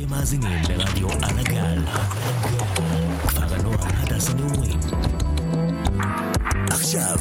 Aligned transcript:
אתם 0.00 0.10
מאזינים 0.10 0.58
לרדיו 0.68 1.10
על 1.10 1.38
הגל. 1.38 1.84
כפר 3.22 3.54
הנוער 3.54 3.78
הדס 3.82 4.30
הנעורים. 4.30 4.80
עכשיו, 6.70 7.16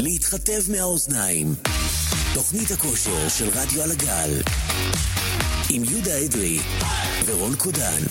להתחטב 0.00 0.72
מהאוזניים. 0.72 1.46
תוכנית 2.34 2.70
הכושר 2.70 3.28
של 3.28 3.48
רדיו 3.48 3.82
על 3.82 3.90
הגל. 3.90 4.30
עם 5.70 5.84
יהודה 5.84 6.24
אדרי 6.26 6.58
ורון 7.26 7.56
קודן. 7.56 8.02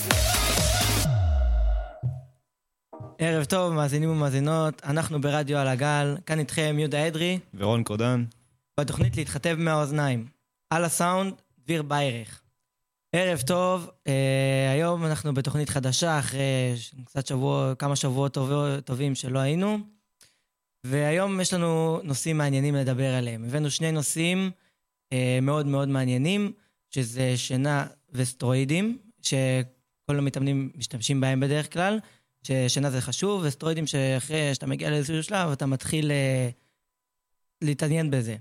ערב 3.18 3.44
טוב, 3.44 3.72
מאזינים 3.72 4.10
ומאזינות, 4.10 4.82
אנחנו 4.84 5.20
ברדיו 5.20 5.58
על 5.58 5.68
הגל, 5.68 6.16
כאן 6.26 6.38
איתכם 6.38 6.76
יהודה 6.78 7.08
אדרי, 7.08 7.38
ורון 7.54 7.82
קודן. 7.82 8.24
בתוכנית 8.80 9.16
להתחטב 9.16 9.56
מהאוזניים. 9.58 10.26
על 10.70 10.84
הסאונד, 10.84 11.32
דביר 11.68 11.82
ביירך. 11.82 12.42
ערב 13.12 13.40
טוב, 13.46 13.90
אה, 14.06 14.70
היום 14.72 15.04
אנחנו 15.04 15.34
בתוכנית 15.34 15.68
חדשה, 15.68 16.18
אחרי 16.18 16.74
קצת 17.04 17.26
שבוע, 17.26 17.74
כמה 17.78 17.96
שבועות 17.96 18.34
טוב, 18.34 18.80
טובים 18.80 19.14
שלא 19.14 19.38
היינו, 19.38 19.78
והיום 20.84 21.40
יש 21.40 21.54
לנו 21.54 22.00
נושאים 22.04 22.38
מעניינים 22.38 22.74
לדבר 22.74 23.14
עליהם. 23.14 23.44
הבאנו 23.44 23.70
שני 23.70 23.92
נושאים 23.92 24.50
אה, 25.12 25.38
מאוד 25.42 25.66
מאוד 25.66 25.88
מעניינים, 25.88 26.52
שזה 26.90 27.36
שינה 27.36 27.86
וסטרואידים, 28.10 28.98
שכל 29.22 30.18
המתאמנים 30.18 30.72
משתמשים 30.74 31.20
בהם 31.20 31.40
בדרך 31.40 31.72
כלל. 31.72 31.98
ששינה 32.42 32.90
זה 32.90 33.00
חשוב, 33.00 33.42
וסטרואידים 33.44 33.86
שאחרי 33.86 34.54
שאתה 34.54 34.66
מגיע 34.66 34.90
לאיזשהו 34.90 35.22
שלב, 35.22 35.50
אתה 35.50 35.66
מתחיל 35.66 36.10
אה, 36.10 36.48
להתעניין 37.62 38.10
בזה. 38.10 38.36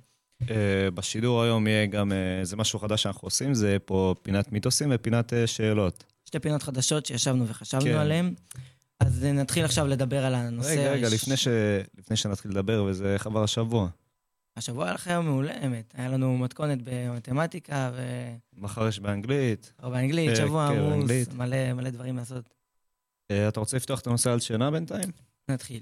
אה, 0.50 0.92
בשידור 0.94 1.44
היום 1.44 1.68
יהיה 1.68 1.86
גם 1.86 2.12
אה, 2.12 2.40
איזה 2.40 2.56
משהו 2.56 2.80
חדש 2.80 3.04
שאנחנו 3.04 3.26
עושים, 3.26 3.54
זה 3.54 3.78
פה 3.86 4.16
פינת 4.22 4.52
מיתוסים 4.52 4.90
ופינת 4.96 5.34
אה, 5.34 5.48
שאלות. 5.48 6.04
שתי 6.26 6.40
פינות 6.40 6.64
חדשות 6.64 7.06
שישבנו 7.06 7.48
וחשבנו 7.48 7.84
כן. 7.86 7.98
עליהן. 7.98 8.34
אז 9.00 9.24
נתחיל 9.26 9.66
עכשיו 9.66 9.88
לדבר 9.88 10.26
על 10.26 10.36
הנושא. 10.36 10.70
רגע, 10.70 10.92
רגע, 10.92 11.08
הש- 11.08 11.14
לפני 11.14 11.38
ש- 11.38 11.48
לפני 11.98 12.18
שנתחיל 12.18 12.52
לדבר, 12.52 12.84
וזה 12.84 13.14
איך 13.14 13.26
עבר 13.28 13.44
השבוע. 13.44 13.90
השבוע 14.58 14.86
היה 14.86 14.94
לך 14.94 15.08
יום 15.08 15.26
מעולה, 15.26 15.54
האמת. 15.62 15.94
היה 15.98 16.10
לנו 16.10 16.38
מתכונת 16.38 16.80
במתמטיקה 16.84 17.92
מחר 18.58 18.88
יש 18.88 19.00
באנגלית. 19.00 19.74
ובאנגלית, 19.84 20.30
אה, 20.30 20.36
שבוע 20.36 20.68
כן, 20.70 20.78
עמוס, 20.80 20.90
באנגלית. 20.94 21.34
מלא 21.34 21.74
מלא 21.74 21.90
דברים 21.90 22.18
לעשות. 22.18 22.50
אתה 23.48 23.60
רוצה 23.60 23.78
לפתוח 23.78 24.00
את 24.00 24.08
הנושא 24.08 24.32
על 24.32 24.40
שינה 24.40 24.72
בינתיים? 24.72 25.12
נתחיל. 25.50 25.80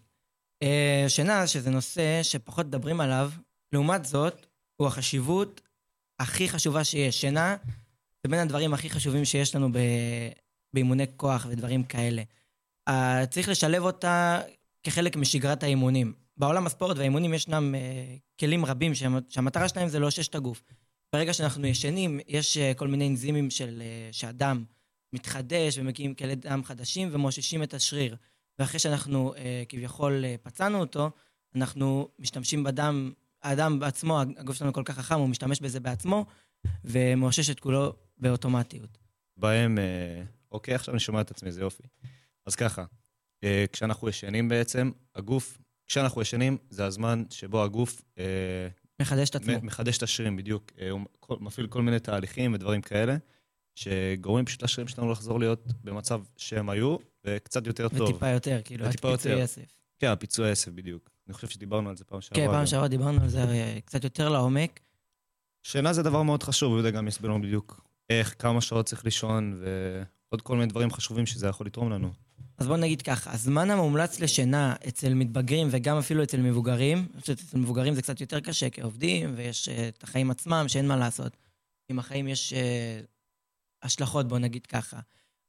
שינה, 1.07 1.47
שזה 1.47 1.69
נושא 1.69 2.19
שפחות 2.23 2.66
מדברים 2.66 3.01
עליו, 3.01 3.31
לעומת 3.73 4.05
זאת, 4.05 4.45
הוא 4.77 4.87
החשיבות 4.87 5.61
הכי 6.19 6.49
חשובה 6.49 6.83
שיש. 6.83 7.21
שינה 7.21 7.55
זה 8.23 8.29
בין 8.29 8.39
הדברים 8.39 8.73
הכי 8.73 8.89
חשובים 8.89 9.25
שיש 9.25 9.55
לנו 9.55 9.71
ב... 9.71 9.77
באימוני 10.73 11.05
כוח 11.17 11.47
ודברים 11.49 11.83
כאלה. 11.83 12.23
אה, 12.87 13.25
צריך 13.29 13.49
לשלב 13.49 13.83
אותה 13.83 14.41
כחלק 14.83 15.15
משגרת 15.15 15.63
האימונים. 15.63 16.13
בעולם 16.37 16.65
הספורט 16.65 16.97
והאימונים 16.97 17.33
ישנם 17.33 17.75
אה, 17.75 18.15
כלים 18.39 18.65
רבים 18.65 18.91
שהמ- 18.93 19.29
שהמטרה 19.29 19.69
שלהם 19.69 19.87
זה 19.87 19.99
לאושש 19.99 20.27
את 20.27 20.35
הגוף. 20.35 20.63
ברגע 21.13 21.33
שאנחנו 21.33 21.67
ישנים, 21.67 22.19
יש 22.27 22.57
אה, 22.57 22.73
כל 22.73 22.87
מיני 22.87 23.07
אנזימים 23.07 23.49
של, 23.49 23.81
אה, 23.81 24.09
שהדם 24.11 24.63
מתחדש 25.13 25.77
ומגיעים 25.77 26.13
כלי 26.13 26.35
דם 26.35 26.61
חדשים 26.63 27.09
ומאוששים 27.11 27.63
את 27.63 27.73
השריר. 27.73 28.15
ואחרי 28.59 28.79
שאנחנו 28.79 29.33
אה, 29.37 29.63
כביכול 29.69 30.25
אה, 30.25 30.35
פצענו 30.43 30.79
אותו, 30.79 31.09
אנחנו 31.55 32.09
משתמשים 32.19 32.63
בדם, 32.63 33.11
האדם 33.45 33.79
בעצמו, 33.79 34.21
הגוף 34.21 34.55
שלנו 34.55 34.73
כל 34.73 34.83
כך 34.85 34.95
חכם, 34.95 35.15
הוא 35.15 35.29
משתמש 35.29 35.59
בזה 35.59 35.79
בעצמו, 35.79 36.25
ומאושש 36.85 37.49
את 37.49 37.59
כולו 37.59 37.93
באוטומטיות. 38.17 38.97
בהם, 39.38 39.77
אה, 39.77 40.23
אוקיי, 40.51 40.75
עכשיו 40.75 40.93
אני 40.93 40.99
שומע 40.99 41.21
את 41.21 41.31
עצמי, 41.31 41.51
זה 41.51 41.61
יופי. 41.61 41.83
אז 42.45 42.55
ככה, 42.55 42.85
אה, 43.43 43.66
כשאנחנו 43.71 44.09
ישנים 44.09 44.49
בעצם, 44.49 44.91
הגוף, 45.16 45.57
כשאנחנו 45.88 46.22
ישנים, 46.22 46.57
זה 46.69 46.85
הזמן 46.85 47.23
שבו 47.29 47.63
הגוף 47.63 48.01
אה, 48.17 48.67
מחדש 49.01 49.29
את 49.29 49.35
עצמו. 49.35 49.53
מחדש 49.62 49.97
את 49.97 50.03
השרירים, 50.03 50.38
בדיוק. 50.38 50.72
הוא 50.91 51.01
מפעיל 51.39 51.67
כל 51.67 51.81
מיני 51.81 52.00
תהליכים 52.00 52.53
ודברים 52.53 52.81
כאלה, 52.81 53.17
שגורמים 53.75 54.45
פשוט 54.45 54.63
לשרירים 54.63 54.88
שלנו 54.88 55.12
לחזור 55.12 55.39
להיות 55.39 55.67
במצב 55.83 56.22
שהם 56.38 56.69
היו, 56.69 56.97
וקצת 57.25 57.67
יותר 57.67 57.89
טוב. 57.89 58.09
וטיפה 58.09 58.29
יותר, 58.29 58.59
כאילו, 58.66 58.85
וטיפה 58.85 59.07
עד 59.07 59.16
פיצוי 59.16 59.31
יותר. 59.31 59.44
אסף. 59.44 59.75
כן, 60.00 60.07
הפיצוי 60.07 60.50
העשב 60.50 60.75
בדיוק. 60.75 61.14
אני 61.28 61.34
חושב 61.34 61.47
שדיברנו 61.47 61.90
על 61.90 61.97
זה 61.97 62.03
פעם 62.03 62.22
שעברה. 62.22 62.46
כן, 62.46 62.52
פעם. 62.52 62.66
שעברה 62.66 62.88
דיברנו 62.88 63.22
על 63.22 63.30
זה 63.30 63.44
אה, 63.44 63.78
קצת 63.86 64.03
יותר 64.03 64.30
לעומק. 64.30 64.80
שינה 65.63 65.94
זה 65.94 66.03
דבר 66.03 66.24
מאוד 66.24 66.44
חשוב, 66.44 66.74
יהודה 66.74 66.91
גם 66.91 67.08
יסביר 67.08 67.31
לנו 67.31 67.41
בדיוק 67.41 67.86
איך, 68.09 68.36
כמה 68.40 68.62
שעות 68.62 68.86
צריך 68.86 69.06
לישון, 69.06 69.62
ועוד 69.62 70.41
כל 70.41 70.56
מיני 70.56 70.68
דברים 70.68 70.91
חשובים 70.91 71.25
שזה 71.25 71.47
יכול 71.47 71.68
לתרום 71.68 71.91
לנו. 71.91 72.12
אז 72.58 72.68
בוא 72.68 72.78
נגיד 72.78 73.02
ככה, 73.02 73.34
הזמן 73.34 73.72
המומלץ 73.72 74.19
לשינה 74.19 74.75
אצל 74.88 75.13
מתבגרים 75.13 75.68
וגם 75.72 75.97
אפילו 75.97 76.24
אצל 76.24 76.41
מבוגרים, 76.41 77.08
אני 77.13 77.22
חושבת 77.22 77.38
שאצל 77.38 77.57
מבוגרים 77.57 77.94
זה 77.94 78.02
קצת 78.02 78.22
יותר 78.22 78.40
קשה, 78.40 78.69
כי 78.69 78.81
עובדים 78.81 79.34
ויש 79.38 79.69
אה, 79.69 79.88
את 79.88 80.03
החיים 80.03 80.31
עצמם 80.31 80.66
שאין 80.68 80.88
מה 80.88 80.97
לעשות. 80.97 81.38
עם 81.90 82.00
החיים 82.00 82.28
יש 82.28 82.53
אה, 82.53 83.00
השלכות, 83.84 84.28
בוא 84.28 84.40
נגיד 84.40 84.66
ככה. 84.66 85.00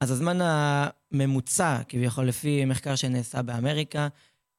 אז 0.01 0.11
הזמן 0.11 0.39
הממוצע, 0.41 1.81
כביכול 1.89 2.25
לפי 2.25 2.65
מחקר 2.65 2.97
שנעשה 2.97 3.43
באמריקה, 3.43 4.09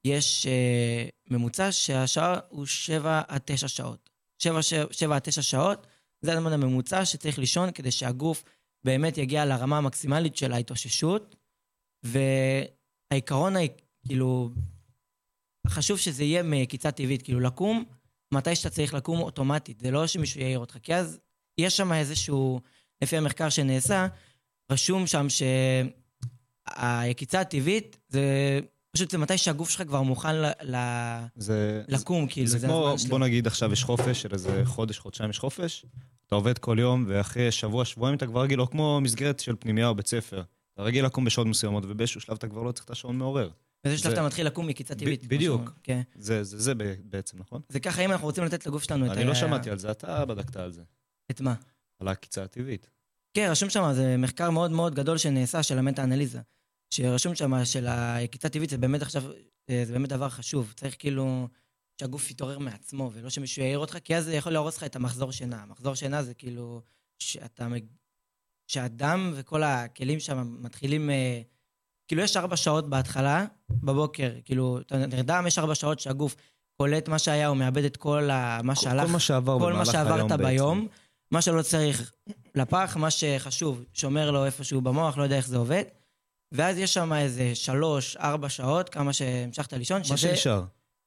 יש 0.05 0.47
אה, 0.47 1.07
ממוצע 1.29 1.71
שהשעה 1.71 2.39
הוא 2.49 2.65
7 2.65 3.21
עד 3.27 3.41
9 3.45 3.67
שעות. 3.67 4.09
7, 4.39 4.59
7 4.91 5.15
עד 5.15 5.21
9 5.21 5.41
שעות, 5.41 5.87
זה 6.21 6.33
הזמן 6.33 6.53
הממוצע 6.53 7.05
שצריך 7.05 7.39
לישון 7.39 7.71
כדי 7.71 7.91
שהגוף 7.91 8.43
באמת 8.83 9.17
יגיע 9.17 9.45
לרמה 9.45 9.77
המקסימלית 9.77 10.35
של 10.35 10.53
ההתאוששות. 10.53 11.35
והעיקרון, 12.03 13.53
כאילו, 14.07 14.49
חשוב 15.67 15.97
שזה 15.97 16.23
יהיה 16.23 16.43
מקיצה 16.43 16.91
טבעית, 16.91 17.21
כאילו 17.21 17.39
לקום 17.39 17.83
מתי 18.33 18.55
שאתה 18.55 18.69
צריך 18.69 18.93
לקום 18.93 19.19
אוטומטית, 19.19 19.79
זה 19.79 19.91
לא 19.91 20.07
שמישהו 20.07 20.41
יעיר 20.41 20.59
אותך, 20.59 20.77
כי 20.83 20.95
אז 20.95 21.19
יש 21.57 21.77
שם 21.77 21.93
איזשהו, 21.93 22.59
לפי 23.01 23.17
המחקר 23.17 23.49
שנעשה, 23.49 24.07
רשום 24.71 25.07
שם 25.07 25.27
שהיקיצה 26.69 27.41
הטבעית 27.41 27.97
זה 28.07 28.59
פשוט 28.97 29.11
זה 29.11 29.17
מתי 29.17 29.37
שהגוף 29.37 29.69
שלך 29.69 29.81
כבר 29.87 30.01
מוכן 30.01 30.35
ל- 30.35 30.51
ל- 30.75 31.25
זה, 31.35 31.83
לקום, 31.87 32.27
כאילו, 32.27 32.47
זה 32.47 32.57
זה 32.57 32.67
כמו. 32.67 32.95
בוא 33.09 33.19
נגיד 33.19 33.47
עכשיו 33.47 33.73
יש 33.73 33.83
חופש 33.83 34.21
של 34.21 34.33
איזה 34.33 34.61
חודש, 34.65 34.99
חודשיים 34.99 35.29
יש 35.29 35.39
חופש, 35.39 35.85
אתה 36.27 36.35
עובד 36.35 36.57
כל 36.57 36.77
יום, 36.79 37.05
ואחרי 37.07 37.51
שבוע, 37.51 37.85
שבועיים 37.85 38.17
אתה 38.17 38.25
כבר 38.27 38.41
רגיל, 38.41 38.61
או 38.61 38.69
כמו 38.69 39.01
מסגרת 39.01 39.39
של 39.39 39.55
פנימייה 39.59 39.87
או 39.87 39.95
בית 39.95 40.07
ספר. 40.07 40.43
אתה 40.73 40.81
רגיל 40.81 41.05
לקום 41.05 41.25
בשעות 41.25 41.47
מסוימות, 41.47 41.83
ובאיזשהו 41.87 42.21
שלב 42.21 42.35
אתה 42.37 42.47
כבר 42.47 42.63
לא 42.63 42.71
צריך 42.71 42.85
את 42.85 42.89
השעון 42.89 43.17
מעורר. 43.17 43.49
באיזה 43.83 43.97
שלב 43.97 44.07
זה- 44.11 44.13
אתה 44.17 44.25
מתחיל 44.25 44.45
לקום 44.47 44.67
מקיצה 44.67 44.95
טבעית. 44.95 45.25
בדיוק. 45.27 45.73
כן. 45.83 46.01
זה, 46.15 46.43
זה, 46.43 46.59
זה 46.59 46.73
בעצם, 47.03 47.37
נכון? 47.39 47.61
זה 47.69 47.79
ככה, 47.79 48.01
אם 48.05 48.11
אנחנו 48.11 48.27
רוצים 48.27 48.43
לתת 48.43 48.65
לגוף 48.67 48.83
שלנו 48.83 49.05
את 49.05 49.11
אני 49.11 49.21
ה- 49.21 49.25
לא 49.25 49.35
שמעתי 49.35 49.69
על 49.69 49.79
זה, 49.79 49.91
אתה 49.91 50.25
בדקת 50.25 50.55
על 50.55 50.71
זה. 50.71 50.81
על 50.81 50.85
את 51.31 51.41
מה? 51.41 51.53
העקיצה 52.01 52.43
הטבעית. 52.43 52.87
כן, 53.33 53.47
רשום 53.51 53.69
שם, 53.69 53.91
זה 53.93 54.15
מחקר 54.17 54.49
מאוד 54.49 54.71
מאוד 54.71 54.95
גדול 54.95 55.17
שנעשה 55.17 55.63
של 55.63 55.77
המטה-אנליזה. 55.79 56.39
שרשום 56.89 57.35
שם 57.35 57.65
של 57.65 57.87
היקיצה 57.87 58.49
טבעית, 58.49 58.69
זה 58.69 58.77
באמת 58.77 59.01
עכשיו, 59.01 59.23
אה, 59.69 59.83
זה 59.85 59.93
באמת 59.93 60.09
דבר 60.09 60.29
חשוב. 60.29 60.73
צריך 60.75 60.95
כאילו 60.99 61.47
שהגוף 62.01 62.31
יתעורר 62.31 62.59
מעצמו, 62.59 63.11
ולא 63.13 63.29
שמישהו 63.29 63.61
יעיר 63.61 63.79
אותך, 63.79 63.97
כי 64.03 64.15
אז 64.15 64.25
זה 64.25 64.35
יכול 64.35 64.51
להרוס 64.51 64.77
לך 64.77 64.83
את 64.83 64.95
המחזור 64.95 65.31
שינה. 65.31 65.63
המחזור 65.63 65.95
שינה 65.95 66.23
זה 66.23 66.33
כאילו, 66.33 66.81
שאתה, 67.19 67.67
שהדם 68.67 69.33
וכל 69.35 69.63
הכלים 69.63 70.19
שם 70.19 70.57
מתחילים, 70.61 71.09
אה, 71.09 71.41
כאילו 72.07 72.21
יש 72.21 72.37
ארבע 72.37 72.57
שעות 72.57 72.89
בהתחלה, 72.89 73.45
בבוקר, 73.69 74.31
כאילו, 74.45 74.79
אתה 74.79 74.97
נרדם, 74.97 75.43
יש 75.47 75.59
ארבע 75.59 75.75
שעות 75.75 75.99
שהגוף 75.99 76.35
קולט 76.77 77.09
מה 77.09 77.19
שהיה, 77.19 77.47
הוא 77.47 77.57
מאבד 77.57 77.83
את 77.83 77.97
כל 77.97 78.29
ה, 78.29 78.59
מה 78.63 78.75
שהלך. 78.75 79.05
כל 79.05 79.11
מה 79.11 79.19
שעבר 79.19 79.59
כל 79.59 79.73
מה 79.73 79.85
שעברת 79.85 80.31
בעצם. 80.31 80.43
ביום, 80.43 80.87
מה 81.31 81.41
שלא 81.41 81.61
צריך 81.61 82.11
לפח, 82.55 82.97
מה 82.99 83.11
שחשוב, 83.11 83.83
שומר 83.93 84.31
לו 84.31 84.45
איפשהו 84.45 84.81
במוח, 84.81 85.17
לא 85.17 85.23
יודע 85.23 85.37
איך 85.37 85.47
זה 85.47 85.57
עובד. 85.57 85.83
ואז 86.51 86.77
יש 86.77 86.93
שם 86.93 87.13
איזה 87.13 87.55
שלוש, 87.55 88.15
ארבע 88.15 88.49
שעות, 88.49 88.89
כמה 88.89 89.13
שהמשכת 89.13 89.73
לישון, 89.73 89.97
מה 89.97 90.03
שזה 90.03 90.17
שנשאר. 90.17 90.63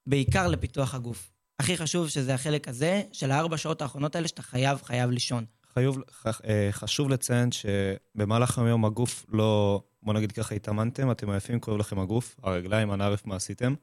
בעיקר 0.07 0.49
לפיתוח 0.49 0.95
הגוף. 0.95 1.31
הכי 1.59 1.77
חשוב 1.77 2.09
שזה 2.09 2.35
החלק 2.35 2.69
הזה, 2.69 3.03
של 3.13 3.31
הארבע 3.31 3.57
שעות 3.57 3.83
האחרונות 3.83 4.17
האלה, 4.17 4.29
שאתה 4.29 4.43
חייב, 4.43 4.79
חייב 4.83 5.11
לישון. 5.11 5.45
חיוב, 5.75 5.99
ח, 6.13 6.27
אה, 6.27 6.69
חשוב 6.73 7.11
לציין 7.11 7.49
שבמהלך 7.53 8.59
היום 8.59 8.85
הגוף 8.85 9.27
לא, 9.29 9.83
בוא 10.03 10.15
נגיד 10.15 10.33
ככה, 10.33 10.55
התאמנתם, 10.55 11.11
אתם 11.11 11.31
עייפים, 11.31 11.61
כואב 11.61 11.77
לכם 11.77 11.99
הגוף, 11.99 12.37
הרגליים, 12.43 12.91
הנערף, 12.91 13.27
מה 13.27 13.37
עשיתם. 13.37 13.75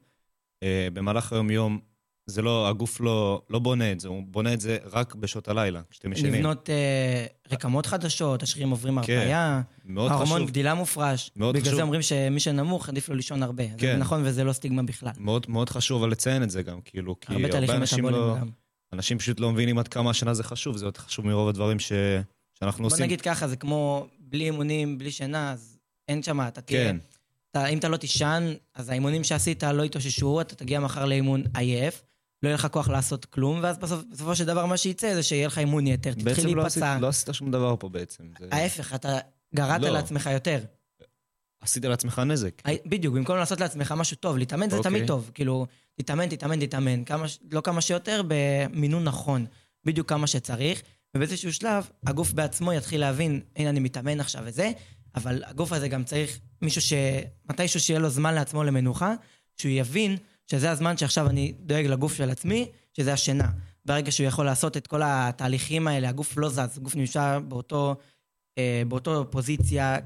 אה, 0.64 0.88
במהלך 0.94 1.34
היום 1.34 1.52
יום, 1.52 1.80
זה 2.30 2.42
לא, 2.42 2.70
הגוף 2.70 3.02
לא, 3.02 3.42
לא 3.50 3.60
בונה 3.60 3.92
את 3.92 4.00
זה, 4.00 4.08
הוא 4.08 4.24
בונה 4.28 4.54
את 4.54 4.62
זה 4.62 4.78
רק 4.92 5.16
בשעות 5.16 5.48
הלילה, 5.48 5.82
כשאתם 5.90 6.12
ישנים. 6.12 6.34
לבנות 6.34 6.70
אה, 6.70 7.26
רקמות 7.52 7.86
חדשות, 7.86 8.44
השרירים 8.44 8.70
עוברים 8.70 9.02
כן, 9.02 9.18
הרפאיה, 9.18 9.62
מאוד 9.86 10.12
ההורמון 10.12 10.38
חשוב, 10.38 10.50
גדילה 10.50 10.74
מופרש. 10.74 11.32
מאוד 11.36 11.56
בגלל 11.56 11.66
חשוב. 11.66 11.76
זה 11.76 11.82
אומרים 11.82 12.02
שמי 12.02 12.40
שנמוך, 12.40 12.90
עדיף 12.90 13.10
לו 13.10 13.16
לישון 13.16 13.44
הרבה. 13.44 13.64
זה 13.64 13.78
כן. 13.78 14.00
נכון, 14.00 14.22
וזה 14.26 14.44
לא 14.44 14.54
סטיגמה 14.54 14.84
בכלל. 14.84 15.12
מאוד, 15.18 15.46
מאוד 15.50 15.70
חשוב 15.70 16.04
אבל 16.04 16.12
לציין 16.12 16.44
את 16.44 16.50
זה 16.50 16.64
גם, 16.64 16.82
כאילו, 16.86 17.20
כי 17.20 17.34
הרבה 17.34 17.58
הרבה 17.58 17.76
אנשים 17.76 18.06
לא, 18.06 18.36
גם. 18.40 18.50
אנשים 18.94 19.18
פשוט 19.18 19.40
לא 19.40 19.52
מבינים 19.52 19.80
עד 19.80 19.88
כמה 19.88 20.10
השנה 20.10 20.34
זה 20.34 20.44
חשוב, 20.44 20.78
זה 20.78 20.86
יותר 20.86 21.02
חשוב 21.02 21.26
מרוב 21.26 21.50
הדברים 21.50 21.80
ש, 21.80 21.92
שאנחנו 22.60 22.84
בוא 22.84 22.92
עושים... 22.92 23.06
נגיד 23.06 23.22
ככה, 23.22 23.48
זה 23.48 23.56
כמו 23.56 24.08
בלי 24.20 24.44
אימונים, 24.44 24.98
בלי 24.98 25.12
שינה, 25.12 25.52
אז 25.52 25.78
אין 26.08 26.24
שם, 26.24 26.42
אתה 26.42 26.62
תהיה... 26.62 26.84
כן, 26.84 26.98
אתה, 27.52 27.68
אם 27.68 27.78
אתה 27.78 27.90
לא 27.90 27.98
תישן, 27.98 28.54
אז 28.76 28.90
האימונים 28.90 29.24
שעשית 29.24 29.64
לא 29.64 29.84
יתאוששו, 29.84 30.42
אתה 30.42 30.56
תגיע 30.56 30.80
מחר 30.80 31.06
לאימון 31.06 31.44
עייף, 31.54 32.04
לא 32.44 32.48
יהיה 32.48 32.56
לך 32.56 32.68
כוח 32.72 32.90
לעשות 32.90 33.26
כלום, 33.26 33.60
ואז 33.64 33.78
בסוף, 33.78 34.04
בסופו 34.12 34.36
של 34.36 34.46
דבר 34.46 34.66
מה 34.66 34.78
שיצא 34.78 35.16
זה 35.16 35.24
שיהיה 35.24 35.48
לך 35.48 35.58
אימון 35.58 35.88
יתר, 35.88 36.12
תתחיל 36.12 36.26
בעצם 36.26 36.56
לא 36.56 36.66
עשית, 36.66 36.84
להיפצע. 36.84 37.00
לא 37.02 37.08
עשית 37.08 37.30
שום 37.34 37.52
דבר 37.52 37.76
פה 37.80 37.90
בעצם. 37.90 38.24
זה... 38.40 38.48
ההפך, 38.52 38.96
אתה 38.96 39.18
גרעת 39.56 39.82
לא. 39.82 39.90
לעצמך 39.90 40.30
יותר. 40.34 40.60
עשית 41.62 41.86
לעצמך 41.86 42.22
נזק. 42.26 42.62
בדיוק, 42.86 43.16
במקום 43.16 43.38
לעשות 43.38 43.60
לעצמך 43.60 43.94
משהו 43.98 44.18
טוב, 44.18 44.38
להתאמן 44.38 44.70
זה 44.70 44.78
אוקיי. 44.78 44.92
תמיד 44.92 45.08
טוב. 45.08 45.32
כאילו, 45.34 45.66
תתאמן, 45.96 46.28
תתאמן, 46.28 46.66
תתאמן. 46.66 47.04
כמה, 47.04 47.26
לא 47.52 47.62
כמה 47.62 47.82
שיותר, 47.82 48.22
במינון 48.28 49.04
נכון. 49.04 49.46
בדיוק 49.86 50.10
כמה 50.10 50.28
שצריך. 50.28 50.82
ובאיזשהו 51.16 51.54
שלב, 51.54 51.90
הגוף 52.08 52.32
בעצמו 52.32 52.74
יתחיל 52.74 53.02
להבין, 53.02 53.42
הנה, 53.56 53.70
אני 53.70 53.80
מתאמן 53.80 54.20
עכשיו 54.20 54.44
וזה, 54.46 54.72
אבל 55.16 55.44
הגוף 55.46 55.72
הזה 55.72 55.88
גם 55.88 56.04
צריך 56.04 56.40
מישהו 56.62 56.82
ש... 56.82 56.94
מתישהו 57.50 57.80
שיהיה 57.80 58.00
לו 58.00 58.10
זמן 58.10 58.34
לעצמו 58.36 58.64
למנוחה, 58.64 59.14
שהוא 59.56 59.72
יבין 59.72 60.18
שזה 60.48 60.72
הזמן 60.72 60.98
שעכשיו 60.98 61.30
אני 61.30 61.54
דואג 61.60 61.86
לגוף 61.86 62.14
של 62.14 62.30
עצמי, 62.30 62.72
שזה 62.94 63.14
השינה. 63.14 63.50
ברגע 63.86 64.12
שהוא 64.12 64.28
יכול 64.28 64.46
לעשות 64.46 64.78
את 64.78 64.88
כל 64.88 65.02
התהליכים 65.06 65.88
האלה, 65.88 66.10
הגוף 66.10 66.38
לא 66.38 66.50
זז, 66.50 66.78
הגוף 66.78 66.96
נשאר 66.96 67.40
באותו, 67.40 67.96
אה, 68.58 68.84
באותו 68.88 69.32
פוזיציה 69.32 69.98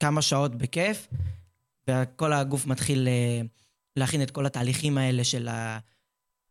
כמה 0.00 0.22
שעות 0.22 0.54
בכיף, 0.54 1.08
וכל 1.88 2.32
הגוף 2.32 2.66
מתחיל 2.66 3.08
אה, 3.08 3.40
להכין 3.96 4.22
את 4.22 4.30
כל 4.30 4.46
התהליכים 4.46 4.98
האלה 4.98 5.24
של 5.24 5.48
ה... 5.48 5.78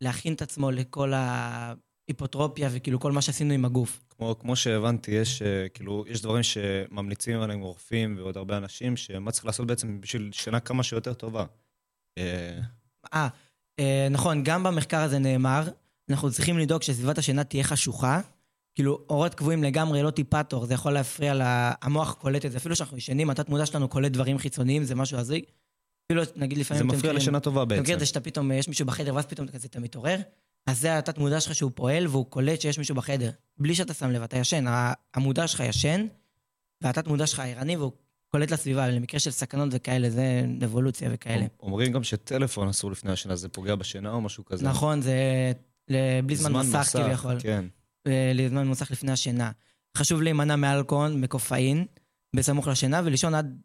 להכין 0.02 0.34
את 0.34 0.42
עצמו 0.42 0.72
לכל 0.72 1.14
ההיפוטרופיה 1.14 2.70
וכאילו 2.72 3.00
כל 3.00 3.12
מה 3.12 3.22
שעשינו 3.22 3.54
עם 3.54 3.66
הגוף. 3.66 4.00
כמו, 4.10 4.40
כמו 4.40 4.56
שהבנתי, 4.56 5.12
יש, 5.12 5.42
אה, 5.42 5.70
כאילו, 5.70 6.04
יש 6.08 6.22
דברים 6.22 6.44
שממליצים 6.44 7.42
עליהם 7.42 7.62
רופאים 7.62 8.18
ועוד 8.18 8.38
הרבה 8.38 8.58
אנשים, 8.58 8.98
שמה 8.98 9.32
צריך 9.32 9.46
לעשות 9.46 9.68
בעצם 9.68 10.02
בשביל 10.02 10.30
שינה 10.34 10.60
כמה 10.60 10.84
שיותר 10.84 11.14
טובה. 11.14 11.46
אה, 13.14 13.28
אה, 13.80 14.08
נכון, 14.12 14.44
גם 14.44 14.64
במחקר 14.64 15.00
הזה 15.00 15.20
נאמר, 15.20 15.70
אנחנו 16.10 16.32
צריכים 16.32 16.58
לדאוג 16.58 16.82
שסביבת 16.82 17.18
השינה 17.18 17.44
תהיה 17.44 17.64
חשוכה. 17.64 18.22
כאילו, 18.76 19.00
אורות 19.10 19.36
קבועים 19.36 19.64
לגמרי, 19.64 20.04
לא 20.04 20.10
טיפת 20.12 20.54
אור, 20.54 20.66
זה 20.66 20.74
יכול 20.74 20.92
להפריע 20.92 21.34
ל... 21.34 21.42
המוח 21.82 22.14
קולט 22.14 22.46
את 22.46 22.52
זה. 22.52 22.58
אפילו 22.58 22.76
שאנחנו 22.76 22.98
ישנים, 22.98 23.30
התת 23.30 23.50
מודע 23.50 23.66
שלנו 23.66 23.88
קולט 23.88 24.12
דברים 24.12 24.38
חיצוניים, 24.38 24.84
זה 24.84 24.96
משהו 24.96 25.18
הזוי. 25.18 25.42
אפילו, 26.06 26.24
נגיד 26.36 26.58
לפעמים... 26.58 26.80
זה 26.80 26.86
מפריע 26.86 27.00
מכירים- 27.00 27.16
לשינה 27.18 27.40
טובה 27.40 27.64
אתה 27.64 27.74
מכיר 27.74 27.82
בעצם. 27.84 27.94
את 27.94 28.00
זה 28.00 28.06
שאתה 28.06 28.20
פתאום, 28.20 28.52
יש 28.52 28.68
מישהו 28.68 28.86
בחדר, 28.86 29.16
ואז 29.16 29.26
פתאום 29.26 29.48
כזה 29.48 29.68
אתה 29.68 29.80
מתעורר? 29.80 30.18
אז 30.68 30.80
זה 30.80 30.98
התת 30.98 31.18
מודע 31.18 31.40
שלך 31.42 31.56
שהוא 31.56 31.72
פועל, 31.76 32.08
והוא 32.08 32.26
קולט 32.26 32.62
שיש 32.62 32.78
מישהו 32.78 32.96
בחדר. 32.96 33.30
בלי 33.58 33.76
שאתה 33.76 33.94
שם 33.94 34.10
לב, 34.10 34.22
אתה 34.22 34.38
ישן. 34.38 34.66
המודע 35.14 35.48
שלך 35.48 35.60
ישן, 35.60 36.06
והתת 36.82 37.08
מודע 37.08 37.28
שלך 37.28 37.40
ערני, 37.46 37.78
והוא 37.78 37.92
קולט 38.28 38.52
לסביבה, 38.52 38.88
למקרה 38.90 39.20
של 39.20 39.32
סכנות 39.32 39.70
וכאלה, 39.72 40.10
זה 40.10 40.46
אבולוציה 40.66 41.10
וכאלה. 41.14 41.46
אומרים 41.60 41.92
גם 41.92 42.04
שטלפון 42.04 42.68
אסור 42.68 42.92
לפני 42.92 43.12
השינה, 43.12 43.36
זה 43.36 43.50
פוגע 43.50 43.76
בשינה 43.76 44.12
או 44.12 44.22
משהו 44.22 44.46
כזה. 44.46 44.66
נכון, 44.66 45.02
זה 45.02 45.52
בלי 46.24 46.36
זמן 46.36 46.54
מסך 46.54 46.90
כביכול. 46.94 47.40
כן. 47.40 47.66
לזמן 48.34 48.68
מסך 48.68 48.92
לפני 48.92 49.12
השינה. 49.12 49.52
חשוב 49.98 50.22
להימנע 50.22 50.56
מאלכוהול, 50.56 51.12
מקופאין, 51.12 51.86
בסמוך 52.36 52.68
לשינה, 52.68 53.02
ולישון 53.06 53.36
עד 53.36 53.62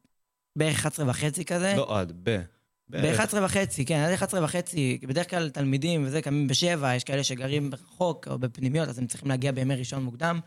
בערך 0.59 0.79
11 0.79 1.11
וחצי 1.11 1.45
כזה. 1.45 1.75
לא 1.77 2.01
עד, 2.01 2.13
ב. 2.23 2.43
בערך. 2.89 3.35
ב-11 3.35 3.37
וחצי, 3.45 3.85
כן, 3.85 3.99
עד 3.99 4.13
11 4.13 4.45
וחצי, 4.45 4.99
בדרך 5.09 5.31
כלל 5.31 5.51
תלמידים 5.51 6.05
וזה 6.07 6.23
קמים 6.23 6.49
בשבע, 6.49 6.95
יש 6.95 7.05
כאלה 7.05 7.25
שגרים 7.25 7.71
רחוק 7.73 8.29
או 8.29 8.39
בפנימיות, 8.39 8.89
אז 8.89 8.99
הם 8.99 9.07
צריכים 9.07 9.29
להגיע 9.29 9.53
בימי 9.53 9.75
ראשון 9.75 10.03
מוקדם, 10.03 10.41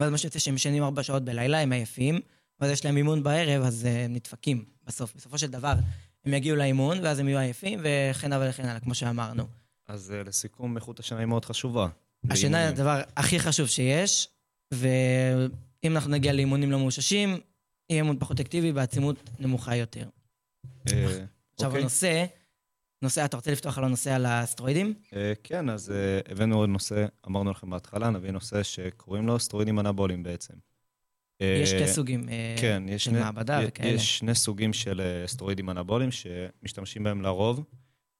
ואז 0.00 0.10
מה 0.10 0.18
שיוצא 0.18 0.38
שהם 0.38 0.54
ישנים 0.54 0.82
ארבע 0.82 1.02
שעות 1.02 1.24
בלילה, 1.24 1.58
הם 1.58 1.72
עייפים, 1.72 2.20
ואז 2.60 2.70
יש 2.70 2.84
להם 2.84 2.96
אימון 2.96 3.22
בערב, 3.22 3.62
אז 3.62 3.86
אה, 3.86 4.04
הם 4.04 4.12
נדפקים 4.12 4.64
בסוף. 4.84 5.14
בסופו 5.16 5.38
של 5.38 5.46
דבר, 5.46 5.74
הם 6.24 6.34
יגיעו 6.34 6.56
לאימון, 6.56 6.98
ואז 7.02 7.18
הם 7.18 7.28
יהיו 7.28 7.38
עייפים, 7.38 7.80
וכן 7.82 8.32
הלאה 8.32 8.50
וכן 8.50 8.64
הלאה, 8.64 8.80
כמו 8.80 8.94
שאמרנו. 8.94 9.44
אז 9.88 10.12
אה, 10.12 10.22
לסיכום, 10.22 10.76
איכות 10.76 11.00
השינה 11.00 11.20
היא 11.20 11.26
מאוד 11.26 11.44
חשובה. 11.44 11.88
השינה 12.30 12.58
היא. 12.58 12.68
הדבר 12.68 13.02
הכי 13.16 13.38
חשוב 13.38 13.66
שיש, 13.66 14.28
ואם 14.72 15.92
אנחנו 15.94 16.10
נגיע 16.10 16.32
לאימונים 16.32 16.70
לא 16.70 16.78
מאוששים, 16.78 17.28
יהיה 17.90 18.02
אימון 18.02 18.18
פחות 18.18 18.40
אקטיבי 18.40 18.72
בעצימות 18.72 19.16
נמוכה 19.38 19.76
יותר. 19.76 20.08
אה, 20.92 21.04
עכשיו 21.54 21.66
אוקיי. 21.66 21.80
הנושא, 21.80 22.24
נושא, 23.02 23.24
אתה 23.24 23.36
רוצה 23.36 23.52
לפתוח 23.52 23.78
על 23.78 23.84
הנושא 23.84 24.14
על 24.14 24.26
הסטרואידים? 24.26 24.94
כן, 25.44 25.70
אז 25.70 25.92
הבאנו 26.28 26.56
עוד 26.56 26.68
נושא, 26.68 27.06
אמרנו 27.26 27.50
לכם 27.50 27.70
בהתחלה, 27.70 28.10
נביא 28.10 28.30
נושא 28.30 28.62
שקוראים 28.62 29.26
לו 29.26 29.38
סטרואידים 29.38 29.80
אנבוליים 29.80 30.22
בעצם. 30.22 30.54
אה, 31.40 31.60
יש 31.62 31.70
שתי 31.70 31.88
סוגים 31.88 32.28
אה, 32.28 32.54
כן, 32.60 32.82
יש 32.88 33.04
של 33.04 33.10
שני, 33.10 33.20
מעבדה 33.20 33.62
י- 33.62 33.66
וכאלה. 33.66 33.88
יש 33.88 34.18
שני 34.18 34.34
סוגים 34.34 34.72
של 34.72 35.00
אה, 35.00 35.26
סטרואידים 35.26 35.70
אנבוליים 35.70 36.10
שמשתמשים 36.10 37.04
בהם 37.04 37.22
לרוב 37.22 37.64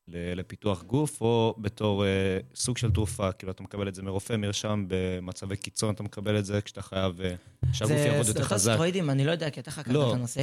לפיתוח 0.08 0.82
גוף, 0.82 1.20
או 1.20 1.54
בתור 1.58 2.04
אה, 2.04 2.08
סוג 2.54 2.78
של 2.78 2.90
תרופה, 2.90 3.32
כאילו 3.32 3.52
אתה 3.52 3.62
מקבל 3.62 3.88
את 3.88 3.94
זה 3.94 4.02
מרופא 4.02 4.36
מרשם, 4.36 4.84
במצבי 4.88 5.56
קיצון 5.56 5.94
אתה 5.94 6.02
מקבל 6.02 6.38
את 6.38 6.44
זה 6.44 6.60
כשאתה 6.62 6.82
חייב 6.82 7.20
אה, 7.20 7.34
שהגוף 7.72 7.96
זה 7.96 8.06
יעבוד 8.06 8.26
יותר 8.28 8.42
חזק. 8.44 8.72
סטרואידים, 8.72 9.10
אני 9.10 9.24
לא 9.24 9.30
יודע, 9.30 9.50
כי 9.50 9.60
אתה 9.60 9.70
חקרת 9.70 9.94
לא. 9.94 10.10
את 10.10 10.14
הנושא. 10.14 10.40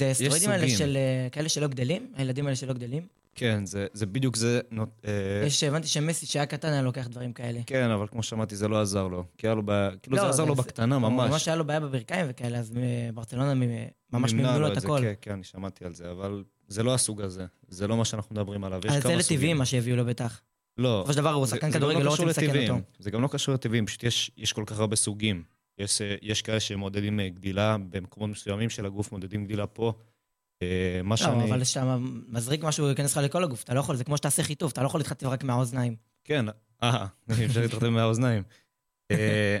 זה 0.00 0.10
סטרואידים 0.14 0.50
האלה. 0.50 0.68
של 0.68 0.96
אה, 0.96 1.28
כאלה 1.32 1.48
שלא 1.48 1.66
גדלים? 1.66 2.12
הילדים 2.16 2.46
האלה 2.46 2.56
שלא 2.56 2.72
גדלים? 2.72 3.06
כן, 3.34 3.66
זה, 3.66 3.86
זה 3.92 4.06
בדיוק 4.06 4.36
זה. 4.36 4.60
נות- 4.70 5.00
אה, 5.04 5.46
יש, 5.46 5.64
הבנתי 5.64 5.86
שמסי 5.88 6.26
שהיה 6.26 6.46
קטן 6.46 6.68
היה 6.68 6.82
לוקח 6.82 7.06
דברים 7.08 7.32
כאלה. 7.32 7.60
כן, 7.66 7.90
אבל 7.90 8.06
כמו 8.06 8.22
שאמרתי, 8.22 8.56
זה 8.56 8.68
לא 8.68 8.80
עזר 8.80 9.08
לו. 9.08 9.24
כי 9.38 9.46
היה 9.46 9.54
לו 9.54 9.62
בעיה, 9.62 9.90
כאילו 10.02 10.16
לא, 10.16 10.22
זה 10.22 10.28
עזר 10.28 10.42
זה- 10.42 10.48
לו 10.48 10.54
בקטנה 10.54 10.98
ממש. 10.98 11.30
ממש 11.30 11.48
היה 11.48 11.56
לו 11.56 11.64
בעיה 11.64 11.80
בברכיים 11.80 12.26
וכאלה, 12.28 12.58
אז 12.58 12.72
אה, 12.76 13.10
ברצלונה 13.14 13.54
ממש 14.12 14.32
מימנו 14.32 14.60
לו 14.60 14.72
את 14.72 14.76
הכל. 14.76 14.98
כן, 15.02 15.12
כן, 15.20 15.32
אני 15.32 15.44
שמעתי 15.44 15.84
על 15.84 15.94
זה, 15.94 16.10
אבל 16.10 16.44
זה 16.68 16.82
לא 16.82 16.94
הסוג 16.94 17.20
הזה. 17.22 17.46
זה 17.68 17.88
לא 17.88 17.96
מה 17.96 18.04
שאנחנו 18.04 18.34
מדברים 18.34 18.64
עליו. 18.64 18.80
אז 18.88 19.02
זה. 19.02 19.16
לטבעיים 19.16 19.56
מה 19.56 19.64
שהביאו 19.66 19.96
לו 19.96 20.04
בטח. 20.04 20.40
לא. 20.78 20.98
בסופו 20.98 21.12
של 21.12 21.18
דבר 21.18 21.32
הוא 21.32 21.46
שחקן 21.46 21.70
כדורגל, 21.72 22.02
לא 22.02 22.10
רוצים 22.10 22.28
לסכן. 22.28 22.62
אותו. 22.72 22.80
זה 22.98 23.10
גם 23.10 23.22
לא 23.22 23.28
קשור 23.28 23.54
לטבעיים, 23.54 23.86
פשוט 23.86 24.02
יש, 24.04 24.30
יש 24.36 24.52
כל 24.52 24.62
כך 24.66 24.78
הרבה 24.80 24.96
סוגים. 24.96 25.42
יש, 25.78 26.02
אה, 26.02 26.14
יש 26.22 26.42
כאלה 26.42 26.60
שמעודדים 26.60 27.20
אה, 27.20 27.28
גדילה 27.28 27.76
במקומות 27.90 28.30
מסוימים 28.30 28.70
של 28.70 28.86
הגוף, 28.86 29.12
מעודדים 29.12 29.44
גדילה 29.44 29.66
פה. 29.66 29.92
אה, 30.62 31.00
מה 31.04 31.10
לא, 31.10 31.16
שאני... 31.16 31.50
אבל 31.50 31.64
כשאתה 31.64 31.96
מזריק 32.28 32.64
משהו, 32.64 32.84
הוא 32.84 32.90
ייכנס 32.90 33.16
לך 33.16 33.24
לכל 33.24 33.44
הגוף, 33.44 33.64
אתה 33.64 33.74
לא 33.74 33.80
יכול, 33.80 33.96
זה 33.96 34.04
כמו 34.04 34.16
שתעשה 34.16 34.42
חיטוף, 34.42 34.72
אתה 34.72 34.82
לא 34.82 34.86
יכול 34.86 35.00
להתחטף 35.00 35.26
רק 35.26 35.44
מהאוזניים. 35.44 35.96
כן, 36.24 36.46
אה, 36.82 37.06
אפשר 37.46 37.60
להתרחב 37.60 37.88
מהאוזניים. 37.88 38.42
אה, 39.10 39.58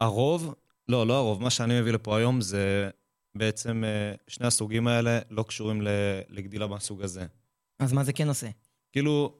הרוב, 0.00 0.54
לא, 0.88 1.06
לא 1.06 1.14
הרוב, 1.14 1.42
מה 1.42 1.50
שאני 1.50 1.80
מביא 1.80 1.92
לפה 1.92 2.18
היום 2.18 2.40
זה 2.40 2.90
בעצם 3.34 3.84
אה, 3.84 4.14
שני 4.28 4.46
הסוגים 4.46 4.86
האלה 4.86 5.18
לא 5.30 5.42
קשורים 5.42 5.82
לגדילה 6.28 6.66
מהסוג 6.66 7.02
הזה. 7.02 7.26
אז 7.78 7.92
מה 7.92 8.04
זה 8.04 8.12
כן 8.12 8.28
עושה? 8.28 8.46
כאילו, 8.92 9.38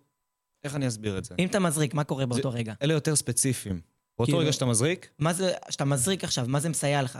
איך 0.65 0.75
אני 0.75 0.89
אסביר 0.89 1.19
את 1.19 1.25
זה? 1.25 1.35
אם 1.39 1.49
אתה 1.49 1.59
מזריק, 1.59 1.95
מה 1.95 2.05
קורה 2.05 2.27
באותו 2.27 2.51
רגע? 2.51 2.75
אלה 2.83 2.95
יותר 2.95 3.17
ספציפיים. 3.17 3.81
באותו 4.19 4.25
כאילו- 4.25 4.39
רגע 4.39 4.53
שאתה 4.53 4.67
מזריק, 4.67 5.11
מה 5.19 5.33
זה, 5.33 5.53
כשאתה 5.69 5.85
מזריק 5.85 6.25
עכשיו, 6.25 6.45
מה 6.49 6.61
זה 6.61 6.69
מסייע 6.69 7.03
לך? 7.03 7.19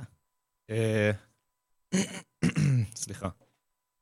סליחה. 2.95 3.29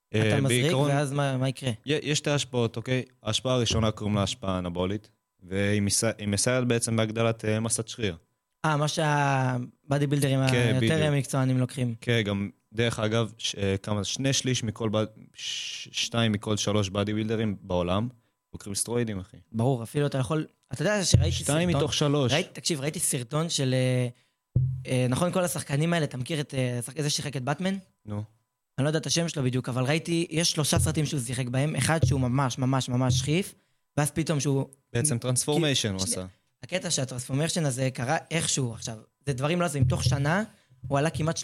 אתה 0.09 0.19
אה, 0.19 0.41
מזריק, 0.41 0.63
בעיקרון, 0.63 0.91
ואז 0.91 1.13
מה 1.13 1.37
מה 1.37 1.49
יקרה? 1.49 1.71
יש 1.87 2.19
שתי 2.19 2.31
השפעות, 2.31 2.77
אוקיי? 2.77 3.03
ההשפעה 3.23 3.55
הראשונה 3.55 3.91
קוראים 3.91 4.17
לה 4.17 4.23
השפעה 4.23 4.59
אנבולית, 4.59 5.09
והיא 5.43 5.83
מסי- 5.83 6.07
היא 6.19 6.29
מסייעת 6.29 6.65
בעצם 6.69 6.97
בהגדלת 6.97 7.45
אה, 7.45 7.61
מסת 7.61 7.89
שריר. 7.89 8.17
אה, 8.65 8.77
מה 8.77 8.89
שהבאדי 8.89 10.07
בילדרים 10.07 10.41
כן. 10.51 10.79
היותר 10.81 11.11
מקצוענים 11.11 11.59
לוקחים. 11.59 11.95
כן, 12.01 12.23
גם, 12.25 12.51
דרך 12.75 12.99
אגב, 12.99 13.33
ש, 13.39 13.55
אה, 13.55 13.77
כמה, 13.83 14.05
שני 14.05 14.33
שליש 14.33 14.65
מכל, 14.65 14.91
ש, 15.35 15.89
שתיים 15.93 16.33
מכל 16.33 16.57
שלוש 16.57 16.89
body 16.89 17.15
builder 17.15 17.48
ים 17.48 17.57
בעולם, 17.61 18.09
לוקחים 18.53 18.75
סטרואידים, 18.75 19.19
אחי. 19.19 19.37
ברור, 19.53 19.83
אפילו 19.83 20.07
אתה 20.07 20.19
יכול... 20.19 20.47
אתה 20.73 20.83
יודע 20.83 21.05
שראיתי 21.05 21.31
סרטון... 21.31 21.45
שתיים 21.45 21.69
מתוך 21.69 21.95
שלוש. 21.95 22.33
ראיתי, 22.33 22.49
תקשיב, 22.53 22.81
ראיתי 22.81 22.99
סרטון 22.99 23.49
של... 23.49 23.75
אה, 24.87 25.07
נכון, 25.09 25.33
כל 25.33 25.45
השחקנים 25.45 25.93
האלה, 25.93 26.05
אתה 26.05 26.17
מכיר 26.17 26.41
את... 26.41 26.55
אה, 26.55 26.81
זה 27.03 27.11
ששיחק 27.11 27.37
את 27.37 27.43
באטמן? 27.43 27.75
נו. 28.07 28.23
אני 28.79 28.85
לא 28.85 28.89
יודע 28.89 28.99
את 28.99 29.07
השם 29.07 29.29
שלו 29.29 29.43
בדיוק, 29.43 29.69
אבל 29.69 29.85
ראיתי, 29.85 30.27
יש 30.31 30.51
שלושה 30.51 30.79
סרטים 30.79 31.07
שהוא 31.07 31.21
שיחק 31.21 31.49
בהם, 31.49 31.77
אחד 31.77 31.99
שהוא 32.05 32.21
ממש 32.21 32.59
ממש 32.59 32.89
ממש 32.89 33.19
שחיף, 33.19 33.55
ואז 33.97 34.11
פתאום 34.11 34.41
שהוא... 34.41 34.67
בעצם 34.93 35.19
transformation 35.19 35.93
הוא. 35.93 36.03
עשה. 36.03 36.27
הקטע 36.63 36.91
שה 36.91 37.04
transformation 37.04 37.65
הזה 37.65 37.89
קרה 37.91 38.17
איכשהו 38.31 38.73
עכשיו. 38.73 38.97
זה 39.27 39.33
דברים 39.33 39.61
לא 39.61 39.69
זהים. 39.69 39.85
תוך 39.85 40.05
שנה 40.05 40.45
הוא 40.89 40.99
עלה 40.99 41.11
כמעט 41.11 41.39
30-40 41.39 41.43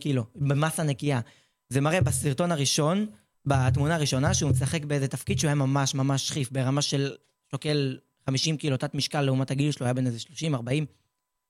קילו, 0.00 0.24
במסה 0.34 0.82
נקייה. 0.82 1.20
זה 1.68 1.80
מראה 1.80 2.00
בסרטון 2.00 2.52
הראשון, 2.52 3.06
בתמונה 3.46 3.94
הראשונה, 3.94 4.34
שהוא 4.34 4.50
משחק 4.50 4.84
באיזה 4.84 5.08
תפקיד 5.08 5.38
שהוא 5.38 5.48
היה 5.48 5.54
ממש 5.54 5.94
ממש 5.94 6.28
שכיף, 6.28 6.50
ברמה 6.50 6.82
של 6.82 7.14
שוקל 7.50 7.98
50 8.26 8.56
קילו, 8.56 8.76
תת 8.76 8.94
משקל 8.94 9.22
לעומת 9.22 9.50
הגיל 9.50 9.70
שלו, 9.70 9.86
היה 9.86 9.94
בין 9.94 10.06
איזה 10.06 10.18
30-40. 10.42 10.50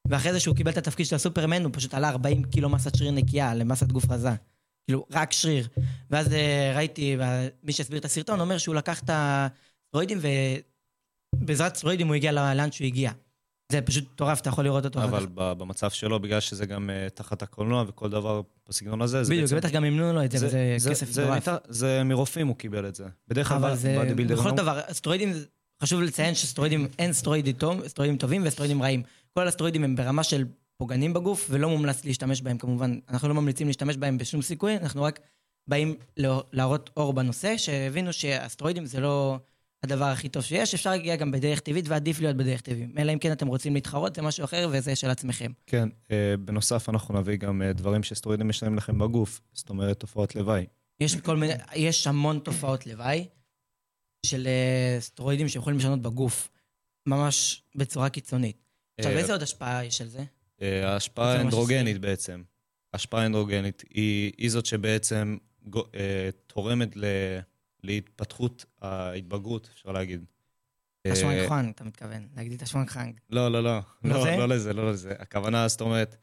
ואחרי 0.08 0.32
זה 0.32 0.40
שהוא 0.40 0.56
קיבל 0.56 0.70
את 0.70 0.78
התפקיד 0.78 1.06
של 1.06 1.16
הסופרמן, 1.16 1.64
הוא 1.64 1.70
פשוט 1.74 1.94
עלה 1.94 2.08
40 2.08 2.44
קילו 2.44 2.68
מסת 2.68 2.94
שריר 2.94 3.10
נקייה 3.10 3.54
למסת 3.54 3.92
גוף 3.92 4.10
רזה. 4.10 4.30
כאילו, 4.86 5.06
רק 5.10 5.32
שריר. 5.32 5.68
ואז 6.10 6.32
אה, 6.32 6.72
ראיתי, 6.76 7.16
מי 7.62 7.72
שהסביר 7.72 7.98
את 7.98 8.04
הסרטון 8.04 8.40
אומר 8.40 8.58
שהוא 8.58 8.74
לקח 8.74 9.02
את 9.02 9.10
הסטרואידים, 9.12 10.18
ובעזרת 11.42 11.74
סטרואידים 11.76 12.06
הוא 12.06 12.14
הגיע 12.14 12.32
לאן 12.32 12.72
שהוא 12.72 12.86
הגיע. 12.86 13.10
זה 13.72 13.80
פשוט 13.82 14.04
מטורף, 14.12 14.40
אתה 14.40 14.48
יכול 14.48 14.64
לראות 14.64 14.84
אותו. 14.84 15.02
אבל 15.04 15.26
במצב 15.34 15.90
שלו, 15.90 16.20
בגלל 16.20 16.40
שזה 16.40 16.66
גם 16.66 16.90
אה, 16.90 17.08
תחת 17.14 17.42
הקולנוע 17.42 17.84
וכל 17.88 18.10
דבר 18.10 18.40
בסגנון 18.68 19.02
הזה, 19.02 19.24
זה 19.24 19.30
בדיוק, 19.32 19.44
בעצם... 19.44 19.56
בטח 19.56 19.70
גם 19.70 19.84
אימנו 19.84 20.12
לו 20.12 20.24
את 20.24 20.30
זה, 20.30 20.46
וזה 20.46 20.74
זה- 20.78 20.90
כסף 20.90 21.10
זה 21.10 21.22
מטורף. 21.22 21.34
ניתן- 21.48 21.56
זה 21.68 22.02
מרופאים 22.04 22.46
הוא 22.46 22.56
קיבל 22.56 22.88
את 22.88 22.94
זה. 22.94 23.04
בדרך 23.28 23.48
כלל 23.48 23.56
אבל 23.56 23.72
ב- 23.72 23.74
זה, 23.74 23.98
בדיבילדרים 24.00 24.38
בכל 24.40 24.50
דבר, 24.50 24.80
סטרואידים, 24.92 25.32
זה- 25.32 25.44
חשוב 25.82 26.00
לציין 26.00 26.34
שסטרואידים, 26.34 26.88
אין 26.98 27.12
סטרואידים 27.12 27.56
טוב, 27.56 27.88
סטרואידים 27.88 28.18
טובים 28.18 28.42
וסטרואידים 28.44 28.82
רעים. 28.82 29.02
כל 29.34 29.48
הסטרואידים 29.48 29.84
הם 29.84 29.96
ברמה 29.96 30.22
של 30.24 30.44
פוגענים 30.76 31.12
בגוף, 31.12 31.46
ולא 31.50 31.68
מומלץ 31.68 32.04
להשתמש 32.04 32.42
בהם 32.42 32.58
כמובן. 32.58 32.98
אנחנו 33.08 33.28
לא 33.28 33.34
ממליצים 33.34 33.66
להשתמש 33.66 33.96
בהם 33.96 34.18
בשום 34.18 34.42
סיכוי, 34.42 34.76
אנחנו 34.76 35.02
רק 35.02 35.20
באים 35.68 35.94
להראות 36.52 36.90
אור 36.96 37.12
בנושא, 37.12 37.56
שהבינו 37.56 38.12
שהסטרואידים 38.12 38.86
זה 38.86 39.00
לא 39.00 39.38
הדבר 39.82 40.04
הכי 40.04 40.28
טוב 40.28 40.42
שיש, 40.42 40.74
אפשר 40.74 40.90
להגיע 40.90 41.16
גם 41.16 41.30
בדרך 41.30 41.60
טבעית, 41.60 41.88
ועדיף 41.88 42.20
להיות 42.20 42.36
בדרך 42.36 42.60
טבעית. 42.60 42.90
אלא 42.98 43.12
אם 43.12 43.18
כן 43.18 43.32
אתם 43.32 43.46
רוצים 43.46 43.74
להתחרות, 43.74 44.14
זה 44.14 44.22
משהו 44.22 44.44
אחר, 44.44 44.68
וזה 44.72 44.96
של 44.96 45.10
עצמכם. 45.10 45.52
כן, 45.66 45.88
אה, 46.10 46.34
בנוסף 46.44 46.88
אנחנו 46.88 47.20
נביא 47.20 47.36
גם 47.36 47.62
אה, 47.62 47.72
דברים 47.72 48.02
שסטרואידים 48.02 48.48
משלמים 48.48 48.76
לכם 48.76 48.98
בגוף, 48.98 49.40
זאת 49.52 49.70
אומרת 49.70 50.00
תופעות 50.00 50.36
לוואי. 50.36 50.66
יש 51.00 51.16
כל 51.16 51.36
מיני, 51.36 51.52
יש 51.74 52.06
המון 52.06 52.38
תופעות 52.38 52.86
לוואי 52.86 53.26
של 54.26 54.46
אה, 54.46 54.96
סטרואידים 55.00 55.48
שיכולים 55.48 55.78
לשנות 55.78 56.02
בגוף, 56.02 56.50
ממש 57.06 57.62
בצורה 57.74 58.08
קיצונית. 58.08 58.56
עכשיו, 59.00 59.12
איזה 59.12 59.32
עוד 59.32 59.42
השפעה 59.42 59.84
יש 59.84 60.00
על 60.00 60.08
זה? 60.08 60.24
אה, 60.62 60.92
ההשפעה 60.92 61.30
זה 61.30 61.36
מה 61.36 61.40
האנדרוגנית 61.42 61.98
בעצם. 61.98 62.42
ההשפעה 62.92 63.22
האנדרוגנית 63.22 63.82
היא, 63.90 64.32
היא 64.38 64.50
זאת 64.50 64.66
שבעצם 64.66 65.36
גו- 65.62 65.86
אה, 65.94 66.28
תורמת 66.46 66.96
ל, 66.96 67.04
להתפתחות 67.82 68.64
ההתבגרות, 68.82 69.70
אפשר 69.74 69.92
להגיד. 69.92 70.24
אה, 71.06 71.12
השוואנג 71.12 71.70
אתה 71.74 71.84
מתכוון, 71.84 72.28
להגדיל 72.36 72.56
את 72.56 72.62
השוואנג 72.62 72.90
לא, 73.30 73.48
לא, 73.52 73.62
לא. 73.62 73.78
לא 74.04 74.14
לא, 74.14 74.22
זה? 74.22 74.36
לא 74.38 74.48
לזה, 74.48 74.72
לא 74.72 74.90
לזה. 74.90 75.12
הכוונה, 75.18 75.68
זאת 75.68 75.80
אומרת, 75.80 76.16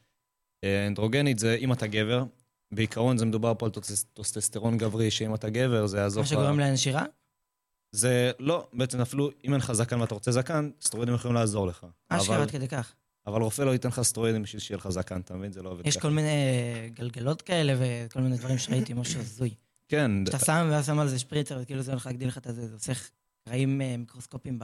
אה, 0.64 0.86
אנדרוגנית 0.86 1.38
זה 1.38 1.54
אם 1.54 1.72
אתה 1.72 1.86
גבר, 1.86 2.24
בעיקרון 2.72 3.18
זה 3.18 3.24
מדובר 3.24 3.52
פה 3.58 3.66
על 3.66 3.72
טוסטס- 3.72 4.04
טוסטסטרון 4.12 4.78
גברי, 4.78 5.10
שאם 5.10 5.34
אתה 5.34 5.50
גבר 5.50 5.86
זה 5.86 5.98
יעזור 5.98 6.20
מה 6.22 6.24
לך... 6.24 6.30
שגורם 6.30 6.60
לנשירה? 6.60 7.04
זה 7.92 8.30
לא, 8.38 8.68
בעצם 8.72 9.00
אפילו 9.00 9.30
אם 9.44 9.52
אין 9.52 9.60
לך 9.60 9.72
זקן 9.72 10.00
ואתה 10.00 10.14
רוצה 10.14 10.32
זקן, 10.32 10.70
סטרואידים 10.82 11.14
יכולים 11.14 11.34
לעזור 11.34 11.66
לך. 11.66 11.86
אשכרה 12.08 12.42
עד 12.42 12.50
כדי 12.50 12.68
כך. 12.68 12.94
אבל 13.26 13.42
רופא 13.42 13.62
לא 13.62 13.70
ייתן 13.70 13.88
לך 13.88 14.02
סטרואידים 14.02 14.42
בשביל 14.42 14.60
שיהיה 14.60 14.78
לך 14.78 14.88
זקן, 14.88 15.20
אתה 15.20 15.34
מבין? 15.34 15.52
זה 15.52 15.62
לא 15.62 15.70
עובד 15.70 15.86
יש 15.86 15.96
ככה. 15.96 16.02
כל 16.02 16.14
מיני 16.14 16.30
גלגלות 16.94 17.42
כאלה 17.42 17.74
וכל 17.78 18.20
מיני 18.20 18.36
דברים 18.36 18.58
שראיתי, 18.58 18.94
משהו 19.00 19.20
הזוי. 19.20 19.54
כן, 19.88 20.24
כשאתה 20.24 20.44
שם 20.44 20.68
ואז 20.70 20.86
שם 20.86 20.98
על 20.98 21.08
זה 21.08 21.18
שפריצר, 21.18 21.58
וכאילו 21.62 21.82
זה 21.82 21.92
הולך 21.92 22.06
להגדיל 22.06 22.28
לך 22.28 22.38
את 22.38 22.44
זה, 22.44 22.68
זה 22.68 22.74
עושה 22.74 22.92
קרעים 23.48 23.80
אה, 23.80 23.96
מיקרוסקופיים. 23.96 24.58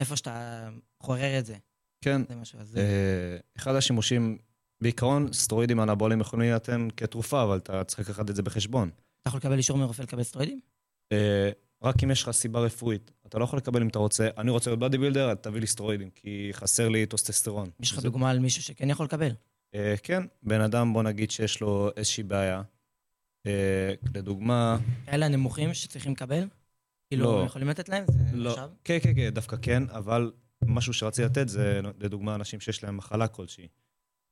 איפה 0.00 0.16
שאתה 0.16 0.68
חורר 1.02 1.38
את 1.38 1.46
זה. 1.46 1.56
כן. 2.00 2.22
זה 2.28 2.34
משהו 2.36 2.60
הזוי. 2.60 2.80
אה, 2.80 3.36
אחד 3.56 3.74
השימושים, 3.74 4.38
בעיקרון 4.80 5.32
סטרואידים 5.32 5.80
אנבוליים 5.80 6.20
יכולים 6.20 6.48
להינתן 6.48 6.88
כתרופה, 6.96 7.42
אבל 7.42 7.56
אתה 7.56 7.84
צריך 7.84 8.00
לקחת 8.00 8.30
את 8.30 8.36
זה 8.36 8.42
בחשבון. 8.42 8.90
אתה 9.20 9.28
יכול 9.28 9.38
לקבל 9.38 9.56
אישור 9.56 9.78
מרופא 9.78 10.02
לקבל 10.02 10.22
סטרואידים? 10.22 10.60
רק 11.84 12.04
אם 12.04 12.10
יש 12.10 12.22
לך 12.22 12.30
סיבה 12.30 12.60
רפואית. 12.60 13.10
אתה 13.26 13.38
לא 13.38 13.44
יכול 13.44 13.56
לקבל 13.56 13.82
אם 13.82 13.88
אתה 13.88 13.98
רוצה, 13.98 14.28
אני 14.38 14.50
רוצה 14.50 14.70
להיות 14.70 14.80
body 14.80 14.98
builder, 14.98 15.34
תביא 15.34 15.60
לי 15.60 15.66
סטרואידים, 15.66 16.10
כי 16.10 16.48
חסר 16.52 16.88
לי 16.88 17.06
טוסטסטרון. 17.06 17.70
יש 17.80 17.92
לך 17.92 17.98
דוגמה 17.98 18.30
על 18.30 18.38
מישהו 18.38 18.62
שכן 18.62 18.90
יכול 18.90 19.06
לקבל? 19.06 19.30
אה, 19.74 19.94
כן, 20.02 20.22
בן 20.42 20.60
אדם, 20.60 20.92
בוא 20.92 21.02
נגיד 21.02 21.30
שיש 21.30 21.60
לו 21.60 21.90
איזושהי 21.96 22.22
בעיה. 22.22 22.62
אה, 23.46 23.94
לדוגמה, 24.14 24.78
כאלה 25.06 25.26
הנמוכים 25.26 25.74
שצריכים 25.74 26.12
לקבל? 26.12 26.48
כאילו, 27.08 27.24
לא. 27.24 27.44
יכולים 27.46 27.68
לתת 27.68 27.88
להם? 27.88 28.04
זה 28.30 28.36
לא, 28.36 28.50
נחשב? 28.50 28.68
כן, 28.84 28.98
כן, 29.02 29.14
כן, 29.16 29.30
דווקא 29.30 29.56
כן, 29.62 29.82
אבל 29.90 30.32
משהו 30.66 30.92
שרציתי 30.92 31.26
לתת 31.26 31.48
זה, 31.48 31.80
לדוגמה, 31.98 32.34
אנשים 32.34 32.60
שיש 32.60 32.84
להם 32.84 32.96
מחלה 32.96 33.28
כלשהי. 33.28 33.68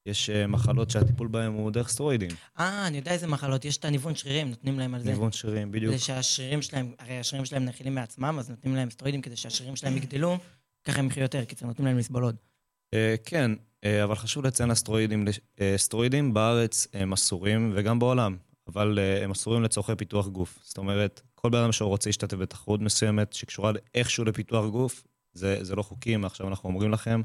יש 0.06 0.30
אה, 0.30 0.47
מחלות 0.47 0.90
שהטיפול 0.90 1.28
בהם 1.28 1.52
הוא 1.52 1.71
דרך 1.71 1.88
סטרואידים. 1.88 2.30
אה, 2.59 2.87
אני 2.87 2.97
יודע 2.97 3.12
איזה 3.12 3.26
מחלות. 3.26 3.64
יש 3.64 3.76
את 3.76 3.85
הניוון 3.85 4.14
שרירים, 4.14 4.50
נותנים 4.50 4.78
להם 4.78 4.94
על 4.94 5.02
זה. 5.02 5.11
ניוון 5.11 5.32
שרירים, 5.32 5.73
בדיוק. 5.73 5.92
כדי 5.92 5.99
שהשרירים 5.99 6.62
שלהם, 6.62 6.92
הרי 6.99 7.18
השרירים 7.18 7.44
שלהם 7.44 7.64
נאכילים 7.64 7.94
מעצמם, 7.94 8.37
אז 8.38 8.50
נותנים 8.50 8.75
להם 8.75 8.90
סטרואידים 8.90 9.23
כדי 9.23 9.37
שהשרירים 9.37 9.76
שלהם 9.76 9.97
יגדלו, 9.97 10.38
ככה 10.85 10.99
הם 10.99 11.06
יחיו 11.06 11.23
יותר, 11.23 11.44
קיצור, 11.44 11.68
נותנים 11.68 11.87
להם 11.87 11.99
לסבול 11.99 12.23
עוד. 12.23 12.37
אה, 12.94 13.14
כן, 13.25 13.50
אה, 13.85 14.04
אבל 14.04 14.14
חשוב 14.14 14.47
לציין 14.47 14.71
הסטרואידים, 14.71 15.25
סטרואידים 15.76 16.35
בארץ 16.35 16.87
הם 16.92 17.12
אסורים, 17.12 17.73
וגם 17.76 17.99
בעולם, 17.99 18.37
אבל 18.68 18.99
הם 19.23 19.30
אסורים 19.30 19.62
לצורכי 19.62 19.92
פיתוח 19.97 20.28
גוף. 20.28 20.59
זאת 20.62 20.78
אומרת, 20.78 21.21
כל 21.35 21.50
בן 21.50 21.59
אדם 21.59 21.73
שרוצה 21.73 22.09
להשתתף 22.09 22.37
בתחרות 22.37 22.80
מסוימת 22.80 23.32
שקשורה 23.32 23.73
איכשהו 23.94 24.25
לפיתוח 24.25 24.66
גוף, 24.71 25.04
זה, 25.32 25.64
זה 25.64 25.76
לא 25.76 25.82
חוקי, 25.82 26.16
עכשיו 26.25 26.49
אנחנו 26.49 26.68
אומרים 26.68 26.90
לכם. 26.90 27.23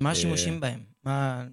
מה 0.00 0.10
השימושים 0.10 0.60
בהם? 0.60 0.80
מה... 1.04 1.44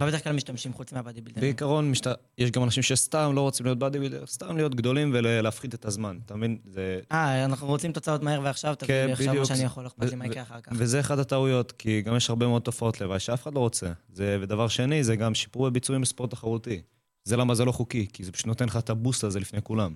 מה 0.00 0.06
בדרך 0.06 0.24
כלל 0.24 0.32
משתמשים 0.32 0.72
חוץ 0.72 0.92
מה 0.92 1.01
body 1.01 1.20
builder? 1.20 1.40
בעיקרון, 1.40 1.90
משת... 1.90 2.06
יש 2.38 2.50
גם 2.50 2.62
אנשים 2.62 2.82
שסתם 2.82 3.32
לא 3.34 3.40
רוצים 3.40 3.66
להיות 3.66 3.78
body 3.78 3.98
builder, 3.98 4.26
סתם 4.26 4.56
להיות 4.56 4.74
גדולים 4.74 5.10
ולהפחית 5.14 5.74
את 5.74 5.84
הזמן, 5.84 6.18
אתה 6.26 6.36
מבין? 6.36 6.58
זה... 6.64 7.00
אה, 7.12 7.44
אנחנו 7.44 7.66
רוצים 7.66 7.92
תוצאות 7.92 8.22
מהר 8.22 8.40
ועכשיו, 8.42 8.74
תביא 8.74 8.88
כן, 8.88 9.06
לי 9.06 9.12
עכשיו 9.12 9.26
מה 9.26 9.32
בדיוק. 9.32 9.48
שאני 9.48 9.62
יכול, 9.62 9.86
אכפת 9.86 10.10
לי 10.10 10.16
מה 10.16 10.26
יקרה 10.26 10.42
אחר 10.42 10.60
כך. 10.60 10.72
וזה 10.76 11.00
אחד 11.00 11.18
הטעויות, 11.18 11.72
כי 11.72 12.02
גם 12.02 12.16
יש 12.16 12.30
הרבה 12.30 12.46
מאוד 12.46 12.62
תופעות 12.62 13.00
לוואי 13.00 13.20
שאף 13.20 13.42
אחד 13.42 13.54
לא 13.54 13.60
רוצה. 13.60 13.92
זה, 14.12 14.38
ודבר 14.40 14.68
שני, 14.68 15.04
זה 15.04 15.16
גם 15.16 15.34
שיפור 15.34 15.70
בביצועים 15.70 16.02
בספורט 16.02 16.30
תחרותי. 16.30 16.82
זה 17.24 17.36
למה 17.36 17.54
זה 17.54 17.64
לא 17.64 17.72
חוקי, 17.72 18.06
כי 18.12 18.24
זה 18.24 18.32
פשוט 18.32 18.46
נותן 18.46 18.64
לך 18.66 18.76
את 18.76 18.90
הבוסט 18.90 19.24
הזה 19.24 19.40
לפני 19.40 19.62
כולם. 19.62 19.94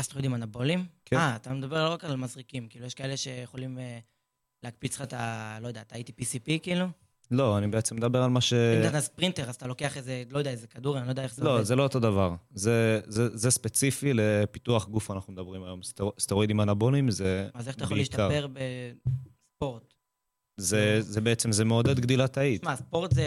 אסטרואידים 0.00 0.34
אנבוליים? 0.34 0.86
כן. 1.04 1.16
אה, 1.16 1.36
אתה 1.36 1.52
מדבר 1.52 1.84
לא 1.84 1.92
רק 1.92 2.04
על 2.04 2.16
מזריקים, 2.16 2.66
כאילו, 2.68 2.86
יש 2.86 2.94
כאלה 2.94 3.16
שיכולים 3.16 3.78
אה, 3.78 3.98
להקפיץ 4.62 4.96
לך 4.96 5.02
את 5.02 5.12
ה... 5.12 5.58
לא 5.62 5.68
יודע, 5.68 5.80
את 5.80 5.92
ה-ATPCP, 5.92 6.58
כאילו? 6.62 6.86
לא, 7.30 7.58
אני 7.58 7.66
בעצם 7.66 7.96
מדבר 7.96 8.22
על 8.22 8.30
מה 8.30 8.40
ש... 8.40 8.52
אם 8.52 8.88
אתה 8.88 9.00
ספרינטר, 9.00 9.48
אז 9.48 9.54
אתה 9.54 9.66
לוקח 9.66 9.96
איזה, 9.96 10.22
לא 10.30 10.38
יודע, 10.38 10.50
איזה 10.50 10.66
כדור, 10.66 10.98
אני 10.98 11.06
לא 11.06 11.10
יודע 11.10 11.22
איך 11.22 11.34
זה 11.34 11.42
עובד. 11.42 11.58
לא, 11.58 11.64
זה 11.64 11.76
לא 11.76 11.82
אותו 11.82 12.00
דבר. 12.00 12.34
זה, 12.54 13.00
זה, 13.06 13.36
זה 13.36 13.50
ספציפי 13.50 14.12
לפיתוח 14.14 14.88
גוף 14.88 15.10
אנחנו 15.10 15.32
מדברים 15.32 15.64
היום. 15.64 15.82
סטר, 15.82 16.08
סטרואידים 16.18 16.60
אנבוליים 16.60 17.10
זה 17.10 17.48
אז 17.54 17.68
איך 17.68 17.76
אתה 17.76 17.84
יכול 17.84 17.96
בעיקר. 17.96 18.28
להשתפר 18.28 18.46
בספורט? 19.56 19.94
זה, 20.60 21.00
זה 21.00 21.20
בעצם, 21.20 21.52
זה 21.52 21.64
מעודד 21.64 22.00
גדילת 22.00 22.32
תאית. 22.32 22.64
מה, 22.64 22.76
ספורט 22.76 23.14
זה... 23.14 23.26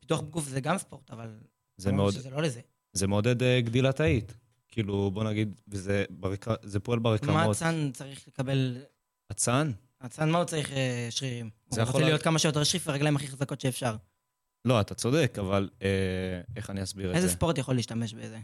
פיתוח 0.00 0.20
גוף 0.20 0.48
זה 0.48 0.60
גם 0.60 0.78
ספורט, 0.78 1.10
אבל... 1.10 1.28
זה, 1.76 1.92
מאוד, 1.92 2.12
שזה 2.12 2.30
לא 2.30 2.42
לזה. 2.42 2.60
זה 2.92 3.06
מעודד 3.06 3.42
אה, 3.42 3.60
גדילת 3.60 3.96
תאית. 3.96 4.36
כאילו, 4.68 5.10
בוא 5.10 5.24
נגיד, 5.24 5.60
וזה 5.68 6.04
ברק... 6.10 6.46
זה 6.62 6.80
פועל 6.80 6.98
מה 6.98 7.02
ברקמות. 7.02 7.56
אצן 7.56 7.90
צריך 7.92 8.28
לקבל... 8.28 8.76
אצן? 9.32 9.70
אצן, 10.06 10.30
מה 10.30 10.38
הוא 10.38 10.44
צריך 10.44 10.72
אה, 10.72 11.06
שרירים? 11.10 11.50
הוא 11.68 11.80
רוצה 11.80 11.98
לה- 11.98 12.04
להיות 12.04 12.22
כמה 12.22 12.38
שיותר 12.38 12.64
שריף 12.64 12.88
ורגליים 12.88 13.16
הכי 13.16 13.28
חזקות 13.28 13.60
שאפשר. 13.60 13.96
לא, 14.64 14.80
אתה 14.80 14.94
צודק, 14.94 15.36
אבל 15.40 15.70
אה, 15.82 15.88
איך 16.56 16.70
אני 16.70 16.82
אסביר 16.82 17.10
את 17.10 17.16
איזה 17.16 17.26
זה? 17.28 17.32
ספורט 17.34 17.58
יכול 17.58 17.76
להשתמש 17.76 18.14
בזה? 18.14 18.38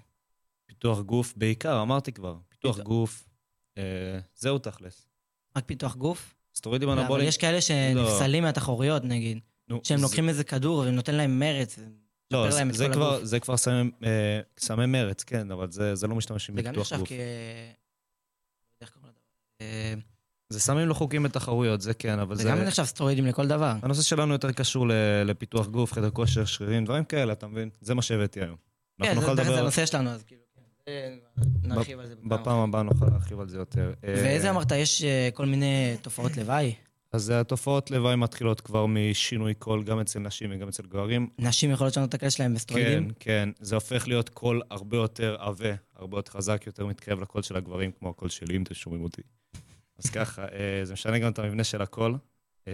פיתוח 0.66 1.00
גוף, 1.00 1.35
בעיקר, 1.37 1.83
אמרתי 1.83 2.12
כבר. 2.12 2.37
פיתוח 2.49 2.76
פיתוח- 2.76 2.87
גוף, 2.88 3.28
אה, 3.78 3.83
זהו 4.35 4.59
תכלס. 4.59 5.07
רק 5.57 5.64
פיתוח 5.66 5.97
גוף? 5.97 6.35
סטרואידים 6.54 6.88
לא, 6.88 6.92
אבל 6.95 7.02
אנבוליים... 7.02 7.28
יש 7.28 7.37
כאלה 7.37 7.61
שנפסלים 7.61 8.42
מהתחרויות, 8.42 9.04
נגיד. 9.04 9.38
נו, 9.69 9.80
שהם 9.85 9.97
זה- 9.99 10.02
לוקחים 10.02 10.28
איזה 10.28 10.45
כדור 10.45 10.78
ונותן 10.78 11.14
להם 11.14 11.38
מרץ. 11.38 11.78
לא, 12.30 12.49
להם 12.49 12.52
זה, 12.52 12.62
את 12.71 12.75
זה, 12.75 12.87
כל 12.87 12.92
כבר, 12.95 13.14
הגוף. 13.14 13.25
זה 13.25 13.40
כבר 13.40 13.57
סמי, 13.57 13.90
אה, 14.04 14.40
סמי 14.59 14.87
מרץ, 14.87 15.25
כן, 15.25 15.50
אבל 15.50 15.71
זה, 15.71 15.95
זה 15.95 16.07
לא 16.07 16.14
משתמשים 16.14 16.54
זה 16.57 16.62
גם 16.62 16.73
בפיתוח 16.73 16.92
נחשב 16.92 16.99
גוף. 16.99 17.09
כ... 17.09 17.12
איך 18.80 18.90
קוראים 18.90 19.09
לדבר? 19.11 19.21
אה, 19.61 19.95
זה 20.50 20.61
סמים 20.61 20.88
לא 20.88 20.95
חוקיים 20.95 21.23
בתחרויות, 21.23 21.80
זה 21.80 21.95
כן, 21.95 22.19
אבל 22.19 22.37
זה 22.37 22.42
זה... 22.42 22.49
גם 22.49 22.59
נחשב 22.59 22.85
סטרואידים 22.85 23.26
לכל 23.26 23.47
דבר. 23.47 23.73
הנושא 23.83 24.02
שלנו 24.02 24.33
יותר 24.33 24.52
קשור 24.52 24.88
ל- 24.88 24.92
לפיתוח 25.25 25.66
גוף, 25.66 25.92
חדר 25.92 26.11
כושר, 26.11 26.45
שרירים, 26.45 26.85
דברים 26.85 27.04
כאלה, 27.04 27.33
אתה 27.33 27.47
מבין? 27.47 27.69
זה 27.80 27.95
מה 27.95 28.02
שהבאתי 28.02 28.40
היום. 28.40 28.57
כן, 29.02 29.14
זה. 29.37 29.59
הנושא 29.61 29.87
שלנו, 29.87 30.11
אז 30.11 30.23
כאילו, 30.23 30.40
כן. 30.87 31.12
נרחיב 31.62 31.99
על 31.99 32.07
זה 32.07 32.14
בפעם 32.25 32.59
הבאה 32.59 32.83
נוכל 32.83 33.07
להרחיב 33.07 33.40
על 33.40 33.49
זה 33.49 33.59
יותר. 33.59 33.92
אה, 34.04 34.14
ואיזה 34.16 34.50
אמרת, 34.50 34.73
יש 34.73 35.02
אה, 35.04 35.28
כל 35.35 35.47
מיני 35.47 35.97
תופעות 36.02 36.37
לוואי? 36.37 36.75
אז 37.12 37.30
התופעות 37.30 37.90
לוואי 37.90 38.16
מתחילות 38.16 38.61
כבר 38.61 38.87
משינוי 38.87 39.54
קול, 39.54 39.85
גם 39.85 40.00
אצל 40.00 40.19
נשים 40.19 40.50
וגם 40.54 40.69
אצל 40.69 40.83
גברים. 40.83 41.28
נשים 41.38 41.71
יכולות 41.71 41.92
לשנות 41.92 42.09
את 42.09 42.14
הקול 42.14 42.30
שלהם 42.30 42.50
כן, 42.50 42.54
בסטרואידים? 42.54 43.11
כן. 43.21 43.49
זה 43.61 43.75
הופך 43.75 44.09
להיות 44.09 44.28
קול 44.28 44.62
הרבה 44.71 44.97
יותר 44.97 45.37
עבה, 45.38 45.75
הרבה 45.97 46.19
יותר 46.19 46.33
חזק, 46.33 46.62
יותר 46.66 46.87
מתקרב 46.87 47.21
לקול 47.21 47.42
של 47.42 47.57
הגברים, 47.57 47.90
כמו 47.99 48.09
הקול 48.11 48.28
שלי, 48.28 48.57
אם 48.57 48.62
אתם 48.62 48.75
שומעים 48.75 49.02
אותי. 49.04 49.23
אז 50.04 50.11
ככה, 50.11 50.42
אה, 50.42 50.85
זה 50.85 50.92
משנה 50.92 51.19
גם 51.19 51.33
את 51.33 51.38
המבנה 51.38 51.64
של 51.64 51.83
הקול. 51.83 52.19
אה, 52.69 52.73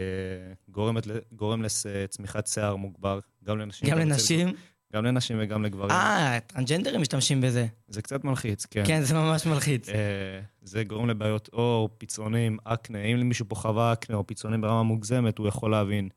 גורמת 0.68 1.06
ל- 1.06 1.18
גורם 1.32 1.62
לצמיחת 1.62 2.46
שיער 2.46 2.76
מוגבר, 2.76 3.18
גם 3.44 3.58
לנשים. 3.58 3.88
גם 3.90 3.98
לנשים? 3.98 4.48
גם 4.92 5.04
לנשים 5.04 5.36
וגם 5.40 5.64
לגברים. 5.64 5.90
אה, 5.90 6.38
טרנסג'נדרים 6.46 7.00
משתמשים 7.00 7.40
בזה. 7.40 7.66
זה 7.88 8.02
קצת 8.02 8.24
מלחיץ, 8.24 8.66
כן. 8.66 8.82
כן, 8.86 9.02
זה 9.02 9.14
ממש 9.14 9.46
מלחיץ. 9.46 9.88
אה, 9.88 9.94
זה 10.62 10.84
גורם 10.84 11.08
לבעיות 11.08 11.48
עור, 11.52 11.88
פצעונים, 11.98 12.58
אקנה. 12.64 12.98
אם 13.02 13.16
למישהו 13.16 13.46
פה 13.48 13.54
חווה 13.54 13.92
אקנה 13.92 14.16
או 14.16 14.26
פצעונים 14.26 14.60
ברמה 14.60 14.82
מוגזמת, 14.82 15.38
הוא 15.38 15.48
יכול 15.48 15.70
להבין 15.70 16.08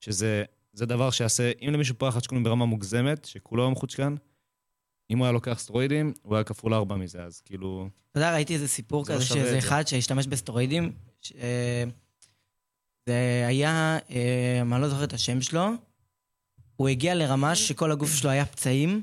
שזה 0.00 0.44
זה 0.72 0.86
דבר 0.86 1.10
שיעשה, 1.10 1.50
אם 1.62 1.70
למישהו 1.72 1.94
פה 1.98 2.10
חדשקונים 2.10 2.44
ברמה 2.44 2.66
מוגזמת, 2.66 3.24
שכולו 3.24 3.62
היום 3.62 3.74
חודשקן, 3.74 4.14
אם 5.12 5.18
הוא 5.18 5.24
היה 5.24 5.32
לוקח 5.32 5.58
סטרואידים, 5.58 6.12
הוא 6.22 6.34
היה 6.34 6.44
כפול 6.44 6.74
ארבע 6.74 6.96
מזה, 6.96 7.22
אז 7.24 7.40
כאילו... 7.40 7.88
אתה 8.10 8.20
יודע, 8.20 8.32
ראיתי 8.34 8.54
איזה 8.54 8.68
סיפור 8.68 9.04
לא 9.08 9.14
כזה, 9.14 9.24
שווה 9.24 9.40
שאיזה 9.40 9.56
את 9.56 9.62
זה. 9.62 9.68
אחד 9.68 9.86
שהשתמש 9.86 10.26
בסטרואידים, 10.26 10.92
ש- 11.20 11.32
אה, 11.32 11.84
זה 13.06 13.44
היה, 13.48 13.98
אה, 14.10 14.60
אני 14.72 14.82
לא 14.82 14.88
זוכר 14.88 15.04
את 15.04 15.12
השם 15.12 15.40
שלו, 15.40 15.68
הוא 16.76 16.88
הגיע 16.88 17.14
לרמה 17.14 17.54
שכל 17.54 17.92
הגוף 17.92 18.14
שלו 18.14 18.30
היה 18.30 18.46
פצעים. 18.46 19.02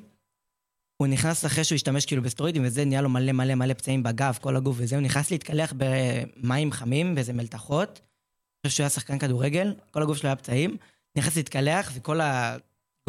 הוא 0.98 1.08
נכנס 1.08 1.46
אחרי 1.46 1.64
שהוא 1.64 1.76
השתמש 1.76 2.06
כאילו 2.06 2.22
בסטרואידים, 2.22 2.64
וזה 2.66 2.86
נהיה 2.86 3.02
לו 3.02 3.10
מלא 3.10 3.32
מלא 3.32 3.56
מלא 3.56 3.74
פצעים 3.74 4.04
בגב, 4.04 4.38
כל 4.42 4.56
הגוף 4.56 4.76
וזה, 4.80 4.96
הוא 4.96 5.04
נכנס 5.04 5.32
להתקלח 5.32 5.74
במים 5.78 6.72
חמים, 6.72 7.16
באיזה 7.16 7.34
מלתחות. 7.34 7.90
אני 7.90 8.68
חושב 8.68 8.76
שהוא 8.78 8.84
היה 8.84 8.90
שחקן 8.90 9.20
כדורגל, 9.20 9.76
כל 9.92 10.02
הגוף 10.02 10.18
שלו 10.18 10.28
היה 10.28 10.36
פצעים. 10.36 10.78
נכנס 11.18 11.36
להתקלח, 11.36 11.92
וכל 11.96 12.20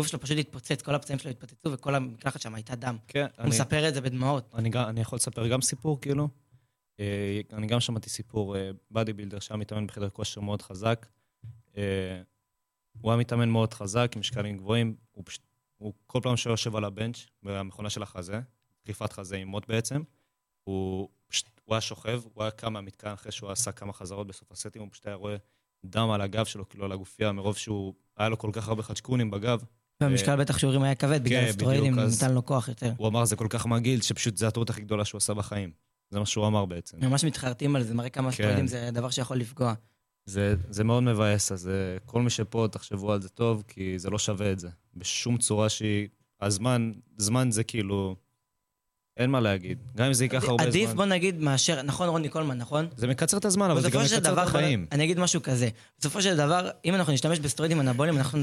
הגוף 0.01 0.07
שלו 0.07 0.21
פשוט 0.21 0.39
התפוצץ, 0.39 0.83
כל 0.83 0.95
הפצעים 0.95 1.19
שלו 1.19 1.31
התפוצצו, 1.31 1.73
וכל 1.73 1.95
המקלחת 1.95 2.41
שם 2.41 2.55
הייתה 2.55 2.75
דם. 2.75 2.97
כן, 3.09 3.21
הוא 3.21 3.31
אני, 3.39 3.49
מספר 3.49 3.89
את 3.89 3.95
זה 3.95 4.01
בדמעות. 4.01 4.55
אני, 4.55 4.71
אני 4.75 5.01
יכול 5.01 5.17
לספר 5.17 5.49
גם 5.49 5.61
סיפור, 5.61 6.01
כאילו. 6.01 6.29
אה, 7.01 7.41
אני 7.53 7.67
גם 7.67 7.81
שמעתי 7.81 8.11
סיפור, 8.11 8.57
אה, 8.57 8.71
באדי 8.91 9.13
בילדר 9.13 9.39
שהיה 9.39 9.59
מתאמן 9.59 9.87
בחדר 9.87 10.11
כושר 10.11 10.41
מאוד 10.41 10.63
חזק. 10.63 11.07
אה, 11.77 12.23
הוא 13.01 13.11
היה 13.11 13.21
מתאמן 13.21 13.49
מאוד 13.49 13.75
חזק, 13.75 14.13
עם 14.15 14.21
משקלים 14.21 14.57
גבוהים. 14.57 14.97
הוא 15.11 15.25
פשוט, 15.27 15.43
הוא 15.77 15.93
כל 16.07 16.21
פעם 16.23 16.37
שהוא 16.37 16.51
יושב 16.51 16.77
על 16.77 16.85
הבנץ', 16.85 17.27
במכונה 17.43 17.91
של 17.91 18.03
החזה, 18.03 18.41
דחיפת 18.85 19.13
חזה 19.13 19.37
עם 19.37 19.49
מוט 19.49 19.69
בעצם, 19.69 20.03
הוא 20.65 21.09
פשוט, 21.27 21.47
הוא 21.65 21.75
היה 21.75 21.81
שוכב, 21.81 22.23
הוא 22.35 22.43
היה 22.43 22.51
קם 22.51 22.73
מהמתקן 22.73 23.11
אחרי 23.11 23.33
שהוא 23.33 23.51
עשה 23.51 23.73
כמה 23.73 23.93
חזרות 23.93 24.27
בסוף 24.27 24.53
הסטים, 24.53 24.83
הוא 24.83 24.89
פשוט 24.93 25.07
היה 25.07 25.17
רואה 25.17 25.37
דם 25.85 26.11
על 26.11 26.21
הגב 26.21 26.45
שלו, 26.45 26.69
כאילו 26.69 26.85
על 26.85 26.93
הגופייה, 26.93 27.33
מרוב 27.33 27.57
שהוא, 27.57 27.95
היה 28.17 28.29
לו 28.29 28.39
כל 28.39 28.51
כך 28.53 28.69
הרבה 28.69 28.83
חדשקונים 28.83 29.31
בגב. 29.31 29.65
והמשקל 30.01 30.37
בטח 30.37 30.59
שיעורים 30.59 30.83
היה 30.83 30.95
כבד, 30.95 31.25
בגלל 31.25 31.39
אה, 31.39 31.45
כן, 31.45 31.51
הסטרואידים 31.51 31.99
נתן 31.99 32.35
לו 32.35 32.47
כוח 32.47 32.69
יותר. 32.69 32.93
הוא 32.97 33.09
אמר, 33.09 33.25
זה 33.25 33.37
כל 33.37 33.47
כך 33.51 33.67
מגעיל, 33.67 34.01
שפשוט 34.01 34.37
זו 34.37 34.47
הטעות 34.47 34.71
הכי 34.71 34.81
גדולה 34.81 35.05
שהוא 35.05 35.19
עשה 35.19 35.35
בחיים. 35.35 35.71
זה 36.11 36.19
מה 36.19 36.27
שהוא 36.27 36.47
אמר 36.47 36.65
בעצם. 36.65 36.97
ממש 37.01 37.25
מתחרטים 37.25 37.77
על 37.77 37.83
זה, 37.83 37.95
מראה 37.95 38.09
כמה 38.09 38.31
כן. 38.31 38.35
סטרואידים 38.35 38.67
זה 38.67 38.91
דבר 38.93 39.11
שיכול 39.11 39.37
לפגוע. 39.37 39.75
זה, 40.27 40.55
זה 40.71 40.85
מאוד 40.85 41.03
מבאס, 41.03 41.53
אז 41.53 41.69
אה, 41.69 41.73
כל 42.07 42.23
מי 42.23 42.31
שפה, 42.31 42.67
תחשבו 42.71 43.13
על 43.13 43.23
זה 43.23 43.29
טוב, 43.29 43.65
כי 43.69 43.99
זה 43.99 44.11
לא 44.11 44.19
שווה 44.19 44.53
את 44.53 44.59
זה. 44.59 44.69
בשום 44.97 45.39
צורה 45.39 45.69
שהיא... 45.69 46.09
הזמן, 46.41 46.93
זמן 47.17 47.51
זה 47.51 47.65
כאילו... 47.65 48.17
אין 49.17 49.31
מה 49.31 49.41
להגיד. 49.41 49.79
גם 49.97 50.07
אם 50.07 50.13
זה 50.13 50.25
ייקח 50.25 50.45
הרבה 50.49 50.65
עדיף, 50.65 50.87
זמן. 50.87 50.97
בוא 50.97 51.05
נגיד, 51.05 51.41
מאשר, 51.41 51.83
נכון 51.83 52.09
רוני 52.09 52.29
קולמן, 52.29 52.59
נכון? 52.59 52.89
זה 52.97 53.07
מקצר 53.07 53.37
את 53.37 53.45
הזמן, 53.45 53.71
אבל 53.71 53.81
זה 53.81 53.91
גם 53.91 54.01
מקצר 54.01 54.33
את 54.33 54.39
החיים. 54.39 54.87
אני 54.93 55.05
אגיד 55.05 55.19
משהו 55.19 55.43
כזה, 55.43 55.69
בסופו 55.99 56.23
של 56.23 56.37
דבר, 56.37 56.71
אם 56.85 56.95
אנחנו 56.95 57.13
נשתמש 57.13 57.39
בסטרואידים 57.39 57.81
אנבוליים, 57.81 58.17
אנחנו 58.17 58.41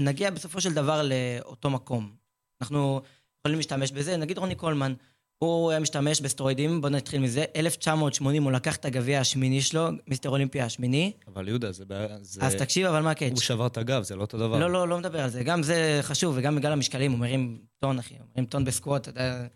נגיע 0.00 0.30
בסופו 0.30 0.60
של 0.60 0.74
דבר 0.74 1.02
לאותו 1.02 1.70
מקום. 1.70 2.14
אנחנו 2.60 3.00
יכולים 3.40 3.58
להשתמש 3.58 3.92
בזה, 3.92 4.16
נגיד 4.16 4.38
רוני 4.38 4.54
קולמן, 4.54 4.94
הוא 5.38 5.70
היה 5.70 5.80
משתמש 5.80 6.20
בסטרואידים, 6.20 6.80
בוא 6.80 6.88
נתחיל 6.88 7.20
מזה, 7.20 7.44
1980 7.56 8.42
הוא 8.42 8.52
לקח 8.52 8.76
את 8.76 8.84
הגביע 8.84 9.20
השמיני 9.20 9.62
שלו, 9.62 9.88
מיסטר 10.06 10.28
אולימפיה 10.28 10.64
השמיני, 10.64 11.12
אבל 11.26 11.48
יהודה, 11.48 11.72
זה 11.72 11.84
בעיה... 11.84 12.18
זה... 12.20 12.46
אז 12.46 12.54
תקשיב, 12.54 12.86
אבל 12.86 13.00
מה 13.00 13.10
הקאץ'? 13.10 13.32
הוא 13.32 13.40
שבר 13.40 13.66
את 13.66 13.76
הגב, 13.76 14.02
זה 14.02 14.16
לא 14.16 14.20
אותו 14.20 14.38
דבר. 14.38 14.58
לא, 14.58 14.70
לא, 14.70 14.88
לא 14.88 14.98
מדבר 14.98 15.20
על 15.20 15.30
זה. 15.30 15.44
גם 15.44 15.62
זה 15.62 15.98
חשוב, 16.02 16.34
וגם 16.38 16.56
בגלל 16.56 16.72
המשקלים, 16.72 17.12
הוא 17.12 17.20
מרים 17.20 17.58
טון, 17.78 17.98
אחי. 17.98 18.14
הוא 18.18 18.26
מרים 18.34 18.46
טון 18.46 18.64
ב 18.64 18.69
squat, 18.69 19.02
אתה 19.02 19.10
יודע, 19.10 19.46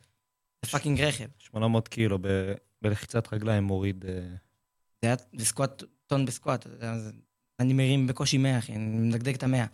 זה 0.65 0.71
fucking 0.71 1.01
רכב. 1.01 1.27
800 1.39 1.89
קילו 1.89 2.19
ב... 2.21 2.29
בלחיצת 2.83 3.33
רגליים 3.33 3.65
מוריד... 3.65 4.05
אה, 4.09 4.13
זה 5.03 5.09
היה 5.09 5.17
בסקווט, 5.35 5.83
טון 6.07 6.25
בסקווט, 6.25 6.67
אני 7.61 7.73
מרים 7.73 8.07
בקושי 8.07 8.39
100, 8.39 8.59
אחי, 8.59 8.73
אני 8.73 9.09
מדגדג 9.09 9.35
את 9.35 9.43
המאה. 9.43 9.67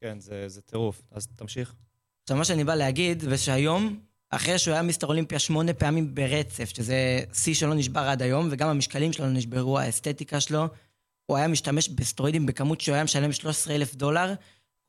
כן, 0.00 0.20
זה, 0.20 0.48
זה 0.48 0.60
טירוף. 0.60 1.02
אז 1.10 1.26
תמשיך. 1.26 1.74
עכשיו, 2.22 2.36
מה 2.36 2.44
שאני 2.44 2.64
בא 2.64 2.74
להגיד, 2.74 3.20
זה 3.20 3.38
שהיום, 3.38 4.00
אחרי 4.30 4.58
שהוא 4.58 4.74
היה 4.74 4.82
מיסטר 4.82 5.06
אולימפיה 5.06 5.38
שמונה 5.38 5.74
פעמים 5.74 6.14
ברצף, 6.14 6.68
שזה 6.76 7.20
שיא 7.32 7.54
שלא 7.54 7.74
נשבר 7.74 8.00
עד 8.00 8.22
היום, 8.22 8.48
וגם 8.50 8.68
המשקלים 8.68 9.12
שלו 9.12 9.26
לא 9.26 9.32
נשברו, 9.32 9.78
האסתטיקה 9.78 10.40
שלו, 10.40 10.68
הוא 11.26 11.36
היה 11.36 11.48
משתמש 11.48 11.88
בסטרואידים 11.88 12.46
בכמות 12.46 12.80
שהוא 12.80 12.94
היה 12.94 13.04
משלם 13.04 13.32
13,000 13.32 13.94
דולר 13.94 14.34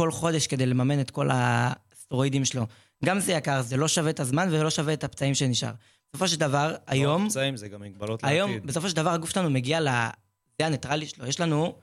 כל 0.02 0.12
חודש 0.12 0.48
כדי 0.48 0.66
לממן 0.66 1.02
את 1.02 1.12
כל 1.12 1.30
הסטרואידים 1.32 2.46
שלו. 2.46 2.66
גם 3.06 3.20
זה 3.20 3.34
יקר, 3.34 3.62
זה 3.62 3.78
לא 3.78 3.88
שווה 3.88 4.10
את 4.10 4.20
הזמן 4.20 4.48
ולא 4.52 4.70
שווה 4.70 4.94
את 4.94 5.04
הפצעים 5.04 5.36
שנשאר. 5.36 5.72
בסופו 6.14 6.28
של 6.28 6.40
דבר, 6.40 6.76
היום... 6.88 7.22
לא 7.22 7.26
רק 7.26 7.32
פצעים, 7.32 7.58
זה 7.58 7.68
גם 7.68 7.82
מגבלות 7.82 8.24
היום, 8.24 8.52
לעתיד. 8.52 8.68
בסופו 8.68 8.90
של 8.90 8.96
דבר, 8.96 9.10
הגוף 9.10 9.30
שלנו 9.30 9.50
מגיע 9.50 9.82
לזה 9.82 10.66
הניטרלי 10.66 11.06
שלו. 11.06 11.28
יש 11.28 11.40
לנו, 11.40 11.76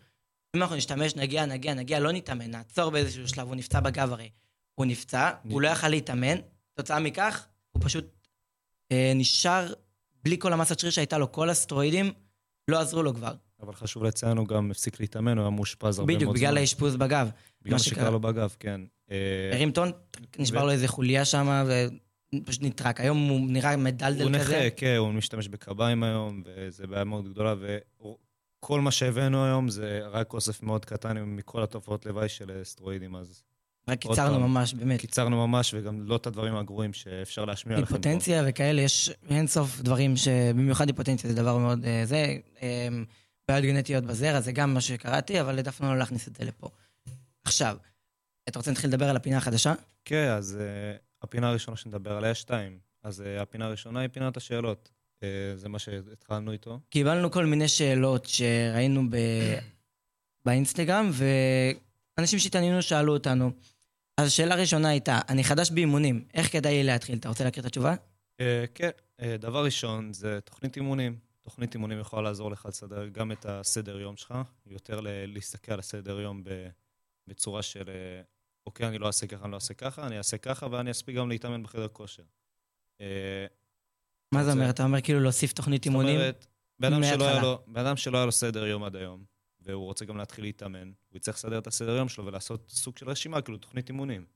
אם 0.56 0.62
אנחנו 0.62 0.76
נשתמש, 0.76 1.16
נגיע, 1.16 1.46
נגיע, 1.46 1.74
נגיע, 1.74 2.00
לא 2.00 2.12
נתאמן, 2.12 2.50
נעצור 2.50 2.90
באיזשהו 2.90 3.28
שלב, 3.28 3.48
הוא 3.48 3.56
נפצע 3.56 3.80
בגב 3.80 4.12
הרי. 4.12 4.30
הוא 4.74 4.86
נפצע, 4.86 5.30
הוא 5.48 5.60
לא 5.60 5.68
יכל 5.68 5.88
להתאמן, 5.88 6.36
תוצאה 6.74 7.00
מכך, 7.00 7.46
הוא 7.72 7.82
פשוט 7.84 8.26
אה, 8.92 9.12
נשאר 9.14 9.72
בלי 10.24 10.38
כל 10.38 10.52
המסת 10.52 10.78
שריר 10.78 10.90
שהייתה 10.90 11.18
לו, 11.18 11.32
כל 11.32 11.50
הסטרואידים 11.50 12.12
לא 12.68 12.80
עזרו 12.80 13.02
לו 13.02 13.14
כבר. 13.14 13.34
אבל 13.60 13.74
חשוב 13.74 14.04
לציין, 14.04 14.36
הוא 14.36 14.48
גם 14.48 14.70
הפסיק 14.70 15.00
להתאמן, 15.00 15.38
הוא 15.38 15.42
היה 15.42 15.50
מאושפז 15.50 15.98
הרבה 15.98 16.12
מאוד 16.12 16.16
בדיוק, 16.16 16.36
זמן. 16.36 16.46
בגלל 16.46 16.58
האשפוז 16.58 16.96
בגב. 16.96 17.30
בגלל 17.62 17.72
מה 17.72 17.78
שקרה. 17.78 18.10
לו 18.10 18.20
בגב, 18.20 18.56
כן. 18.60 18.80
אה, 19.10 19.50
הרים 19.52 19.70
טון, 19.70 19.92
נשבר 20.38 20.64
לו 20.64 20.70
איזה 20.70 20.88
חוליה 20.88 21.24
שם, 21.24 21.66
ופשוט 22.34 22.62
נטרק. 22.62 23.00
היום 23.00 23.28
הוא 23.28 23.40
נראה 23.50 23.74
הוא 23.74 23.82
מדלדל 23.82 24.38
כזה. 24.38 24.56
נכה, 24.56 24.70
כן, 24.76 24.96
הוא 24.98 25.12
משתמש 25.12 25.48
בקביים 25.48 26.02
היום, 26.02 26.42
וזו 26.46 26.88
בעיה 26.88 27.04
מאוד 27.04 27.28
גדולה, 27.28 27.54
וכל 28.66 28.80
מה 28.80 28.90
שהבאנו 28.90 29.44
היום 29.44 29.68
זה 29.68 30.00
רק 30.10 30.32
אוסף 30.32 30.62
מאוד 30.62 30.84
קטן 30.84 31.22
מכל 31.22 31.62
התופעות 31.62 32.06
לוואי 32.06 32.28
של 32.28 32.50
אה, 32.50 32.64
סטרואידים, 32.64 33.16
אז 33.16 33.42
רק 33.88 33.98
קיצרנו. 33.98 34.48
ממש, 34.48 34.74
באמת. 34.74 35.00
קיצרנו 35.00 35.46
ממש, 35.46 35.74
וגם 35.74 36.02
לא 36.02 36.16
את 36.16 36.26
הדברים 36.26 36.56
הגרועים 36.56 36.92
שאפשר 36.92 37.44
להשמיע 37.44 37.78
לכם. 37.78 37.94
היפוטנציה 37.94 38.42
וכאלה, 38.46 38.82
יש 38.82 39.10
אין 39.28 39.46
סוף 39.46 39.80
דברים 39.80 40.16
שבמיוחד 40.16 40.86
היפוטנציה 40.86 41.30
זה 41.30 41.36
דבר 41.36 41.58
מאוד 41.58 41.84
אה, 41.84 42.02
זה. 42.04 42.36
אה, 42.62 42.88
בעיות 43.48 43.64
גנטיות 43.64 44.04
בזרע, 44.04 44.40
זה 44.40 44.52
גם 44.52 44.74
מה 44.74 44.80
שקראתי, 44.80 45.40
אבל 45.40 45.56
העדפנו 45.56 45.92
לא 45.92 45.98
להכניס 45.98 46.28
את 46.28 46.36
זה 46.36 46.44
לפה. 46.44 46.68
עכשיו, 47.44 47.76
אתה 48.48 48.58
רוצה 48.58 48.70
להתחיל 48.70 48.90
לדבר 48.90 49.08
על 49.08 49.16
הפינה 49.16 49.36
החדשה? 49.36 49.74
כן, 50.04 50.28
אז 50.28 50.58
uh, 50.58 50.98
הפינה 51.22 51.48
הראשונה 51.48 51.76
שנדבר 51.76 52.16
עליה 52.16 52.30
יש 52.30 52.40
שתיים. 52.40 52.78
אז 53.02 53.24
הפינה 53.40 53.66
הראשונה 53.66 54.00
היא 54.00 54.08
פינת 54.08 54.36
השאלות. 54.36 54.90
Uh, 55.20 55.24
זה 55.56 55.68
מה 55.68 55.78
שהתחלנו 55.78 56.52
איתו. 56.52 56.80
קיבלנו 56.90 57.30
כל 57.30 57.46
מיני 57.46 57.68
שאלות 57.68 58.26
שראינו 58.26 59.10
ב... 59.10 59.16
באינסטגרם, 60.44 61.10
ואנשים 62.18 62.38
שהתעניינו 62.38 62.82
שאלו 62.82 63.12
אותנו. 63.12 63.50
אז 64.16 64.26
השאלה 64.26 64.54
הראשונה 64.54 64.88
הייתה, 64.88 65.20
אני 65.28 65.44
חדש 65.44 65.70
באימונים, 65.70 66.24
איך 66.34 66.52
כדאי 66.52 66.74
לי 66.74 66.84
להתחיל? 66.84 67.18
אתה 67.18 67.28
רוצה 67.28 67.44
להקריא 67.44 67.60
את 67.60 67.66
התשובה? 67.66 67.94
Uh, 68.42 68.44
כן, 68.74 68.90
uh, 69.20 69.24
דבר 69.38 69.64
ראשון 69.64 70.12
זה 70.12 70.40
תוכנית 70.40 70.76
אימונים. 70.76 71.18
תוכנית 71.42 71.74
אימונים 71.74 72.00
יכולה 72.00 72.22
לעזור 72.22 72.50
לך 72.50 72.66
לסדר 72.66 73.08
גם 73.08 73.32
את 73.32 73.46
הסדר 73.48 74.00
יום 74.00 74.16
שלך, 74.16 74.34
יותר 74.66 75.00
ל- 75.00 75.08
להסתכל 75.26 75.72
על 75.72 75.78
הסדר 75.78 76.20
יום 76.20 76.42
בצורה 77.26 77.62
של, 77.62 77.88
אה, 77.88 78.22
אוקיי, 78.66 78.88
אני 78.88 78.98
לא 78.98 79.06
אעשה 79.06 79.26
ככה, 79.26 79.44
אני 79.44 79.50
לא 79.50 79.56
אעשה 79.56 79.74
ככה, 79.74 80.06
אני 80.06 80.18
אעשה 80.18 80.38
ככה, 80.38 80.66
ואני 80.70 80.90
אספיק 80.90 81.16
גם 81.16 81.28
להתאמן 81.28 81.62
בחדר 81.62 81.88
כושר. 81.88 82.22
מה 84.34 84.44
זה 84.44 84.52
אומר? 84.52 84.70
אתה 84.70 84.84
אומר 84.84 85.00
כאילו 85.00 85.20
להוסיף 85.20 85.52
תוכנית 85.52 85.84
אימונים? 85.84 86.20
מההתחלה. 86.80 87.56
בן 87.66 87.86
אדם 87.86 87.96
שלא 87.96 88.16
היה 88.16 88.26
לו 88.26 88.32
סדר 88.32 88.66
יום 88.66 88.84
עד 88.84 88.96
היום, 88.96 89.24
והוא 89.60 89.84
רוצה 89.84 90.04
גם 90.04 90.16
להתחיל 90.16 90.44
להתאמן, 90.44 90.92
הוא 91.08 91.16
יצטרך 91.16 91.34
לסדר 91.34 91.58
את 91.58 91.66
הסדר 91.66 91.96
יום 91.96 92.08
שלו 92.08 92.26
ולעשות 92.26 92.70
סוג 92.70 92.98
של 92.98 93.10
רשימה, 93.10 93.42
כאילו 93.42 93.58
תוכנית 93.58 93.88
אימונים. 93.88 94.35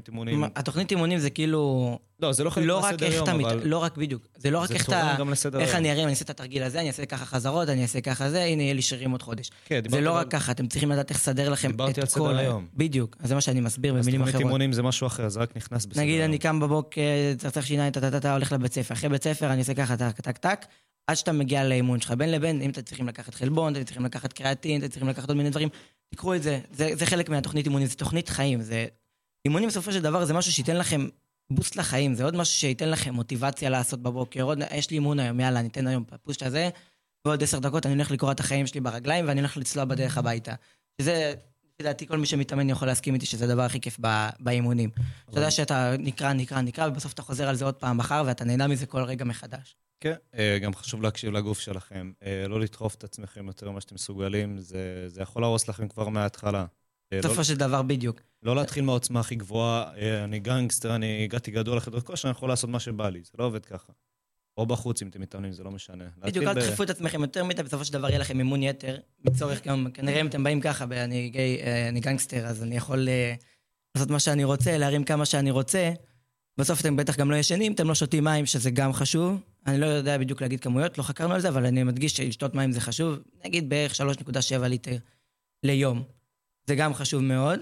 תוכנית 0.00 0.08
אימונים... 0.08 0.44
התוכנית 0.56 0.90
אימונים 0.90 1.18
זה 1.18 1.30
כאילו... 1.30 1.98
לא, 2.20 2.32
זה 2.32 2.44
לא 2.44 2.50
חלק 2.50 2.64
לא 2.66 2.80
מהסדר 2.80 3.12
יום, 3.12 3.24
אתה... 3.28 3.34
מת- 3.36 3.44
אבל 3.44 3.60
לא 3.68 3.78
רק 3.78 3.96
בדיוק. 3.96 4.26
זה 4.36 4.50
לא 4.50 4.58
רק 4.58 4.68
זה 4.68 4.74
איך 4.74 4.88
אתה... 4.88 5.16
איך. 5.60 5.74
אני 5.74 5.90
ארים, 5.90 6.02
אני 6.02 6.10
אעשה 6.10 6.24
את 6.24 6.30
התרגיל 6.30 6.62
הזה, 6.62 6.80
אני 6.80 6.88
אעשה 6.88 7.06
ככה 7.06 7.24
חזרות, 7.26 7.68
אני 7.68 7.82
אעשה 7.82 8.00
ככה 8.00 8.30
זה, 8.30 8.42
הנה 8.44 8.62
יהיה 8.62 8.74
לי 8.74 8.82
שרירים 8.82 9.10
עוד 9.10 9.22
חודש. 9.22 9.50
כן, 9.64 9.76
זה 9.76 9.80
דיברתי 9.82 10.04
לא 10.04 10.10
על- 10.10 10.16
רק 10.20 10.30
ככה, 10.30 10.52
אתם 10.52 10.66
צריכים 10.66 10.90
לדעת 10.90 11.10
איך 11.10 11.18
לסדר 11.18 11.48
לכם 11.50 11.70
דיברתי 11.70 11.90
את 11.92 11.98
על 11.98 12.04
כל... 12.04 12.10
סדר 12.10 12.36
ה- 12.36 12.40
היום. 12.40 12.66
בדיוק, 12.74 13.16
אז 13.20 13.28
זה 13.28 13.34
מה 13.34 13.40
שאני 13.40 13.60
מסביר 13.60 13.94
אז 13.98 14.04
במילים 14.04 14.20
תוכנית 14.20 14.34
אחרות. 14.34 14.46
אימונים 14.46 14.72
זה 14.72 14.82
משהו 14.82 15.06
אחר, 15.06 15.28
זה 15.28 15.40
רק 15.40 15.56
נכנס 15.56 15.86
בסדר 15.86 16.02
נגיד. 16.02 16.20
אני 16.20 16.38
קם 16.38 16.60
בבוקר, 16.60 17.00
צחצח 17.38 17.64
שיניים, 17.64 17.92
טה-טה-טה, 17.92 18.32
הולך 18.32 18.52
לבית 18.52 18.72
ספר. 18.72 18.94
אחרי 18.94 19.08
בית 19.08 19.22
ספר 19.24 19.50
אני 19.52 19.58
עושה 19.60 19.74
ככה, 19.74 19.96
טק, 19.96 20.20
טק, 20.20 20.38
טק, 20.38 20.66
עד 21.06 21.16
שאתה 21.16 21.32
מגיע 21.32 21.64
לאימון 21.64 22.00
שלך. 22.00 22.10
בין 22.10 22.30
לבין, 22.32 22.60
אם 22.62 22.70
אתם 22.70 22.82
צריכים 22.82 23.08
לקחת 23.08 23.34
חלבון, 23.34 23.76
אתם 23.76 23.84
צריכים 23.84 24.04
לקחת 24.04 24.32
קריאטין, 24.32 24.80
אתם 24.80 24.88
צריכים 24.88 25.08
לקחת 25.08 25.28
עוד 25.28 25.36
מיני 25.36 25.50
דברים, 25.50 25.68
תיקחו 26.10 26.34
את 26.34 26.42
זה. 26.42 26.60
זה, 26.72 26.90
זה 26.94 27.06
חלק 27.06 27.28
מהתוכנית 27.28 27.66
אימונים, 27.66 27.86
זה 27.86 27.94
תוכנית 27.96 28.28
חיים. 28.28 28.62
זה... 28.62 28.86
אימונים 29.46 29.68
בסופו 29.68 29.92
של 29.92 30.02
דבר 30.02 30.24
זה 30.24 30.34
משהו 30.34 30.52
שייתן 30.52 30.76
לכם 30.76 31.08
בוסט 31.50 31.76
לחיים, 31.76 32.14
זה 32.14 32.24
עוד 32.24 32.36
משהו 32.36 32.54
שייתן 32.54 32.88
לכם 32.88 33.14
מוטיבציה 33.14 33.70
לעשות 33.70 34.02
בבוקר. 34.02 34.42
עוד, 34.42 34.58
יש 34.74 34.90
לי 34.90 34.94
אימון 34.94 35.20
היום, 35.20 35.40
יאללה, 35.40 35.60
אני 35.60 35.68
אתן 35.68 35.86
היום 35.86 36.04
פושט 36.22 36.42
הזה, 36.42 36.70
ועוד 37.24 37.42
עשר 37.42 37.58
דקות 37.58 37.86
אני 37.86 37.94
הולך 37.94 38.10
לקרוא 38.10 38.32
את 38.32 38.40
החיים 38.40 38.66
שלי 38.66 38.80
ברגליים 38.80 39.28
ואני 39.28 39.40
הולך 39.40 39.56
לצלוע 39.56 39.84
בדרך 39.84 40.18
הביתה. 40.18 40.54
שזה, 41.00 41.34
לפי 41.74 41.82
דעתי, 41.82 42.06
כל 42.06 42.18
מי 42.18 42.26
שמתאמן 42.26 42.70
יכול 42.70 42.88
להסכים 42.88 43.14
איתי 43.14 43.26
שזה 43.26 43.44
הדבר 43.44 43.62
הכי 43.62 43.80
כיף 43.80 43.96
ב- 44.00 44.28
באימונים. 44.40 44.90
אתה 45.30 45.38
יודע 45.38 45.50
שאתה 45.50 45.94
נקרא, 45.98 46.32
נקרא, 46.32 46.60
נקרא, 46.60 46.88
ובסוף 46.88 47.12
אתה 47.12 47.22
חוזר 47.22 47.48
על 47.48 47.56
זה 47.56 47.64
עוד 47.64 47.74
פעם 47.74 47.96
מחר, 47.96 48.22
ואתה 48.26 48.44
נהנה 48.44 48.66
מזה 48.66 48.86
כל 48.86 49.02
רגע 49.02 49.24
מחדש. 49.24 49.76
כן, 50.00 50.14
אה, 50.38 50.58
גם 50.58 50.74
חשוב 50.74 51.02
להקשיב 51.02 51.32
לגוף 51.32 51.60
שלכם. 51.60 52.12
אה, 52.22 52.48
לא 52.48 52.60
לדחוף 52.60 52.94
את 52.94 53.04
עצמכם 53.04 53.46
יותר 53.46 53.70
ממה 53.70 53.80
שאתם 53.80 53.94
מסוגלים, 53.94 54.58
זה 54.58 55.04
זה 55.06 55.22
יכול 55.22 55.42
להרוס 55.42 55.68
לכם 55.68 55.88
כבר 55.88 56.08
מההתחלה. 56.08 56.66
אה, 57.12 57.16
לא- 57.16 57.28
בסופו 57.28 57.44
של 57.44 57.56
דבר, 57.56 57.82
בדיוק. 57.82 58.20
לא 58.42 58.56
להתחיל 58.56 58.84
מהעוצמה 58.84 59.20
הכי 59.20 59.34
גבוהה, 59.34 59.96
אה, 59.96 60.24
אני 60.24 60.38
גנגסטר, 60.38 60.94
אני 60.94 61.24
הגעתי 61.24 61.50
גדול 61.50 61.76
לחדר 61.76 62.00
כושר, 62.00 62.28
אני 62.28 62.36
יכול 62.36 62.48
לעשות 62.48 62.70
מה 62.70 62.80
שבא 62.80 63.08
לי, 63.08 63.20
זה 63.24 63.32
לא 63.38 63.44
עובד 63.44 63.64
ככה. 63.64 63.92
או 64.56 64.66
בחוץ 64.66 65.02
אם 65.02 65.08
אתם 65.08 65.20
מתאמנים, 65.20 65.52
זה 65.52 65.64
לא 65.64 65.70
משנה. 65.70 66.04
בדיוק, 66.18 66.46
אל 66.46 66.54
תדחפו 66.54 66.82
את 66.82 66.90
עצמכם 66.90 67.20
יותר 67.20 67.44
מדי, 67.44 67.62
בסופו 67.62 67.84
של 67.84 67.92
דבר 67.92 68.08
יהיה 68.08 68.18
לכם 68.18 68.38
אימון 68.38 68.62
יתר, 68.62 68.96
מצורך 69.24 69.66
גם, 69.66 69.86
כנראה 69.94 70.20
אם 70.20 70.26
אתם 70.26 70.44
באים 70.44 70.60
ככה, 70.60 70.84
אני 70.84 71.28
גיי, 71.28 71.62
אה, 71.62 71.88
אני 71.88 72.00
גנגסטר, 72.00 72.46
אז 72.46 72.62
אני 72.62 72.76
יכול 72.76 73.08
לעשות 73.94 74.10
מה 74.10 74.20
שאני 74.20 74.44
רוצה, 74.44 74.78
להרים 74.78 75.04
כמה 75.04 75.24
שאני 75.24 75.50
רוצה. 75.50 75.92
בסוף 76.58 76.80
אתם 76.80 76.96
בטח 76.96 77.16
גם 77.16 77.30
לא 77.30 77.36
ישנים, 77.36 77.72
אתם 77.72 77.88
לא 77.88 77.94
שותים 77.94 78.24
מים, 78.24 78.46
שזה 78.46 78.70
גם 78.70 78.92
חשוב. 78.92 79.40
אני 79.66 79.78
לא 79.78 79.86
יודע 79.86 80.18
בדיוק 80.18 80.42
להגיד 80.42 80.60
כמויות, 80.60 80.98
לא 80.98 81.02
חקרנו 81.02 81.34
על 81.34 81.40
זה, 81.40 81.48
אבל 81.48 81.66
אני 81.66 81.82
מדגיש 81.82 82.16
שלשתות 82.16 82.54
מים 82.54 82.72
זה 82.72 82.80
חשוב. 82.80 83.18
נגיד 83.44 83.68
בערך 83.68 83.94
3.7 83.94 84.68
ליטר 84.68 84.96
ליום. 85.62 86.02
זה 86.66 86.74
גם 86.74 86.94
חשוב 86.94 87.22
מאוד. 87.22 87.60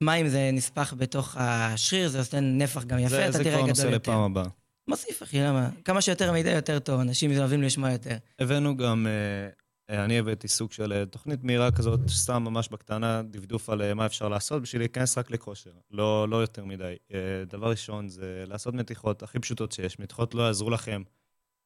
מים 0.00 0.28
זה 0.28 0.50
נספח 0.52 0.94
בתוך 0.96 1.36
השריר, 1.38 2.08
זה 2.08 2.18
עושה 2.18 2.40
נפח 2.40 2.84
גם 2.84 2.98
יפה, 2.98 3.08
זה, 3.08 3.28
אתה 3.28 3.32
זה 3.32 3.44
תראה 3.44 3.52
כבר 3.52 3.60
גדול 3.60 3.68
נושא 3.68 3.86
יותר. 3.86 4.12
לפעם 4.12 4.20
הבאה. 4.20 4.48
מוסיף, 4.88 5.22
אחי, 5.22 5.40
למה? 5.40 5.70
כמה 5.84 6.00
שיותר 6.00 6.32
מידע 6.32 6.50
יותר 6.50 6.78
טוב, 6.78 7.00
אנשים 7.00 7.38
אוהבים 7.38 7.62
לשמוע 7.62 7.92
יותר. 7.92 8.16
הבאנו 8.38 8.76
גם, 8.76 9.06
אה, 9.06 9.94
אה, 9.94 10.04
אני 10.04 10.18
הבאתי 10.18 10.48
סוג 10.48 10.72
של 10.72 10.92
אה, 10.92 11.06
תוכנית 11.06 11.44
מהירה 11.44 11.70
כזאת, 11.70 12.00
סתם 12.08 12.42
ממש 12.44 12.68
בקטנה, 12.68 13.22
דפדוף 13.22 13.70
על 13.70 13.94
מה 13.94 14.06
אפשר 14.06 14.28
לעשות 14.28 14.62
בשביל 14.62 14.82
להיכנס 14.82 15.18
רק 15.18 15.30
לכושר, 15.30 15.70
לא, 15.90 16.28
לא 16.28 16.36
יותר 16.36 16.64
מדי. 16.64 16.94
דבר 17.46 17.70
ראשון 17.70 18.08
זה 18.08 18.44
לעשות 18.46 18.74
מתיחות 18.74 19.22
הכי 19.22 19.38
פשוטות 19.38 19.72
שיש, 19.72 19.98
מתיחות 19.98 20.34
לא 20.34 20.42
יעזרו 20.42 20.70
לכם. 20.70 21.02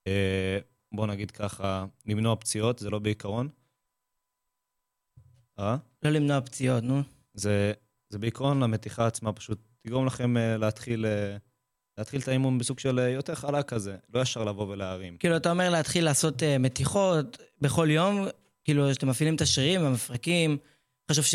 אה, 0.06 0.58
בוא 0.92 1.06
נגיד 1.06 1.30
ככה, 1.30 1.84
למנוע 2.06 2.36
פציעות, 2.36 2.78
זה 2.78 2.90
לא 2.90 2.98
בעיקרון. 2.98 3.48
אה? 5.62 5.76
לא 6.02 6.10
למנוע 6.10 6.40
פציעות, 6.40 6.84
נו. 6.84 7.02
זה, 7.34 7.72
זה 8.08 8.18
בעיקרון 8.18 8.62
המתיחה 8.62 9.06
עצמה 9.06 9.32
פשוט 9.32 9.58
תגרום 9.82 10.06
לכם 10.06 10.36
אה, 10.36 10.56
להתחיל, 10.56 11.06
אה, 11.06 11.36
להתחיל 11.98 12.20
את 12.20 12.28
האימון 12.28 12.58
בסוג 12.58 12.78
של 12.78 12.98
אה, 12.98 13.08
יותר 13.08 13.34
חלק 13.34 13.68
כזה, 13.68 13.96
לא 14.14 14.20
ישר 14.20 14.44
לבוא 14.44 14.66
ולהרים. 14.68 15.16
כאילו, 15.16 15.36
אתה 15.36 15.50
אומר 15.50 15.70
להתחיל 15.70 16.04
לעשות 16.04 16.42
מתיחות 16.60 17.38
בכל 17.60 17.90
יום, 17.90 18.26
כאילו, 18.64 18.94
שאתם 18.94 19.08
מפעילים 19.08 19.34
את 19.34 19.40
השרירים, 19.40 19.84
המפרקים, 19.84 20.58
חשוב 21.10 21.24
ש... 21.24 21.34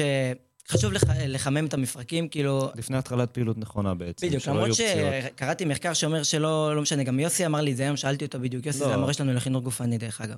חשוב 0.70 0.94
לח... 0.94 1.04
לחמם 1.28 1.66
את 1.66 1.74
המפרקים, 1.74 2.30
כאילו... 2.30 2.70
לפני 2.76 2.98
התחלת 2.98 3.32
פעילות 3.32 3.58
נכונה 3.58 3.94
בעצם, 3.94 4.28
בדיוק, 4.28 4.44
שלא 4.44 4.54
למרות 4.54 4.80
יהיו 4.80 4.92
פציעות. 4.94 5.14
שקראתי 5.24 5.66
מחקר 5.66 5.94
שאומר 5.94 6.24
שלא, 6.24 6.76
לא 6.76 6.82
משנה, 6.82 7.04
גם 7.04 7.20
יוסי 7.20 7.46
אמר 7.46 7.62
לי 7.62 7.72
את 7.72 7.78
זה 7.78 7.84
היום, 7.84 7.98
שאלתי 7.98 8.26
אותו 8.26 8.40
בדיוק, 8.40 8.66
יוסי 8.66 8.80
לא. 8.80 8.88
זה 8.88 8.94
המורה 8.94 9.14
שלנו 9.14 9.34
לחינוך 9.34 9.64
גופני, 9.64 9.98
דרך 9.98 10.22
אגב. 10.22 10.38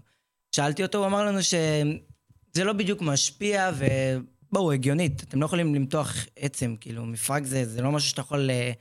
שאלתי 0.56 0.84
אותו, 0.84 0.98
הוא 0.98 1.06
אמר 1.06 1.26
לנו 1.26 1.40
שזה 2.54 2.64
לא 2.64 2.74
בדיוק 2.74 3.02
משפיע, 3.02 3.72
ובואו, 3.78 4.72
הגיונית, 4.72 5.24
אתם 5.24 5.42
לא 5.42 5.46
יכולים 5.46 5.76
למתוח 5.76 6.16
עצם, 6.40 6.76
כאילו, 6.82 7.06
מפרק 7.06 7.44
זה, 7.44 7.66
זה 7.66 7.82
לא 7.82 7.92
משהו 7.92 8.10
שאתה 8.10 8.22
יכול 8.22 8.50
אה, 8.50 8.72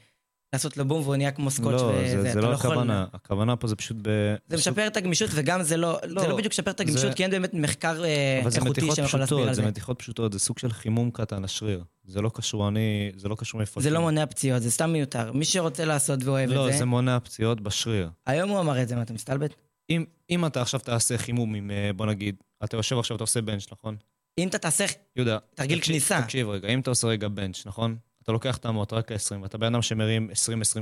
לעשות 0.52 0.76
לו 0.76 0.84
בום 0.84 1.02
והוא 1.02 1.16
נהיה 1.16 1.30
כמו 1.30 1.50
סקוטש 1.50 1.80
לא, 1.80 1.92
וזה, 1.94 2.16
זה, 2.16 2.22
זה 2.22 2.30
אתה 2.30 2.40
לא 2.40 2.48
יכול- 2.54 2.70
הכוונה, 2.70 3.06
הכוונה 3.12 3.56
פה 3.56 3.66
זה 3.68 3.76
פשוט 3.76 3.96
ב... 4.02 4.08
זה 4.48 4.56
משפר 4.56 4.86
את 4.86 4.96
הגמישות, 4.96 5.30
וגם 5.34 5.62
זה 5.62 5.76
לא, 5.76 5.98
לא, 6.06 6.22
זה 6.22 6.28
לא 6.28 6.36
בדיוק 6.36 6.52
משפר 6.52 6.70
את 6.70 6.80
הגמישות, 6.80 7.00
זה- 7.10 7.12
כי 7.12 7.22
אין 7.22 7.30
באמת 7.30 7.54
מחקר 7.54 8.04
אה, 8.04 8.40
זה 8.48 8.58
איכותי 8.60 8.80
שיכול 8.94 9.20
להסביר 9.20 9.38
על 9.38 9.54
זה 9.54 9.62
זה. 9.62 9.68
מתיחות 9.68 9.98
פשוטות, 9.98 10.32
זה 10.32 10.38
סוג 10.38 10.58
של 10.58 10.72
חימום 10.72 11.10
קטן 11.10 11.42
לשריר. 11.42 11.84
זה 12.04 12.20
לא 12.22 12.30
קשור, 12.34 12.68
אני, 12.68 13.10
זה 13.16 13.28
לא 13.28 13.34
קשור 13.38 13.60
מפרקים. 13.60 13.82
זה 13.82 13.90
לא 13.90 14.00
מונע 14.00 14.26
פציעות, 14.26 14.62
זה 14.62 14.70
סתם 14.70 14.90
מיותר. 14.92 15.32
מי 15.32 15.44
שרוצה 15.44 15.84
לעשות 15.84 16.24
ואוהב 16.24 16.50
לא, 16.50 16.66
את 16.68 16.72
זה, 16.72 16.78
זה 16.78 16.84
מונע 16.84 17.18
פציעות 17.20 17.60
בשריר. 17.60 18.10
היום 18.26 18.50
הוא 18.50 18.60
אמר 18.60 18.82
את 18.82 18.88
זה, 18.88 18.96
מה, 18.96 19.02
אתה 19.02 19.12
מסתלבט? 19.12 19.54
אם, 19.90 20.04
אם 20.30 20.46
אתה 20.46 20.62
עכשיו 20.62 20.80
תעשה 20.80 21.18
חימום 21.18 21.54
עם, 21.54 21.70
אה, 21.70 21.90
בוא 21.96 22.06
נגיד, 22.06 22.34
אתה 22.64 22.76
יושב 22.76 22.98
עכשיו, 22.98 23.16
אתה 23.16 23.24
עושה 23.24 23.42
בנץ', 23.42 23.66
נכון? 23.72 23.96
אם 24.38 24.48
אתה 24.48 24.58
תעשה 24.58 24.84
יהודה, 25.16 25.38
תרגיל 25.54 25.78
תקשיב- 25.78 25.92
כניסה. 25.92 26.22
תקשיב 26.22 26.48
רגע, 26.48 26.68
אם 26.68 26.80
אתה 26.80 26.90
עושה 26.90 27.06
רגע 27.06 27.28
בנץ', 27.28 27.62
נכון? 27.66 27.96
אתה 28.22 28.32
לוקח 28.32 28.56
את 28.56 28.64
האמות, 28.66 28.92
רק 28.92 29.12
ה-20, 29.12 29.42
ואתה 29.42 29.58
בן 29.58 29.66
אדם 29.74 29.82
שמרים 29.82 30.30
20-20 30.30 30.32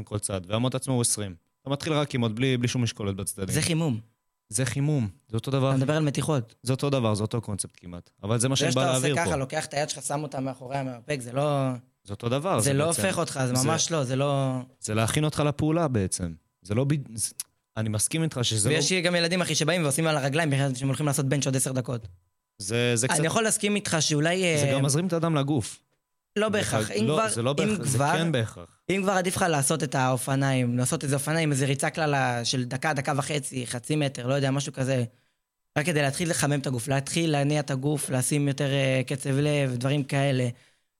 כל 0.04 0.18
צד, 0.18 0.40
והאמות 0.48 0.74
עצמו 0.74 0.94
הוא 0.94 1.00
20. 1.00 1.34
אתה 1.62 1.70
מתחיל 1.70 1.92
רק 1.92 2.14
עם 2.14 2.20
עוד 2.20 2.36
בלי, 2.36 2.56
בלי 2.56 2.68
שום 2.68 2.82
משקולת 2.82 3.16
בצדדים. 3.16 3.54
זה 3.54 3.62
חימום. 3.62 4.00
זה 4.48 4.64
חימום, 4.66 5.08
זה 5.28 5.36
אותו 5.36 5.50
דבר, 5.50 5.70
אתה 5.70 5.76
מדבר 5.78 5.96
על 5.96 6.02
מתיחות. 6.02 6.54
זה 6.62 6.72
אותו 6.72 6.90
דבר, 6.90 7.14
זה 7.14 7.22
אותו 7.22 7.40
קונספט 7.40 7.76
כמעט. 7.76 8.10
אבל 8.22 8.38
זה 8.38 8.48
מה 8.48 8.54
זה 8.54 8.58
שאני 8.60 8.72
בא 8.74 8.80
שאתה 8.80 8.90
עושה 8.90 9.00
להעביר 9.08 9.16
ככה, 9.24 9.30
פה. 9.30 9.36
לוקח 9.36 9.64
את 9.66 9.74
היד 9.74 9.90
שלך, 9.90 10.02
שם 10.04 10.22
אותה 10.22 10.40
מאחורי 10.40 10.76
המרפק, 10.76 11.18
זה 11.20 11.32
לא... 11.32 11.68
זה 12.04 12.12
אותו 12.12 12.28
דבר. 12.28 12.60
זה 12.60 12.72
לא 12.72 12.86
בעצם- 12.86 13.02
הופך 13.02 13.18
אותך, 13.18 13.40
זה 13.46 13.54
זה- 13.54 13.66
ממש 13.68 13.90
לא, 13.92 14.04
זה 14.04 14.16
לא... 14.16 14.52
זה 14.80 14.94
להכין 14.94 15.24
אותך 15.24 15.40
לפעולה 15.40 15.88
בעצם. 15.88 16.32
זה 16.62 16.74
לא... 16.74 16.86
אני 17.76 17.88
מסכים 17.88 18.22
איתך 18.22 18.38
שזה 18.42 18.70
לא... 18.70 18.74
ויש 18.74 18.92
גם 18.92 19.14
ילדים, 19.14 19.40
אחי, 19.42 19.54
שבאים 19.54 19.82
ועושים 19.82 20.06
על 20.06 20.16
הרגליים, 20.16 20.52
שהם 20.74 20.88
הולכים 20.88 21.06
לעשות 21.06 21.26
בנץ' 21.26 21.46
עוד 21.46 21.56
עשר 21.56 21.72
דקות. 21.72 22.08
זה, 22.58 22.96
זה 22.96 23.08
קצת... 23.08 23.18
אני 23.18 23.26
יכול 23.26 23.42
להסכים 23.42 23.74
איתך 23.76 23.96
שאולי... 24.00 24.58
זה 24.58 24.66
אה, 24.66 24.72
גם 24.72 24.82
מזרים 24.84 25.06
את 25.06 25.12
הדם 25.12 25.34
לגוף. 25.34 25.78
לא 26.36 26.48
בהכרח. 26.48 26.90
אם 26.90 27.04
לא, 27.06 27.14
כבר- 27.14 27.28
זה 27.28 27.42
לא 27.42 27.52
בהכרח, 27.52 27.82
זה 27.84 27.98
כבר- 27.98 28.12
כן 28.12 28.32
בהכרח. 28.32 28.80
אם 28.90 29.00
כבר 29.02 29.12
עדיף 29.12 29.36
לך 29.36 29.44
לעשות 29.48 29.82
את 29.82 29.94
האופניים, 29.94 30.78
לעשות 30.78 31.04
איזה 31.04 31.14
אופניים, 31.14 31.52
איזה 31.52 31.66
ריצה 31.66 31.90
כללה 31.90 32.44
של 32.44 32.64
דקה, 32.64 32.92
דקה 32.92 33.12
וחצי, 33.16 33.66
חצי 33.66 33.96
מטר, 33.96 34.26
לא 34.26 34.34
יודע, 34.34 34.50
משהו 34.50 34.72
כזה. 34.72 35.04
רק 35.78 35.86
כדי 35.86 36.02
להתחיל 36.02 36.30
לחמם 36.30 36.60
את 36.60 36.66
הגוף, 36.66 36.88
להתחיל 36.88 37.30
להניע 37.32 37.60
את 37.60 37.70
הגוף, 37.70 38.10
לשים 38.10 38.48
יותר 38.48 38.72
אה, 38.72 39.00
קצב 39.06 39.30
לב, 39.30 39.76
דברים 39.76 40.04
כאלה. 40.04 40.48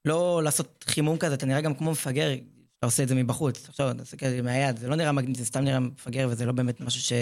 לא 0.05 0.41
לעשות 0.45 0.85
חימום 0.89 1.19
כזה, 1.19 1.35
אתה 1.35 1.47
נראה 1.47 1.61
גם 1.61 1.75
כמו 1.75 1.91
מפגר, 1.91 2.31
אתה 2.79 2.87
עושה 2.87 3.03
את 3.03 3.09
זה 3.09 3.15
מבחוץ. 3.15 3.69
עכשיו, 3.69 3.91
אתה 3.91 4.03
עושה 4.03 4.17
כזה 4.17 4.43
מהיד, 4.43 4.77
זה 4.77 4.89
לא 4.89 4.97
נראה 4.97 5.12
מגניב, 5.12 5.37
זה 5.37 5.45
סתם 5.45 5.61
נראה 5.61 5.81
מפגר, 5.81 6.29
וזה 6.31 6.47
לא 6.47 6.53
באמת 6.53 6.81
משהו 6.81 7.17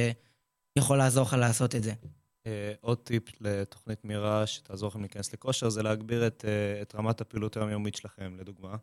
שיכול 0.78 0.98
לעזור 0.98 1.22
לך 1.22 1.32
לעשות 1.32 1.74
את 1.74 1.82
זה. 1.82 1.92
אה, 2.46 2.72
עוד 2.80 2.98
טיפ 2.98 3.22
לתוכנית 3.40 4.04
מהירה 4.04 4.46
שתעזור 4.46 4.88
לכם 4.88 5.00
להיכנס 5.00 5.32
לכושר, 5.32 5.68
זה 5.68 5.82
להגביר 5.82 6.26
את, 6.26 6.44
אה, 6.48 6.82
את 6.82 6.94
רמת 6.94 7.20
הפעילות 7.20 7.56
היומיומית 7.56 7.94
שלכם, 7.94 8.36
לדוגמה. 8.38 8.76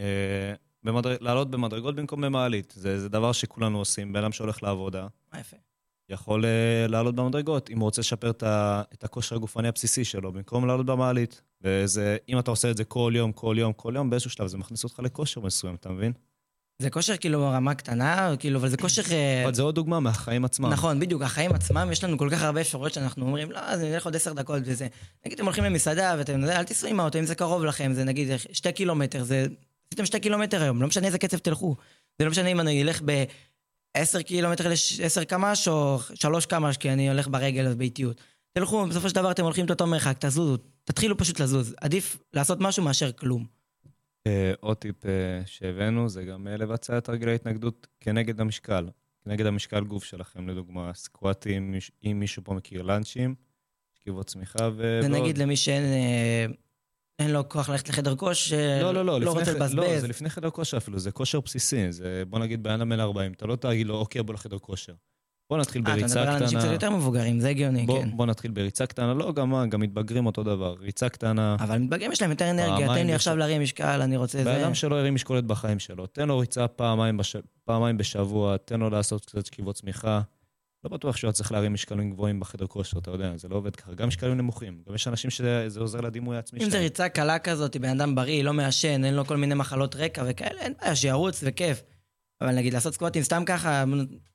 אה, 0.00 0.54
במדר... 0.82 1.16
לעלות 1.20 1.50
במדרגות 1.50 1.94
במקום 1.94 2.20
במעלית. 2.20 2.74
זה, 2.76 3.00
זה 3.00 3.08
דבר 3.08 3.32
שכולנו 3.32 3.78
עושים. 3.78 4.12
בן 4.12 4.20
אדם 4.20 4.32
שהולך 4.32 4.62
לעבודה 4.62 5.06
יפה. 5.40 5.56
יכול 6.10 6.44
אה, 6.44 6.86
לעלות 6.88 7.14
במדרגות, 7.14 7.70
אם 7.70 7.78
הוא 7.78 7.84
רוצה 7.84 8.00
לשפר 8.00 8.30
את, 8.30 9.04
הכושר 9.04 9.36
הגופני 9.36 9.68
הבסיסי 9.68 10.04
שלו, 10.04 10.32
במקום 10.32 10.66
לעלות 10.66 10.86
במעלית. 10.86 11.42
וזה, 11.62 12.16
אם 12.28 12.38
אתה 12.38 12.50
עושה 12.50 12.70
את 12.70 12.76
זה 12.76 12.84
כל 12.84 13.12
יום, 13.16 13.32
כל 13.32 13.56
יום, 13.58 13.72
כל 13.72 13.92
יום, 13.96 14.10
באיזשהו 14.10 14.30
שלב 14.30 14.46
זה 14.46 14.58
מכניס 14.58 14.84
אותך 14.84 14.98
לכושר 14.98 15.40
מסוים, 15.40 15.74
אתה 15.74 15.88
מבין? 15.88 16.12
זה 16.78 16.90
כושר 16.90 17.16
כאילו 17.16 17.48
רמה 17.48 17.74
קטנה, 17.74 18.34
כאילו, 18.38 18.58
אבל 18.58 18.68
זה 18.68 18.76
כושר... 18.76 19.02
אה, 19.10 19.44
אבל 19.44 19.54
זה 19.54 19.62
עוד 19.62 19.74
דוגמה 19.74 20.00
מהחיים 20.00 20.44
עצמם. 20.44 20.68
נכון, 20.68 21.00
בדיוק, 21.00 21.22
החיים 21.22 21.52
עצמם, 21.52 21.88
יש 21.92 22.04
לנו 22.04 22.18
כל 22.18 22.28
כך 22.32 22.42
הרבה 22.42 22.60
אפשרויות 22.60 22.92
שאנחנו 22.92 23.26
אומרים, 23.26 23.52
לא, 23.52 23.58
אז 23.58 23.80
אני 23.80 23.94
אלך 23.94 24.04
עוד 24.04 24.16
עשר 24.16 24.32
דקות 24.32 24.62
וזה. 24.64 24.86
נגיד, 25.26 25.38
אתם 25.38 25.44
הולכים 25.44 25.64
למסעדה 25.64 26.14
ואתם, 26.18 26.44
אל 26.44 26.64
תיסעו 26.64 26.88
עם 26.88 27.00
האוטו, 27.00 27.18
אם 27.18 27.24
זה 27.24 27.34
קרוב 27.34 27.64
לכם, 27.64 27.92
זה 27.94 28.04
נגיד 28.04 28.28
שתי 28.52 28.72
קילומטר, 28.72 29.22
זה... 29.22 29.46
עשיתם 29.88 30.06
שתי 30.06 30.20
קילומטר 30.20 30.62
היום, 30.62 30.82
לא 30.82 30.88
משנה 30.88 31.06
איזה 31.06 31.18
קצב 31.18 31.38
תלכו. 31.38 31.76
זה 32.18 32.24
לא 32.24 32.30
משנה 32.30 32.48
אם 32.48 32.60
אני 32.60 32.82
אלך 32.82 33.00
ב-10 33.96 34.22
קילומטר 34.22 34.68
ל-10 34.68 35.24
קמ"ש 35.24 35.68
או 35.68 35.98
3 36.14 36.46
קמ"ש, 36.46 36.76
כי 36.76 36.90
אני 36.90 37.10
הולך 37.10 37.28
ברגל 37.28 37.66
אז 37.66 37.74
באיטיות. 37.74 38.20
תלכו, 38.52 38.86
בסופו 38.86 39.08
של 39.08 39.14
דבר 39.14 39.30
אתם 39.30 39.44
הולכים 39.44 39.64
את 39.64 39.70
אותו 39.70 39.86
מרחק, 39.86 40.16
תזוזו, 40.18 40.56
תתחילו 40.84 41.16
פשוט 41.16 41.40
לזוז. 41.40 41.74
עדיף 41.80 42.18
לעשות 42.32 42.58
משהו 42.60 42.84
מאשר 42.84 43.12
כלום. 43.12 43.46
אה, 44.26 44.52
עוד 44.60 44.76
טיפ 44.76 45.06
אה, 45.06 45.42
שהבאנו 45.46 46.08
זה 46.08 46.24
גם 46.24 46.48
אה, 46.48 46.56
לבצע 46.56 46.98
את 46.98 47.04
תרגילי 47.04 47.32
ההתנגדות 47.32 47.86
כנגד 48.00 48.40
המשקל. 48.40 48.88
כנגד 49.24 49.46
המשקל 49.46 49.84
גוף 49.84 50.04
שלכם, 50.04 50.48
לדוגמה, 50.48 50.94
סקואטים, 50.94 51.74
אם 52.04 52.20
מישהו 52.20 52.44
פה 52.44 52.54
מכיר 52.54 52.82
לאנצ'ים, 52.82 53.34
שכיבות 53.94 54.26
צמיחה 54.26 54.68
ו... 54.76 55.00
זה. 55.02 55.08
נגיד 55.08 55.38
למי 55.38 55.56
שאין 55.56 55.82
אה, 55.82 56.46
אין 57.20 57.30
לו 57.30 57.48
כוח 57.48 57.68
ללכת 57.68 57.88
לחדר 57.88 58.16
כושר, 58.16 58.78
לא, 58.82 58.94
לא, 58.94 59.04
לא, 59.04 59.20
לא 59.20 59.30
רוצה 59.32 59.52
לא, 59.52 59.58
לבזבז. 59.58 60.00
זה 60.00 60.08
לפני 60.08 60.30
חדר 60.30 60.50
כושר 60.50 60.76
אפילו, 60.76 60.98
זה 60.98 61.10
כושר 61.10 61.40
בסיסי. 61.40 61.92
זה, 61.92 62.22
בוא 62.28 62.38
נגיד, 62.38 62.62
בן 62.62 62.70
אדם 62.70 62.88
בן 62.88 63.00
40, 63.00 63.32
אתה 63.32 63.46
לא 63.46 63.56
תגיד 63.56 63.86
לו, 63.86 63.94
אוקיי, 63.96 64.22
בוא 64.22 64.34
לחדר 64.34 64.58
כושר. 64.58 64.92
בוא 65.50 65.58
נתחיל 65.58 65.82
אה, 65.86 65.94
אתה 65.94 66.06
מדבר 66.06 66.06
בריצה 66.08 66.22
על 66.22 66.28
אנשים 66.28 66.58
קצת 66.58 66.58
קטנה. 66.58 66.72
יותר 66.72 66.90
מבוגרים, 66.90 67.40
זה 67.40 67.48
הגיוני, 67.48 67.86
בוא, 67.86 68.02
כן. 68.02 68.10
בוא 68.16 68.26
נתחיל 68.26 68.50
בריצה 68.50 68.86
קטנה, 68.86 69.14
לא, 69.14 69.32
גם 69.32 69.68
גם 69.70 69.80
מתבגרים 69.80 70.26
אותו 70.26 70.42
דבר. 70.42 70.74
ריצה 70.80 71.08
קטנה, 71.08 71.56
אבל 71.60 71.78
מתבגרים 71.78 72.12
יש 72.12 72.22
להם 72.22 72.30
יותר 72.30 72.50
אנרגיה, 72.50 72.86
תן 72.88 72.94
לי 73.06 73.12
בש- 73.12 73.14
עכשיו 73.14 73.36
להרים 73.36 73.62
משקל, 73.62 74.02
אני 74.02 74.16
רוצה 74.16 74.38
בן 74.38 74.44
זה. 74.44 74.62
אדם 74.64 74.74
שלא 74.74 74.98
הרים 74.98 75.14
משקולת 75.14 75.44
בחיים 75.44 75.78
שלו, 75.78 76.06
תן 76.06 76.28
לו 76.28 76.38
ריצה 76.38 76.68
פעמיים, 76.68 77.16
בש... 77.16 77.36
פעמיים 77.64 77.96
בשבוע, 77.96 78.56
תן 78.56 78.80
לו 78.80 78.90
לעשות 78.90 79.24
קצת 79.24 79.46
שכיבות 79.46 79.76
צמיחה. 79.76 80.20
לא 80.84 80.90
בטוח 80.90 81.16
שהוא 81.16 81.32
צריך 81.32 81.52
להרים 81.52 81.72
משקלים 81.72 82.10
גבוהים 82.10 82.40
בחדר 82.40 82.66
כושר, 82.66 82.98
אתה 82.98 83.10
יודע, 83.10 83.36
זה 83.36 83.48
לא 83.48 83.56
עובד 83.56 83.76
ככה. 83.76 83.94
גם 83.94 84.08
משקלים 84.08 84.34
נמוכים. 84.34 84.82
גם 84.88 84.94
יש 84.94 85.08
אנשים 85.08 85.30
שזה 85.30 85.80
עוזר 85.80 86.00
לדימוי 86.00 86.36
העצמי 86.36 86.58
אם 86.58 86.64
זה 86.64 86.70
שלהם. 86.70 86.82
ריצה 86.82 87.08
קלה 87.08 87.38
כזאת, 87.38 87.76
בן 87.76 88.00
אדם 88.00 88.14
בריא, 88.14 88.44
לא 88.44 88.52
מעשן, 88.52 89.04
אין 89.04 89.14
לו 89.14 89.26
כל 89.26 89.36
מיני 89.36 89.54
מחלות 89.54 89.96
רקע 89.96 90.24
וכאלה, 90.28 90.60
אין 90.60 90.72
בעיה, 90.80 90.96
שירוץ 90.96 91.40
וכיף. 91.46 91.82
אבל 92.40 92.54
נגיד 92.54 92.72
לעשות 92.72 92.94
סקווטים 92.94 93.22
סתם 93.22 93.42
ככה, 93.46 93.84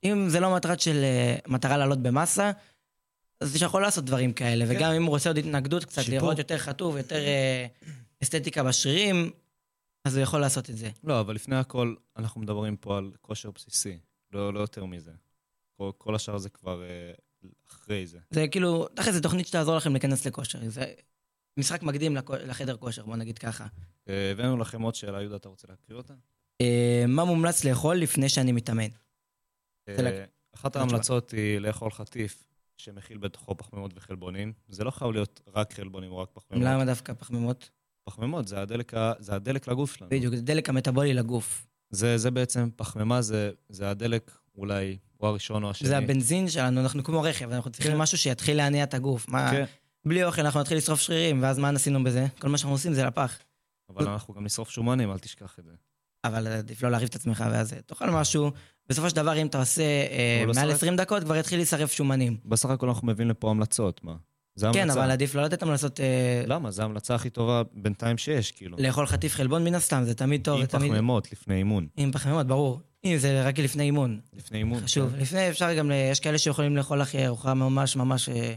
אם 0.04 0.30
זה 0.30 0.40
לא 0.40 0.56
מטרת 0.56 0.80
של 0.80 1.04
אה, 1.04 1.36
מטרה 1.48 1.78
לעלות 1.78 2.00
במסה, 2.00 2.52
אז 3.42 3.58
שיכול 3.58 3.82
לעשות 3.82 4.06
דברים 4.06 4.34
כאלה. 4.34 4.66
וגם 4.68 4.92
אם 4.92 5.04
הוא 5.04 5.10
רוצה 5.10 5.30
עוד 5.30 5.38
התנגדות 5.38 5.86
קצת, 5.86 5.96
כן. 5.96 6.04
שיפור. 6.04 6.20
לראות 6.20 6.38
יותר 6.38 6.58
חטוב, 6.58 6.98
יותר 6.98 7.26
אה, 7.26 7.66
אסתטיקה 8.24 8.64
בשרירים, 8.64 9.32
אז 10.06 10.16
הוא 10.16 10.24
יכול 10.24 10.42
לעשות 10.42 10.70
את 10.70 10.78
זה. 10.78 10.90
לא, 11.04 11.20
אבל 11.20 11.36
לפני 11.36 11.56
הכל, 11.56 11.96
אנחנו 12.18 12.42
מדברים 12.42 12.78
פה 12.78 12.98
על 12.98 13.12
כושר 13.22 13.52
בסיסי, 13.52 13.98
לא, 14.34 14.54
לא 14.54 14.60
יותר 14.60 14.86
מזה. 14.86 15.12
כל, 15.78 15.92
כל 15.98 16.16
השאר 16.16 16.38
זה 16.38 16.50
כבר 16.50 16.84
אה, 16.84 17.12
אחרי 17.68 18.08
זה. 18.08 18.20
זה 18.30 18.48
כאילו, 18.48 18.88
תכף 18.88 19.12
זו 19.12 19.22
תוכנית 19.22 19.48
שתעזור 19.48 19.78
לכם 19.78 19.92
להיכנס 19.92 20.28
לכושר. 20.28 20.70
זה 20.70 20.94
משחק 21.60 21.84
מקדים 21.84 22.18
לחדר 22.46 22.78
כושר, 22.78 23.06
בוא 23.06 23.16
נגיד 23.16 23.38
ככה. 23.38 23.68
אה, 24.10 24.32
הבאנו 24.32 24.58
לכם 24.58 24.82
עוד 24.82 24.96
שאלה, 24.96 25.22
יהודה, 25.22 25.36
אתה 25.36 25.50
רוצה 25.50 25.68
להקריא 25.70 25.98
אותה? 25.98 26.14
אה, 26.62 27.04
מה 27.08 27.26
מומלץ 27.26 27.64
לאכול 27.64 27.96
לפני 27.96 28.30
שאני 28.30 28.52
מתאמן? 28.52 28.90
זה 29.90 30.26
אחת 30.56 30.76
ההמלצות 30.76 31.32
היא 31.32 31.60
לאכול 31.60 31.92
חטיף 31.92 32.44
שמכיל 32.78 33.18
בתוכו 33.18 33.58
פחמימות 33.58 33.92
וחלבונים. 33.96 34.54
זה 34.68 34.84
לא 34.84 34.92
חייב 34.92 35.12
להיות 35.12 35.42
רק 35.56 35.74
חלבונים 35.74 36.12
או 36.12 36.18
רק 36.18 36.30
פחמימות. 36.34 36.68
למה 36.68 36.86
דווקא 36.86 37.14
פחמימות? 37.14 37.70
פחמימות 38.04 38.48
זה 38.48 38.62
הדלק, 38.62 38.94
זה 39.20 39.36
הדלק 39.36 39.68
לגוף 39.68 39.96
שלנו. 39.96 40.10
בדיוק, 40.10 40.36
זה 40.36 40.42
דלק 40.42 40.70
המטאבולי 40.70 41.14
לגוף. 41.14 41.68
זה, 41.90 42.18
זה 42.18 42.32
בעצם, 42.32 42.70
פחמימה 42.76 43.22
זה, 43.22 43.52
זה 43.70 43.90
הדלק 43.90 44.32
אולי, 44.56 44.98
או 45.26 45.30
הראשון 45.30 45.64
או 45.64 45.70
השני. 45.70 45.88
זה 45.88 45.98
הבנזין 45.98 46.48
שלנו, 46.50 46.82
אנחנו 46.82 47.04
כמו 47.04 47.22
רכב, 47.22 47.52
אנחנו 47.52 47.72
צריכים 47.72 47.92
כן. 47.92 47.98
משהו 47.98 48.18
שיתחיל 48.18 48.58
להניע 48.58 48.84
את 48.84 48.94
הגוף. 48.94 49.30
מה, 49.30 49.52
כן, 49.52 49.66
בלי 50.06 50.24
אוכל 50.24 50.42
אנחנו 50.42 50.60
נתחיל 50.60 50.78
לשרוף 50.78 51.02
שרירים, 51.02 51.42
ואז 51.44 51.60
מה 51.60 51.70
עשינו 51.70 52.04
בזה? 52.04 52.28
כל 52.40 52.50
מה 52.50 52.58
שאנחנו 52.58 52.76
עושים 52.76 52.94
זה 52.94 53.06
לפח. 53.06 53.38
אבל 53.90 54.08
אנחנו 54.08 54.34
גם 54.34 54.44
נשרוף 54.46 54.70
שומנים, 54.70 55.12
אל 55.12 55.18
תשכח 55.18 55.56
את 55.60 55.66
זה. 55.66 55.72
אבל 56.24 56.48
עדיף 56.48 56.84
לא 56.84 56.92
להרעיב 56.92 57.10
את 57.10 57.16
עצמך 57.16 57.44
ואז 57.52 57.74
אה, 57.74 57.80
תאכל 57.86 58.10
משהו. 58.10 58.52
בסופו 58.90 59.10
של 59.10 59.16
דבר, 59.16 59.42
אם 59.42 59.48
אתה 59.48 59.60
עושה 59.60 59.84
אה, 59.84 60.44
מעל 60.46 60.54
שרף. 60.70 60.76
20 60.76 60.96
דקות, 60.96 61.24
כבר 61.24 61.36
יתחיל 61.36 61.60
להישרף 61.60 61.92
שומנים. 61.92 62.38
בסך 62.46 62.70
הכל 62.70 62.88
אנחנו 62.90 63.08
מביאים 63.08 63.30
לפה 63.30 63.50
המלצות, 63.50 64.04
מה? 64.04 64.16
זה 64.56 64.66
המלצה. 64.68 64.80
כן, 64.84 64.90
אבל 64.90 65.12
עדיף 65.12 65.36
לא 65.36 65.42
לתת 65.44 65.64
המלצות 65.64 66.00
אה, 66.00 66.44
למה? 66.48 66.72
זו 66.72 66.82
ההמלצה 66.82 67.16
הכי 67.16 67.30
טובה 67.30 67.62
בינתיים 67.74 68.18
שיש, 68.18 68.52
כאילו. 68.52 68.78
לאכול 68.80 69.06
חטיף 69.06 69.34
חלבון 69.36 69.64
מן 69.64 69.76
הסתם, 69.76 70.04
זה 70.04 70.14
תמיד 70.16 70.42
טוב. 70.44 70.56
עם 70.56 70.62
זה 70.62 70.68
תמיד- 70.68 70.90
פחמימות 70.92 71.32
לפני 71.32 71.56
אימון. 71.56 71.88
עם 71.98 72.12
פחמימות, 72.12 72.48
ברור. 72.48 72.82
אם 73.06 73.18
זה 73.18 73.48
רק 73.48 73.60
לפני 73.60 73.84
אימון, 73.84 74.20
לפני 74.34 74.58
אימון. 74.58 74.84
חשוב. 74.84 75.12
כן. 75.12 75.20
לפני 75.20 75.50
אפשר 75.50 75.74
גם, 75.74 75.92
יש 76.12 76.20
כאלה 76.20 76.38
שיכולים 76.38 76.78
לאכול 76.78 77.02
אחרי 77.02 77.26
ארוחה 77.26 77.54
ממש 77.54 77.96
ממש, 77.96 78.30
אה, 78.30 78.54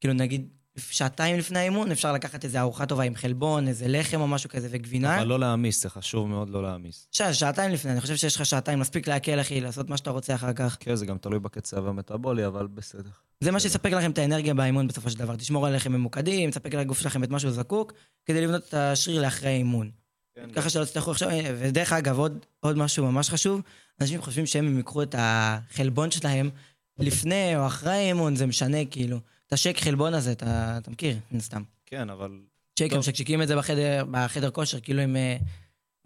כאילו 0.00 0.14
נגיד 0.14 0.48
שעתיים 0.76 1.38
לפני 1.38 1.58
האימון, 1.58 1.90
אפשר 1.90 2.12
לקחת 2.12 2.44
איזה 2.44 2.60
ארוחה 2.60 2.86
טובה 2.86 3.02
עם 3.02 3.14
חלבון, 3.14 3.68
איזה 3.68 3.88
לחם 3.88 4.20
או 4.20 4.26
משהו 4.28 4.50
כזה 4.50 4.68
וגבינה. 4.70 5.16
אבל 5.16 5.26
לא 5.26 5.40
להעמיס, 5.40 5.82
זה 5.82 5.90
חשוב 5.90 6.28
מאוד 6.28 6.50
לא 6.50 6.62
להעמיס. 6.62 7.08
שעה, 7.10 7.34
שעתיים 7.34 7.72
לפני, 7.72 7.92
אני 7.92 8.00
חושב 8.00 8.16
שיש 8.16 8.36
לך 8.36 8.46
שעתיים 8.46 8.78
מספיק 8.78 9.08
להקל, 9.08 9.40
אחי, 9.40 9.60
לעשות 9.60 9.90
מה 9.90 9.96
שאתה 9.96 10.10
רוצה 10.10 10.34
אחר 10.34 10.52
כך. 10.52 10.76
כן, 10.80 10.94
זה 10.94 11.06
גם 11.06 11.18
תלוי 11.18 11.38
בקצב 11.38 11.86
המטאבולי, 11.86 12.46
אבל 12.46 12.66
בסדר. 12.66 13.10
זה 13.40 13.50
מה 13.50 13.60
שיספק 13.60 13.92
לכם 13.92 14.10
את 14.10 14.18
האנרגיה 14.18 14.54
באימון 14.54 14.88
בסופו 14.88 15.10
של 15.10 15.18
דבר. 15.18 15.36
תשמור 15.36 15.66
עליכם 15.66 15.92
ממוקדים, 15.92 16.48
יספק 16.48 16.74
לגוף 16.74 17.00
שלכם 17.00 17.24
את 17.24 17.30
מה 17.30 17.38
שהוא 17.38 17.50
זקוק, 17.50 17.92
כדי 18.24 18.40
לבנות 18.40 18.68
את 18.68 18.74
השריר 18.74 19.22
לאחרי 19.22 19.48
האימון. 19.48 19.90
כן, 20.34 20.52
ככה 20.52 20.70
שלא 20.70 20.84
תצטרכו 20.84 21.10
עכשיו, 21.10 21.30
ודרך 21.58 21.92
אגב, 21.92 22.18
עוד, 22.18 22.46
עוד 22.60 22.78
משהו 22.78 23.12
ממש 23.12 23.30
חשוב, 23.30 23.60
אנשים 24.00 24.22
חושבים 24.22 24.46
שהם 24.46 24.76
ייקחו 24.76 25.02
את 25.02 25.14
החלבון 25.18 26.10
שלהם 26.10 26.50
לפני 26.98 27.56
או 27.56 27.66
אחרי 27.66 27.92
האימון, 27.92 28.36
זה 28.36 28.46
משנה, 28.46 28.84
כאילו. 28.84 29.18
את 29.46 29.52
השייק 29.52 29.80
חלבון 29.80 30.14
הזה, 30.14 30.32
אתה, 30.32 30.78
אתה 30.78 30.90
מכיר, 30.90 31.16
מן 31.30 31.38
הסתם. 31.38 31.62
כן, 31.86 32.10
אבל... 32.10 32.40
שייקים 32.78 32.98
טוב. 32.98 33.04
שקשיקים 33.04 33.42
את 33.42 33.48
זה 33.48 33.56
בחדר, 33.56 34.04
בחדר 34.10 34.50
כושר, 34.50 34.80
כאילו 34.80 35.02
עם 35.02 35.16
אה, 35.16 35.36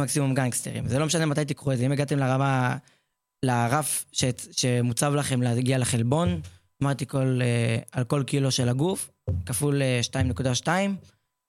מקסימום 0.01 0.35
גנגסטרים. 0.35 0.89
זה 0.89 0.99
לא 0.99 1.07
משנה 1.07 1.27
מתי 1.27 1.45
תיקחו 1.45 1.73
את 1.73 1.79
זה. 1.79 1.87
אם 1.87 1.93
הגעתם 1.93 2.19
לרמה, 2.19 2.77
לרף 3.43 4.05
ש, 4.13 4.25
שמוצב 4.53 5.15
לכם 5.15 5.43
להגיע 5.43 5.79
לחלבון, 5.79 6.41
אמרתי 6.83 7.07
כל, 7.07 7.39
אה, 7.43 7.79
על 7.93 8.05
כל 8.05 8.23
קילו 8.27 8.51
של 8.51 8.69
הגוף, 8.69 9.11
כפול 9.47 9.83
אה, 9.83 10.01
2.2 10.03 10.69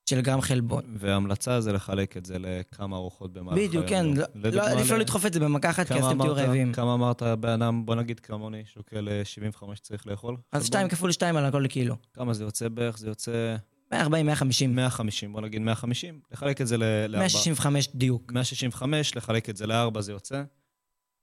של 0.09 0.21
גרם 0.21 0.41
חלבון. 0.41 0.83
וההמלצה 0.99 1.61
זה 1.61 1.73
לחלק 1.73 2.17
את 2.17 2.25
זה 2.25 2.35
לכמה 2.39 2.95
ארוחות 2.95 3.33
במהלך 3.33 3.57
בדיוק, 3.59 3.85
כן. 3.85 3.95
היום. 4.05 4.15
לא- 4.35 4.49
לא- 4.51 4.63
עדיף 4.69 4.91
לא 4.91 4.97
לדחוף 4.97 5.25
את 5.25 5.33
זה 5.33 5.39
במכה 5.39 5.69
אחת, 5.69 5.87
כי 5.87 5.93
אז 5.93 6.05
אתם 6.05 6.17
תהיו 6.21 6.35
רעבים. 6.35 6.73
כמה 6.73 6.93
אמרת 6.93 7.23
בן 7.23 7.49
אדם, 7.49 7.85
בוא 7.85 7.95
נגיד 7.95 8.19
כמוני, 8.19 8.63
שוקל 8.65 9.09
אה, 9.09 9.25
75 9.25 9.79
צריך 9.79 10.07
לאכול? 10.07 10.33
אז 10.33 10.41
חלבון? 10.51 10.65
2 10.67 10.89
כפול 10.89 11.11
2 11.11 11.35
על 11.37 11.51
כל 11.51 11.67
קילו. 11.67 11.95
כמה 12.13 12.33
זה 12.33 12.43
יוצא 12.43 12.67
בערך? 12.69 12.97
זה 12.97 13.07
יוצא 13.07 13.55
140, 13.91 14.25
150. 14.25 14.75
150, 14.75 15.33
בוא 15.33 15.41
נגיד 15.41 15.61
150. 15.61 16.19
לחלק 16.31 16.61
את 16.61 16.67
זה 16.67 16.77
ל- 16.77 16.83
לארבע. 16.83 17.17
165 17.19 17.89
דיוק. 17.95 18.31
165, 18.31 19.15
לחלק 19.15 19.49
את 19.49 19.57
זה 19.57 19.67
לארבע 19.67 20.01
זה 20.01 20.11
יוצא. 20.11 20.43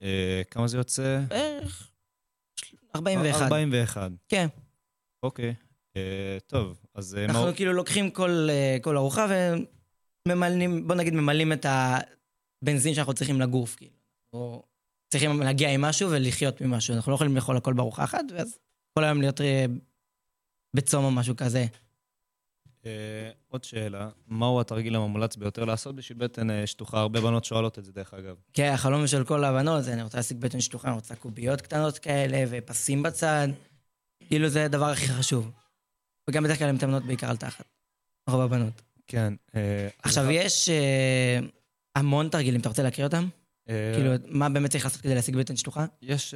אה, 0.02 0.42
כמה 0.50 0.66
זה 0.68 0.76
יוצא? 0.76 1.20
בערך 1.28 1.90
41. 2.96 3.42
41. 3.42 4.10
כן. 4.28 4.46
אוקיי. 5.22 5.54
אה, 5.96 6.38
טוב, 6.46 6.78
אז 6.94 7.14
אה, 7.14 7.24
אנחנו. 7.24 7.54
כאילו 7.54 7.72
לוקחים 7.72 8.10
כל, 8.10 8.46
אה, 8.50 8.76
כל 8.82 8.96
ארוחה 8.96 9.26
וממלאים, 10.28 10.88
בוא 10.88 10.94
נגיד 10.94 11.14
ממלאים 11.14 11.52
את 11.52 11.66
הבנזין 12.62 12.94
שאנחנו 12.94 13.14
צריכים 13.14 13.40
לגוף, 13.40 13.76
כאילו. 13.76 13.96
או 14.32 14.62
צריכים 15.10 15.40
להגיע 15.40 15.70
עם 15.70 15.80
משהו 15.80 16.10
ולחיות 16.10 16.60
ממשהו. 16.60 16.94
אנחנו 16.94 17.10
לא 17.10 17.14
יכולים 17.14 17.36
לאכול 17.36 17.56
הכל 17.56 17.72
בארוחה 17.72 18.04
אחת, 18.04 18.24
ואז 18.32 18.58
כל 18.98 19.04
היום 19.04 19.20
להיות 19.20 19.40
בצום 20.76 21.04
או 21.04 21.10
משהו 21.10 21.36
כזה. 21.36 21.66
עוד 23.48 23.64
שאלה, 23.64 24.08
מהו 24.28 24.60
התרגיל 24.60 24.96
המומלץ 24.96 25.36
ביותר 25.36 25.64
לעשות 25.64 25.96
בשביל 25.96 26.18
בטן 26.18 26.66
שטוחה? 26.66 27.00
הרבה 27.00 27.20
בנות 27.20 27.44
שואלות 27.44 27.78
את 27.78 27.84
זה, 27.84 27.92
דרך 27.92 28.14
אגב. 28.14 28.36
כן, 28.52 28.70
החלום 28.74 29.06
של 29.06 29.24
כל 29.24 29.44
הבנות 29.44 29.84
זה 29.84 29.92
אני 29.92 30.02
רוצה 30.02 30.18
להשיג 30.18 30.40
בטן 30.40 30.60
שטוחה, 30.60 30.88
אני 30.88 30.94
רוצה 30.94 31.16
קוביות 31.16 31.60
קטנות 31.60 31.98
כאלה 31.98 32.44
ופסים 32.50 33.02
בצד. 33.02 33.48
כאילו 34.28 34.48
זה 34.48 34.64
הדבר 34.64 34.86
הכי 34.86 35.08
חשוב. 35.08 35.50
וגם 36.30 36.44
בדרך 36.44 36.58
כלל 36.58 36.68
הן 36.68 36.74
מתאמנות 36.74 37.02
בעיקר 37.04 37.30
על 37.30 37.36
תחת. 37.36 37.64
רוב 38.30 38.40
הבנות. 38.40 38.82
כן. 39.06 39.34
אה, 39.54 39.88
עכשיו, 40.02 40.24
אז- 40.24 40.30
יש 40.32 40.68
אה, 40.68 41.38
המון 41.96 42.28
תרגילים, 42.28 42.60
אתה 42.60 42.68
רוצה 42.68 42.82
להקריא 42.82 43.06
אותם? 43.06 43.28
אה, 43.68 43.92
כאילו, 43.94 44.10
מה 44.28 44.48
באמת 44.48 44.70
צריך 44.70 44.84
לעשות 44.84 45.00
כדי 45.00 45.14
להשיג 45.14 45.36
בטן 45.36 45.56
שטוחה? 45.56 45.86
יש, 46.02 46.34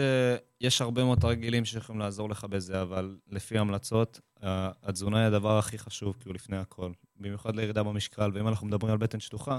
יש 0.60 0.80
הרבה 0.80 1.04
מאוד 1.04 1.18
תרגילים 1.20 1.64
שיכולים 1.64 2.00
לעזור 2.00 2.30
לך 2.30 2.44
בזה, 2.44 2.82
אבל 2.82 3.16
לפי 3.30 3.58
ההמלצות, 3.58 4.20
התזונה 4.82 5.18
היא 5.18 5.26
הדבר 5.26 5.58
הכי 5.58 5.78
חשוב, 5.78 6.16
כאילו, 6.20 6.34
לפני 6.34 6.56
הכל. 6.56 6.92
במיוחד 7.16 7.56
לירידה 7.56 7.82
במשקל, 7.82 8.30
ואם 8.34 8.48
אנחנו 8.48 8.66
מדברים 8.66 8.92
על 8.92 8.98
בטן 8.98 9.20
שטוחה, 9.20 9.58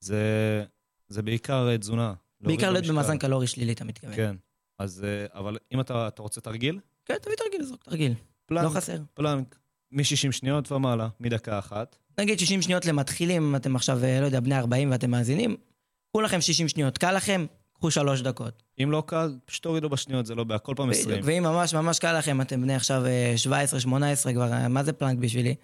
זה, 0.00 0.64
זה 1.08 1.22
בעיקר 1.22 1.76
תזונה. 1.76 2.14
בעיקר 2.40 2.70
להיות. 2.72 2.86
במאזן 2.86 3.18
קלורי 3.18 3.46
שלילי, 3.46 3.72
אתה 3.72 3.84
מתכוון. 3.84 4.16
כן. 4.16 4.36
אז, 4.78 5.06
אבל 5.32 5.56
אם 5.72 5.80
אתה, 5.80 6.08
אתה 6.08 6.22
רוצה 6.22 6.40
תרגיל, 6.40 6.80
כן, 7.04 7.14
תביא 7.22 7.34
תרגיל, 7.36 7.62
זרוק 7.62 7.84
תרגיל. 7.84 8.14
פלנק, 8.46 8.64
לא 8.64 8.68
חסר. 8.70 8.98
פלנק, 9.14 9.56
מ-60 9.92 10.32
שניות 10.32 10.72
ומעלה, 10.72 11.08
מדקה 11.20 11.58
אחת. 11.58 11.96
נגיד 12.18 12.38
60 12.38 12.62
שניות 12.62 12.86
למתחילים, 12.86 13.42
אם 13.42 13.56
אתם 13.56 13.76
עכשיו, 13.76 14.04
אה, 14.04 14.20
לא 14.20 14.26
יודע, 14.26 14.40
בני 14.40 14.58
40 14.58 14.90
ואתם 14.90 15.10
מאזינים, 15.10 15.56
קחו 16.10 16.20
לכם 16.20 16.40
60 16.40 16.68
שניות. 16.68 16.98
קל 16.98 17.12
לכם, 17.16 17.46
קחו 17.74 17.90
3 17.90 18.22
דקות. 18.22 18.62
אם 18.82 18.90
לא 18.90 19.02
קל, 19.06 19.36
פשוט 19.44 19.62
תורידו 19.62 19.88
בשניות, 19.88 20.26
זה 20.26 20.34
לא 20.34 20.44
בעיה, 20.44 20.58
כל 20.58 20.74
פעם 20.76 20.90
20. 20.90 21.08
בדיוק, 21.08 21.26
ואם 21.26 21.42
ממש 21.42 21.74
ממש 21.74 21.98
קל 21.98 22.18
לכם, 22.18 22.40
אתם 22.40 22.62
בני 22.62 22.74
עכשיו 22.74 23.02
17-18 24.26 24.32
כבר, 24.32 24.52
אה, 24.52 24.68
מה 24.68 24.82
זה 24.84 24.92
פלנק 24.92 25.18
בשבילי? 25.18 25.54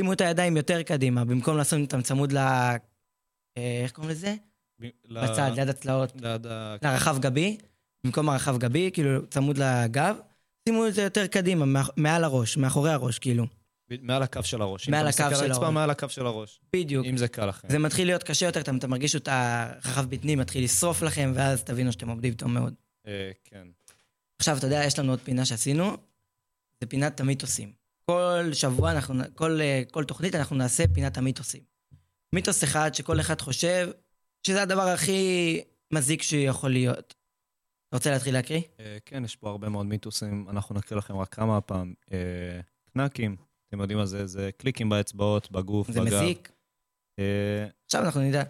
שימו 0.00 0.12
את 0.12 0.20
הידיים 0.20 0.56
יותר 0.56 0.82
קדימה, 0.82 1.24
במקום 1.24 1.58
לשים 1.58 1.82
אותם 1.82 2.02
צמוד 2.02 2.32
ל... 2.32 2.38
אה, 2.38 2.78
איך 3.82 3.92
קוראים 3.92 4.10
לזה? 4.10 4.34
ל- 4.80 5.24
בצד, 5.24 5.50
ליד 5.54 5.68
הצלעות. 5.68 6.12
ליד 6.20 6.46
ה... 6.46 6.76
לרחב 6.82 7.18
גבי, 7.18 7.56
במקום 8.04 8.28
הרחב 8.28 8.58
גבי, 8.58 8.90
כאילו 8.92 9.26
צמוד 9.26 9.58
לגב, 9.58 10.16
שימו 10.70 10.86
את 10.86 10.94
זה 10.94 11.02
יותר 11.02 11.26
קדימה, 11.26 11.82
מעל 11.96 12.24
הראש, 12.24 12.56
מאחורי 12.56 12.90
הראש, 12.90 13.18
כאילו. 13.18 13.46
ב- 13.90 14.02
מעל 14.02 14.22
הקו 14.22 14.42
של 14.42 14.62
הראש. 14.62 14.88
אם 14.88 14.92
מעל 14.92 15.08
אתה 15.08 15.08
הקו 15.08 15.22
מסתכל 15.22 15.38
של 15.38 15.44
על 15.44 15.50
הרצפה, 15.50 15.64
הראש. 15.64 15.74
מעל 15.74 15.90
הקו 15.90 16.08
של 16.08 16.26
הראש. 16.26 16.60
בדיוק. 16.72 17.06
אם 17.06 17.16
זה 17.16 17.28
קל 17.28 17.46
לכם. 17.46 17.68
זה 17.68 17.78
מתחיל 17.78 18.06
להיות 18.06 18.22
קשה 18.22 18.46
יותר, 18.46 18.60
אתה, 18.60 18.70
אתה 18.78 18.86
מרגיש 18.86 19.16
את 19.16 19.28
הרחב 19.32 20.10
בטני 20.10 20.36
מתחיל 20.36 20.64
לשרוף 20.64 21.02
לכם, 21.02 21.32
ואז 21.34 21.64
תבינו 21.64 21.92
שאתם 21.92 22.08
עובדים 22.08 22.34
טוב 22.34 22.48
מאוד. 22.48 22.74
אה, 23.06 23.30
כן. 23.44 23.66
עכשיו, 24.38 24.58
אתה 24.58 24.66
יודע, 24.66 24.84
יש 24.84 24.98
לנו 24.98 25.12
עוד 25.12 25.20
פינה 25.24 25.44
שעשינו, 25.44 25.96
זה 26.80 26.86
פינת 26.86 27.20
המיתוסים. 27.20 27.72
כל 28.06 28.50
שבוע, 28.52 28.90
אנחנו, 28.92 29.14
כל, 29.34 29.60
אה, 29.60 29.82
כל 29.90 30.04
תוכנית 30.04 30.34
אנחנו 30.34 30.56
נעשה 30.56 30.84
פינת 30.94 31.18
המיתוסים. 31.18 31.62
מיתוס 32.32 32.64
אחד 32.64 32.94
שכל 32.94 33.20
אחד 33.20 33.40
חושב 33.40 33.90
שזה 34.46 34.62
הדבר 34.62 34.88
הכי 34.88 35.60
מזיק 35.92 36.22
שיכול 36.22 36.70
להיות. 36.70 37.14
רוצה 37.92 38.10
להתחיל 38.10 38.34
להקריא? 38.34 38.60
אה, 38.80 38.98
כן, 39.04 39.24
יש 39.24 39.36
פה 39.36 39.50
הרבה 39.50 39.68
מאוד 39.68 39.86
מיתוסים, 39.86 40.46
אנחנו 40.50 40.74
נקריא 40.74 40.98
לכם 40.98 41.16
רק 41.16 41.34
כמה 41.34 41.56
הפעם. 41.56 41.94
אה, 42.12 42.60
קנקים, 42.92 43.36
אתם 43.68 43.80
יודעים 43.80 43.98
מה 43.98 44.06
זה? 44.06 44.26
זה 44.26 44.50
קליקים 44.56 44.88
באצבעות, 44.88 45.50
בגוף, 45.50 45.90
זה 45.90 46.00
בגב. 46.00 46.22
מזיק? 46.22 46.52
אה, 47.18 47.66
עכשיו 47.84 48.02
אנחנו 48.04 48.20
נדע. 48.20 48.42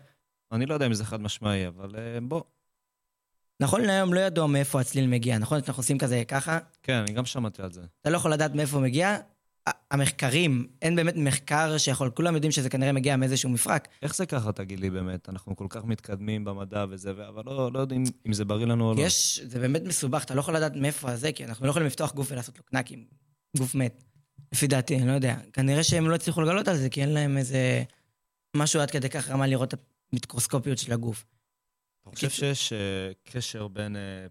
אני 0.53 0.67
לא 0.67 0.75
יודע 0.75 0.87
אם 0.87 0.95
זה 0.95 1.05
חד 1.05 1.21
משמעי, 1.21 1.67
אבל 1.67 1.97
אה, 1.97 2.21
בוא. 2.21 2.43
נכון 3.61 3.81
להיום 3.81 4.15
לא 4.15 4.21
ידוע 4.21 4.47
מאיפה 4.47 4.81
הצליל 4.81 5.07
מגיע, 5.07 5.39
נכון? 5.39 5.59
אנחנו 5.69 5.81
עושים 5.81 5.99
כזה 5.99 6.23
ככה, 6.29 6.59
כן, 6.83 6.93
אני 6.93 7.13
גם 7.13 7.25
שמעתי 7.25 7.63
על 7.63 7.73
זה. 7.73 7.83
אתה 8.01 8.11
לא 8.11 8.17
יכול 8.17 8.33
לדעת 8.33 8.55
מאיפה 8.55 8.77
הוא 8.77 8.85
מגיע. 8.85 9.17
המחקרים, 9.91 10.67
אין 10.83 10.97
באמת 10.97 11.15
מחקר 11.17 11.79
שיכול, 11.79 12.11
כולם 12.11 12.35
יודעים 12.35 12.53
שזה 12.53 12.71
כנראה 12.71 12.93
מגיע 12.93 13.17
מאיזשהו 13.17 13.51
מפרק. 13.51 13.89
איך 14.03 14.17
זה 14.17 14.27
ככה, 14.27 14.53
תגיד 14.53 14.81
לי 14.81 14.91
באמת? 14.91 15.29
אנחנו 15.29 15.57
כל 15.57 15.67
כך 15.71 15.85
מתקדמים 15.85 16.45
במדע 16.45 16.85
וזה, 16.91 17.11
אבל 17.11 17.43
לא, 17.47 17.71
לא 17.73 17.79
יודעים 17.79 18.05
אם 18.27 18.33
זה 18.33 18.45
בריא 18.45 18.67
לנו 18.67 18.89
או 18.89 18.95
לא. 18.95 19.01
יש, 19.01 19.41
זה 19.45 19.59
באמת 19.59 19.83
מסובך, 19.83 20.25
אתה 20.25 20.35
לא 20.35 20.41
יכול 20.41 20.57
לדעת 20.57 20.77
מאיפה 20.77 21.11
הזה, 21.11 21.33
כי 21.33 21.45
אנחנו 21.45 21.67
לא 21.67 21.71
יכולים 21.71 21.87
לפתוח 21.87 22.15
גוף 22.15 22.33
ולעשות 22.33 22.59
לו 22.59 22.65
קנקים. 22.65 23.05
גוף 23.57 23.75
מת. 23.75 24.05
לפי 24.53 24.67
דעתי, 24.67 24.97
אני 24.97 25.07
לא 25.07 25.13
יודע. 25.13 25.37
כנראה 25.53 25.83
שהם 25.83 26.09
לא 26.09 26.15
הצליחו 26.15 26.41
לגלות 26.41 26.69
על 26.69 26.77
זה, 26.77 26.89
כי 26.89 27.03
אין 27.03 27.09
להם 27.09 27.37
איזה... 27.37 27.83
משהו 28.57 28.81
עד 28.81 28.91
כדי 28.91 29.09
כך 29.09 29.31
רמה 29.31 29.47
לראות 29.47 29.75
את 29.75 29.81
המיקרוסקופיות 30.13 30.79
של 30.79 30.93
הגוף. 30.93 31.27
אתה 32.03 32.11
חושב 32.11 32.31
שיש 32.31 32.73
אה, 32.73 32.79
קשר 33.25 33.69
בין 33.69 33.97
אה, 33.97 34.27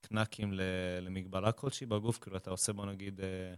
קנקים 0.00 0.52
למגבלה 1.00 1.52
כלשהי 1.52 1.86
בגוף? 1.86 2.18
כאילו, 2.18 2.36
אתה 2.36 2.50
עושה, 2.50 2.72
בוא 2.72 2.86
נגיד, 2.86 3.20
אה, 3.20 3.54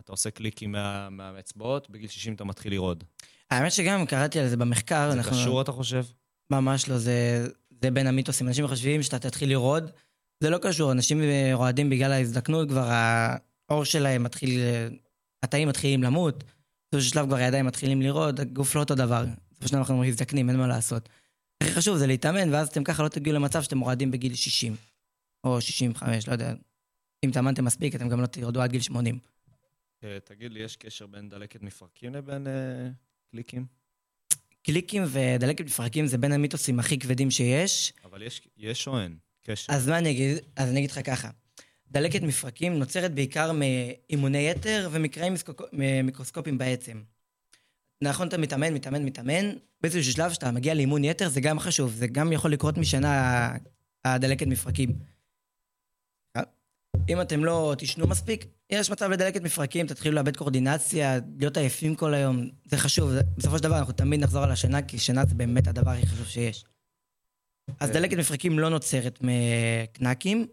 אתה 0.00 0.12
עושה 0.12 0.30
קליקים 0.30 0.72
מה- 0.72 1.10
מהאצבעות, 1.10 1.90
בגיל 1.90 2.08
60 2.08 2.34
אתה 2.34 2.44
מתחיל 2.44 2.72
לרעוד. 2.72 3.04
האמת 3.50 3.72
שגם 3.72 4.06
קראתי 4.06 4.40
על 4.40 4.48
זה 4.48 4.56
במחקר, 4.56 5.10
זה 5.10 5.16
אנחנו... 5.18 5.32
קשור, 5.36 5.60
אתה 5.60 5.72
חושב? 5.72 6.04
ממש 6.50 6.88
לא, 6.88 6.98
זה, 6.98 7.46
זה 7.82 7.90
בין 7.90 8.06
המיתוסים. 8.06 8.48
אנשים 8.48 8.66
חושבים 8.68 9.02
שאתה 9.02 9.18
תתחיל 9.18 9.50
לרעוד, 9.50 9.90
זה 10.40 10.50
לא 10.50 10.58
קשור, 10.58 10.92
אנשים 10.92 11.20
אה, 11.22 11.50
רועדים 11.54 11.90
בגלל 11.90 12.12
ההזדקנות, 12.12 12.68
כבר 12.68 12.88
העור 13.68 13.84
שלהם 13.84 14.22
מתחיל, 14.22 14.60
אה, 14.60 14.88
התאים 15.42 15.68
מתחילים 15.68 16.02
למות, 16.02 16.44
באיזשהו 16.92 17.12
שלב 17.12 17.26
כבר 17.26 17.36
הידיים 17.36 17.66
מתחילים 17.66 18.02
לרעוד, 18.02 18.40
הגוף 18.40 18.74
לא 18.74 18.80
אותו 18.80 18.94
דבר. 18.94 19.24
דבר 19.60 19.78
אנחנו 19.78 19.98
מזדקנים, 20.00 20.50
אין 20.50 20.56
מה 20.58 20.66
לעשות. 20.66 21.08
הכי 21.62 21.72
חשוב 21.72 21.96
זה 21.96 22.06
להתאמן, 22.06 22.54
ואז 22.54 22.68
אתם 22.68 22.84
ככה 22.84 23.02
לא 23.02 23.08
תגיעו 23.08 23.36
למצב 23.36 23.62
שאתם 23.62 23.80
רועדים 23.80 24.10
בגיל 24.10 24.34
60, 24.34 24.76
או 25.44 25.60
65, 25.60 26.28
לא 26.28 26.32
יודע. 26.32 26.52
אם 27.24 27.28
התאמנתם 27.28 27.64
מספיק, 27.64 27.94
אתם 27.94 28.08
גם 28.08 28.20
לא 28.20 28.26
תרדו 28.26 28.62
עד 28.62 28.70
גיל 28.70 28.80
80. 28.80 29.18
אה, 30.04 30.18
תגיד 30.24 30.52
לי, 30.52 30.60
יש 30.60 30.76
קשר 30.76 31.06
בין 31.06 31.28
דלקת 31.28 31.62
מפרקים 31.62 32.14
לבין 32.14 32.46
אה, 32.46 32.52
קליקים? 33.30 33.66
קליקים 34.62 35.02
ודלקת 35.08 35.64
מפרקים 35.64 36.06
זה 36.06 36.18
בין 36.18 36.32
המיתוסים 36.32 36.78
הכי 36.78 36.98
כבדים 36.98 37.30
שיש. 37.30 37.92
אבל 38.04 38.22
יש, 38.22 38.48
יש 38.56 38.88
או 38.88 39.00
אין 39.00 39.16
קשר? 39.42 39.72
אז 39.72 39.88
מה 39.88 39.98
אני 39.98 40.10
אגיד? 40.10 40.38
אז 40.56 40.70
אני 40.70 40.78
אגיד 40.78 40.90
לך 40.90 41.00
ככה. 41.04 41.30
דלקת 41.90 42.22
מפרקים 42.22 42.78
נוצרת 42.78 43.14
בעיקר 43.14 43.52
מאימוני 43.52 44.50
יתר 44.50 44.88
ומקרעים 44.92 45.34
מיקרוסקופיים 46.04 46.58
בעצם. 46.58 47.02
נכון, 48.02 48.28
אתה 48.28 48.38
מתאמן, 48.38 48.74
מתאמן, 48.74 49.04
מתאמן, 49.04 49.50
באיזשהו 49.80 50.12
שלב 50.12 50.32
שאתה 50.32 50.50
מגיע 50.50 50.74
לאימון 50.74 51.04
יתר 51.04 51.28
זה 51.28 51.40
גם 51.40 51.58
חשוב, 51.58 51.92
זה 51.92 52.06
גם 52.06 52.32
יכול 52.32 52.52
לקרות 52.52 52.78
משנה 52.78 53.52
הדלקת 54.04 54.46
מפרקים. 54.46 55.13
אם 57.08 57.20
אתם 57.20 57.44
לא 57.44 57.74
תישנו 57.78 58.06
מספיק, 58.06 58.46
יש 58.70 58.90
מצב 58.90 59.10
לדלקת 59.10 59.42
מפרקים, 59.42 59.86
תתחילו 59.86 60.14
לאבד 60.14 60.36
קואורדינציה, 60.36 61.18
להיות 61.38 61.56
עייפים 61.56 61.94
כל 61.94 62.14
היום, 62.14 62.48
זה 62.64 62.76
חשוב. 62.76 63.10
זה, 63.10 63.20
בסופו 63.36 63.58
של 63.58 63.62
דבר 63.62 63.78
אנחנו 63.78 63.92
תמיד 63.92 64.20
נחזור 64.20 64.42
על 64.42 64.50
השינה, 64.50 64.82
כי 64.82 64.98
שינה 64.98 65.24
זה 65.26 65.34
באמת 65.34 65.68
הדבר 65.68 65.90
הכי 65.90 66.06
חשוב 66.06 66.26
שיש. 66.26 66.64
אז 67.80 67.88
אה. 67.88 67.94
דלקת 67.94 68.16
מפרקים 68.16 68.58
לא 68.58 68.68
נוצרת 68.68 69.18
מקנקים, 69.20 70.46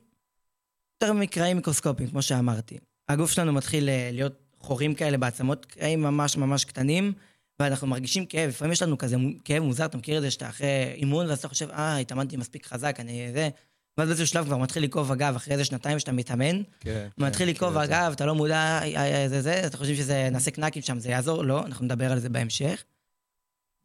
יותר 1.02 1.14
מקרעים 1.14 1.58
מיקרוסקופיים, 1.58 2.10
כמו 2.10 2.22
שאמרתי. 2.22 2.78
הגוף 3.10 3.32
שלנו 3.32 3.54
מתחיל 3.54 3.90
אה, 3.90 4.10
להיות 4.14 4.34
חורים 4.60 4.96
כאלה 4.96 5.18
בעצמות, 5.18 5.66
קרעים 5.66 6.02
ממש 6.02 6.38
ממש 6.38 6.66
קטנים, 6.66 7.14
ואנחנו 7.60 7.88
מרגישים 7.88 8.26
כאב. 8.26 8.50
לפעמים 8.50 8.72
יש 8.72 8.82
לנו 8.82 8.98
כזה 8.98 9.18
כאב 9.46 9.64
מוזר, 9.64 9.86
אתה 9.86 9.98
מכיר 9.98 10.18
את 10.18 10.22
זה 10.22 10.32
שאתה 10.32 10.50
אחרי 10.50 10.94
אימון, 10.96 11.28
ואז 11.28 11.40
אתה 11.40 11.48
חושב, 11.48 11.70
אה, 11.70 11.98
התאמנתי 11.98 12.38
מספיק 12.38 12.66
חזק, 12.66 12.96
אני 13.00 13.32
זה... 13.34 13.50
ואז 14.02 14.10
באיזשהו 14.10 14.28
שלב 14.28 14.46
כבר 14.46 14.58
מתחיל 14.58 14.84
לכאוב 14.84 15.12
הגב, 15.12 15.36
אחרי 15.36 15.54
איזה 15.54 15.66
שנתיים 15.66 16.00
שאתה 16.00 16.12
מתאמן, 16.12 16.62
כן. 16.80 17.08
מתחיל 17.18 17.48
כן, 17.48 17.54
לכאוב 17.54 17.72
מכיר 17.74 17.84
את 17.84 17.90
זה. 17.90 17.98
הגב, 18.00 18.12
אתה 18.12 18.26
לא 18.26 18.36
מודע, 18.36 18.56
אה, 18.56 18.84
אה, 19.24 19.30
זה 19.30 19.42
זה, 19.42 19.68
אתה 19.68 19.78
חושבים 19.78 19.96
שזה, 19.96 20.30
נעשה 20.32 20.52
קנקים 20.52 20.82
שם, 20.82 21.00
זה 21.00 21.10
יעזור? 21.10 21.44
לא, 21.44 21.66
אנחנו 21.66 21.86
נדבר 21.86 22.12
על 22.12 22.20
זה 22.20 22.30
בהמשך. 22.30 22.84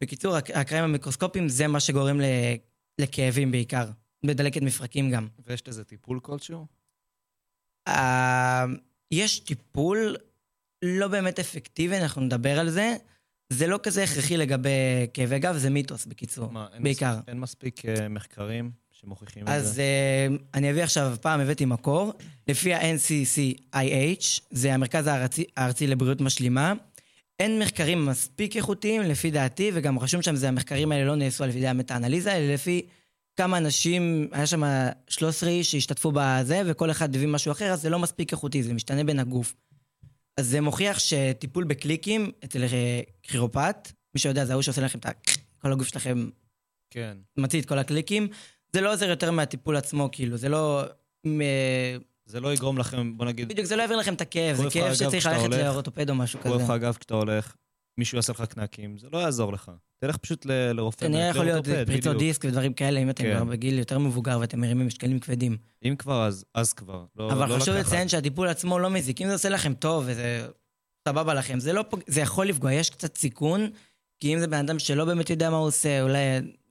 בקיצור, 0.03 0.35
הק- 0.35 0.51
הקרעים 0.51 0.83
המיקרוסקופיים 0.83 1.49
זה 1.49 1.67
מה 1.67 1.79
שגורם 1.79 2.19
לכאבים 3.01 3.51
בעיקר, 3.51 3.85
בדלקת 4.25 4.61
מפרקים 4.61 5.11
גם. 5.11 5.27
ויש 5.45 5.67
לזה 5.67 5.83
טיפול 5.83 6.19
כלשהו? 6.19 6.65
אה, 7.87 8.65
יש 9.11 9.39
טיפול 9.39 10.15
לא 10.81 11.07
באמת 11.07 11.39
אפקטיבי, 11.39 11.97
אנחנו 11.97 12.21
נדבר 12.21 12.59
על 12.59 12.69
זה. 12.69 12.95
זה 13.49 13.67
לא 13.67 13.79
כזה 13.83 14.03
הכרחי 14.03 14.37
לגבי 14.37 14.69
כאבי 15.13 15.39
גב, 15.39 15.57
זה 15.57 15.69
מיתוס 15.69 16.05
בקיצור, 16.05 16.51
מה, 16.51 16.67
אין 16.73 16.83
בעיקר. 16.83 17.11
מספיק, 17.15 17.27
אין 17.29 17.39
מספיק 17.39 17.85
אה, 17.85 18.09
מחקרים 18.09 18.71
שמוכיחים 19.01 19.43
את 19.43 19.49
אז 19.49 19.73
זה? 19.73 19.81
אה, 19.81 20.27
אני 20.53 20.71
אביא 20.71 20.83
עכשיו, 20.83 21.15
פעם 21.21 21.39
הבאתי 21.39 21.65
מקור, 21.65 22.13
לפי 22.47 22.73
ה-NCCIH, 22.73 24.41
זה 24.51 24.73
המרכז 24.73 25.07
הארצי, 25.07 25.43
הארצי 25.57 25.87
לבריאות 25.87 26.21
משלימה. 26.21 26.73
אין 27.39 27.59
מחקרים 27.59 28.05
מספיק 28.05 28.55
איכותיים, 28.55 29.01
לפי 29.01 29.31
דעתי, 29.31 29.71
וגם 29.73 29.99
רשום 29.99 30.21
שם, 30.21 30.35
זה 30.35 30.47
המחקרים 30.47 30.91
האלה 30.91 31.05
לא 31.05 31.15
נעשו 31.15 31.43
על 31.43 31.49
ידי 31.49 31.67
המטה-אנליזה, 31.67 32.35
אלא 32.35 32.53
לפי 32.53 32.85
כמה 33.35 33.57
אנשים, 33.57 34.27
היה 34.31 34.45
שם 34.47 34.63
13 35.09 35.49
איש 35.49 35.71
שהשתתפו 35.71 36.11
בזה, 36.15 36.61
וכל 36.65 36.91
אחד 36.91 37.15
הביא 37.15 37.27
משהו 37.27 37.51
אחר, 37.51 37.71
אז 37.71 37.81
זה 37.81 37.89
לא 37.89 37.99
מספיק 37.99 38.31
איכותי, 38.31 38.63
זה 38.63 38.73
משתנה 38.73 39.03
בין 39.03 39.19
הגוף. 39.19 39.55
אז 40.37 40.47
זה 40.47 40.61
מוכיח 40.61 40.99
שטיפול 40.99 41.63
בקליקים 41.63 42.31
אצל 42.45 42.63
אה, 42.63 43.01
כירופט, 43.23 43.91
מי 44.15 44.21
שיודע, 44.21 44.45
זה 44.45 44.51
ההוא 44.51 44.61
שעושה 44.61 44.81
לכם 44.81 44.99
את 44.99 45.05
ה... 45.05 45.09
כל 45.61 45.71
הגוף 45.71 45.87
שלכם 45.87 46.29
כן. 46.89 47.17
מציא 47.37 47.61
את 47.61 47.65
כל 47.65 47.79
הקליקים, 47.79 48.27
זה 48.73 48.81
לא 48.81 48.93
עוזר 48.93 49.09
יותר 49.09 49.31
מהטיפול 49.31 49.75
עצמו, 49.75 50.09
כאילו, 50.11 50.37
זה 50.37 50.49
לא... 50.49 50.83
מ- 51.27 51.41
זה 52.25 52.39
לא 52.39 52.53
יגרום 52.53 52.77
לכם, 52.77 53.17
בוא 53.17 53.25
נגיד, 53.25 53.49
בדיוק, 53.49 53.67
זה 53.67 53.75
לא 53.75 53.81
יעביר 53.81 53.97
לכם 53.97 54.13
את 54.13 54.21
הכאב, 54.21 54.55
זה 54.55 54.63
כאב 54.71 54.93
שצריך 54.93 55.25
ללכת? 55.25 55.49
לאורתופד 55.49 56.09
או 56.09 56.15
משהו 56.15 56.39
כואב 56.41 56.55
לך 56.55 56.61
כזה. 56.63 56.73
הגב 56.73 56.93
כשאתה 56.99 57.13
הולך, 57.13 57.55
מישהו 57.97 58.15
יעשה 58.15 58.33
לך 58.33 58.41
קנקים, 58.41 58.97
זה 58.97 59.07
לא 59.13 59.17
יעזור 59.17 59.53
לך. 59.53 59.71
תלך 59.99 60.17
פשוט 60.17 60.45
לרופא. 60.45 61.05
כנראה 61.05 61.27
יכול 61.27 61.45
להיות 61.45 61.65
פריצות. 61.85 62.17
דיסק 62.17 62.45
ודברים 62.45 62.73
כאלה, 62.73 62.99
אם 62.99 63.09
אתם 63.09 63.23
כן. 63.23 63.35
כבר 63.35 63.43
בגיל 63.43 63.79
יותר 63.79 63.99
מבוגר 63.99 64.37
ואתם 64.41 64.59
מרימים 64.61 64.87
משקלים 64.87 65.19
כבדים. 65.19 65.57
אם 65.83 65.95
כבר, 65.95 66.29
אז, 66.53 66.73
כבר. 66.73 67.05
לא, 67.15 67.31
אבל 67.31 67.49
לא 67.49 67.59
חשוב. 67.59 67.75
לציין 67.75 68.07
שהטיפול 68.09 68.47
עצמו 68.47 68.79
לא 68.79 68.89
מזיק. 68.89 69.21
אם 69.21 69.27
זה 69.27 69.33
עושה 69.33 69.49
לכם 69.49 69.73
טוב 69.73 70.03
וזה 70.07 70.47
סבבה 71.07 71.33
לכם, 71.33 71.59
זה 71.59 71.73
לא. 71.73 71.83
זה 72.07 72.21
יכול 72.21 72.47
לפגוע, 72.47 72.73
יש 72.73 72.89
קצת 72.89 73.17
סיכון, 73.17 73.69
כי 74.19 74.33
אם 74.33 74.39
זה 74.39 74.47
בן 74.47 74.57
אדם 74.57 74.79
שלא 74.79 75.05
באמת 75.05 75.29
יודע 75.29 75.49
מה 75.49 75.57
הוא 75.57 75.67
עושה, 75.67 76.01
אולי... 76.01 76.19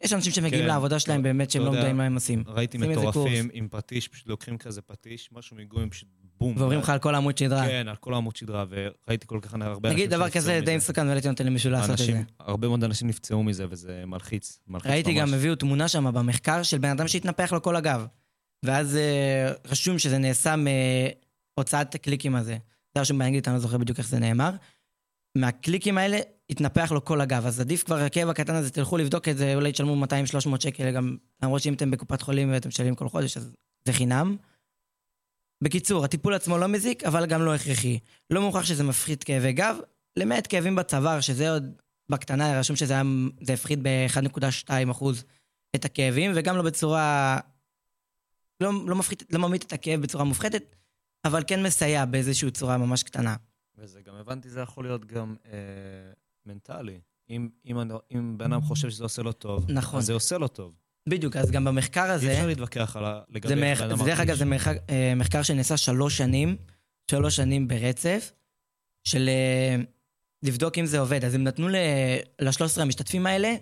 יש 0.03 0.13
אנשים 0.13 0.33
שמגיעים 0.33 0.63
כן. 0.63 0.69
לעבודה 0.69 0.99
שלהם 0.99 1.23
באמת 1.23 1.51
שהם 1.51 1.63
לא 1.63 1.67
יודע, 1.67 1.79
יודעים 1.79 1.97
מה 1.97 2.05
הם 2.05 2.15
עושים. 2.15 2.45
ראיתי 2.47 2.79
מטורפים 2.79 3.49
עם 3.53 3.69
פטיש, 3.71 4.09
פשוט 4.09 4.27
לוקחים 4.27 4.59
כזה 4.59 4.83
פטיש, 4.83 5.29
משהו 5.33 5.57
מגויים, 5.57 5.91
פשוט 5.91 6.09
בום. 6.39 6.55
ועוברים 6.57 6.81
לך 6.81 6.91
על 6.91 6.99
כל 6.99 7.15
עמוד 7.15 7.39
שדרה. 7.39 7.67
כן, 7.67 7.89
על 7.89 7.97
כל 7.97 8.15
עמוד 8.15 8.37
שדרה, 8.37 8.65
וראיתי 8.69 9.27
כל 9.27 9.39
כך 9.43 9.55
הרבה 9.55 9.89
אנשים 9.89 9.99
נגיד 9.99 10.11
דבר 10.11 10.31
כזה. 10.31 10.61
די 10.65 10.77
מסוכן, 10.77 11.09
ולא 11.09 11.21
נותן 11.25 11.47
למישהו 11.47 11.71
לעשות 11.71 12.01
את 12.01 12.07
זה. 12.07 12.23
הרבה 12.41 12.69
מאוד 12.69 12.85
אנשים 12.85 13.09
נפצעו 13.09 13.43
מזה, 13.43 13.67
וזה 13.71 14.03
מלחיץ. 14.07 14.59
מלחיץ 14.69 14.91
ראיתי 14.91 15.13
ממש. 15.13 15.21
גם, 15.21 15.35
הביאו 15.35 15.55
תמונה 15.55 15.89
שם 15.89 16.15
במחקר 16.15 16.63
של 16.63 16.79
בן 16.79 16.89
אדם 16.89 17.09
שהתנפח 17.09 17.53
לו 17.53 17.63
כל 17.63 17.77
הגב. 17.77 18.07
ואז 18.63 18.97
אה, 18.97 19.53
רשום 19.65 19.99
שזה 19.99 20.19
נעשה 20.19 20.55
מהוצאת 21.57 21.95
הקליקים 21.95 22.37
הזה. 22.37 22.57
זה 22.95 23.01
רשום 23.01 23.19
באנגלית, 23.19 23.49
אני 23.49 23.55
לא 23.55 23.61
זוכר 23.61 23.79
בדיוק 23.79 23.99
איך 23.99 24.09
זה 24.09 24.19
נאמר. 24.19 24.51
מהקליקים 25.37 25.99
האלה 25.99 26.19
התנפח 26.51 26.93
לו 26.93 27.05
כל 27.05 27.21
הגב, 27.21 27.47
אז 27.47 27.61
עדיף 27.61 27.83
כבר 27.83 27.97
הכאב 27.97 28.29
הקטן 28.29 28.55
הזה, 28.55 28.71
תלכו 28.71 28.97
לבדוק 28.97 29.29
את 29.29 29.37
זה, 29.37 29.55
אולי 29.55 29.73
תשלמו 29.73 30.05
200-300 30.05 30.09
שקל, 30.61 30.91
גם 30.91 31.17
למרות 31.43 31.63
שאם 31.63 31.75
אתם 31.75 31.91
בקופת 31.91 32.23
חולים 32.23 32.53
ואתם 32.53 32.69
משלמים 32.69 32.95
כל 32.95 33.09
חודש, 33.09 33.37
אז 33.37 33.55
זה 33.85 33.93
חינם. 33.93 34.37
בקיצור, 35.65 36.05
הטיפול 36.05 36.35
עצמו 36.35 36.59
לא 36.59 36.67
מזיק, 36.67 37.05
אבל 37.05 37.27
גם 37.27 37.43
לא 37.43 37.55
הכרחי. 37.55 37.99
לא 38.31 38.43
מוכרח 38.43 38.65
שזה 38.65 38.85
מפחית 38.85 39.25
כאבי 39.25 39.53
גב, 39.53 39.77
למעט 40.17 40.47
כאבים 40.49 40.77
בצוואר, 40.77 41.21
שזה 41.21 41.51
עוד 41.51 41.73
בקטנה, 42.09 42.61
רשום 42.61 42.77
שזה 42.77 42.93
היה, 42.93 43.03
הפחית 43.53 43.79
ב-1.2% 43.83 45.05
את 45.77 45.85
הכאבים, 45.85 46.33
וגם 46.35 46.57
לא 46.57 46.63
בצורה... 46.63 47.39
לא, 48.61 48.71
לא, 48.87 48.97
מפחית, 48.97 49.23
לא 49.33 49.39
ממית 49.39 49.63
את 49.63 49.73
הכאב 49.73 50.01
בצורה 50.01 50.25
מופחתת, 50.25 50.77
אבל 51.25 51.43
כן 51.47 51.63
מסייע 51.63 52.05
באיזושהי 52.05 52.51
צורה 52.51 52.79
ממש 52.79 53.03
קטנה. 53.03 53.37
וזה 53.79 54.01
גם 54.03 54.15
הבנתי, 54.15 54.51
זה 54.51 54.61
יכול 54.61 54.85
להיות 54.85 55.05
גם 55.05 55.37
אה, 55.47 55.51
מנטלי. 56.47 57.01
אם, 57.31 57.49
אם, 57.67 57.79
אם 58.15 58.39
בן 58.39 58.53
אדם 58.53 58.63
חושב 58.63 58.91
שזה 58.91 59.05
עושה 59.05 59.23
לו 59.23 59.33
טוב, 59.33 59.71
נכון. 59.71 59.99
אז 59.99 60.07
זה 60.07 60.13
עושה 60.13 60.39
לו 60.39 60.49
טוב. 60.49 60.75
בדיוק, 61.09 61.37
אז 61.37 61.51
גם 61.51 61.65
במחקר 61.65 62.05
אי 62.05 62.11
הזה... 62.11 62.33
אפשר 62.33 62.47
להתווכח 62.47 62.97
על 62.97 63.05
ה... 63.05 63.21
לגבי 63.29 63.49
זה 63.49 63.57
מח... 63.57 63.79
זה 63.79 64.05
דרך. 64.05 64.21
אגב, 64.21 64.37
זה 64.37 64.45
מחקר, 64.45 64.73
אה, 64.91 65.13
מחקר 65.17 65.43
שנעשה 65.43 65.77
שלוש 65.77 66.17
שנים, 66.17 66.57
שלוש 67.11 67.37
שנים 67.37 67.69
ברצף, 67.69 68.33
של 69.05 69.29
אה, 69.29 69.77
לבדוק 70.43 70.79
אם 70.79 70.87
זה 70.87 70.99
עובד. 70.99 71.25
אז 71.25 71.35
הם 71.35 71.45
נתנו 71.45 71.69
ל-13 71.69 72.83
המשתתפים 72.83 73.27
האלה 73.27 73.55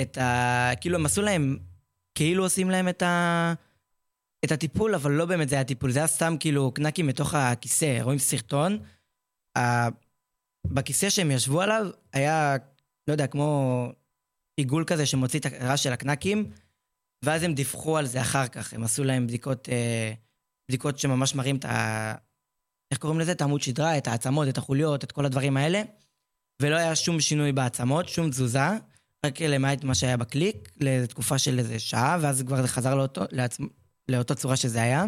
את 0.00 0.18
ה... 0.18 0.70
כאילו, 0.80 0.98
הם 0.98 1.06
עשו 1.06 1.22
להם, 1.22 1.58
כאילו 2.14 2.42
עושים 2.44 2.70
להם 2.70 2.88
את 2.88 3.02
ה... 3.02 3.54
את 4.44 4.52
הטיפול, 4.52 4.94
אבל 4.94 5.12
לא 5.12 5.24
באמת 5.26 5.48
זה 5.48 5.54
היה 5.54 5.64
טיפול, 5.64 5.90
זה 5.90 5.98
היה 5.98 6.06
סתם 6.06 6.36
כאילו 6.40 6.72
קנקים 6.74 7.06
מתוך 7.06 7.34
הכיסא, 7.34 7.98
רואים 8.02 8.18
סרטון. 8.18 8.78
ה... 9.58 9.88
בכיסא 10.66 11.10
שהם 11.10 11.30
ישבו 11.30 11.60
עליו 11.60 11.86
היה, 12.12 12.56
לא 13.08 13.12
יודע, 13.12 13.26
כמו 13.26 13.88
עיגול 14.56 14.84
כזה 14.86 15.06
שמוציא 15.06 15.40
את 15.40 15.46
הרעש 15.46 15.82
של 15.82 15.92
הקנקים, 15.92 16.50
ואז 17.24 17.42
הם 17.42 17.54
דיווחו 17.54 17.98
על 17.98 18.06
זה 18.06 18.20
אחר 18.20 18.48
כך, 18.48 18.74
הם 18.74 18.84
עשו 18.84 19.04
להם 19.04 19.26
בדיקות, 19.26 19.68
אה, 19.68 20.12
בדיקות 20.68 20.98
שממש 20.98 21.34
מראים 21.34 21.56
את 21.56 21.64
ה... 21.64 22.14
איך 22.90 22.98
קוראים 22.98 23.20
לזה? 23.20 23.32
את 23.32 23.40
העמוד 23.40 23.62
שדרה, 23.62 23.98
את 23.98 24.08
העצמות, 24.08 24.48
את 24.48 24.58
החוליות, 24.58 25.04
את 25.04 25.12
כל 25.12 25.26
הדברים 25.26 25.56
האלה. 25.56 25.82
ולא 26.62 26.76
היה 26.76 26.96
שום 26.96 27.20
שינוי 27.20 27.52
בעצמות, 27.52 28.08
שום 28.08 28.30
תזוזה, 28.30 28.68
רק 29.26 29.40
למעט 29.40 29.84
מה 29.84 29.94
שהיה 29.94 30.16
בקליק, 30.16 30.68
לתקופה 30.80 31.38
של 31.38 31.58
איזה 31.58 31.78
שעה, 31.78 32.18
ואז 32.20 32.42
כבר 32.46 32.62
זה 32.62 32.68
חזר 32.68 32.94
לאותו, 32.94 33.22
לעצמ... 33.30 33.66
לאותו 34.08 34.34
צורה 34.34 34.56
שזה 34.56 34.82
היה. 34.82 35.04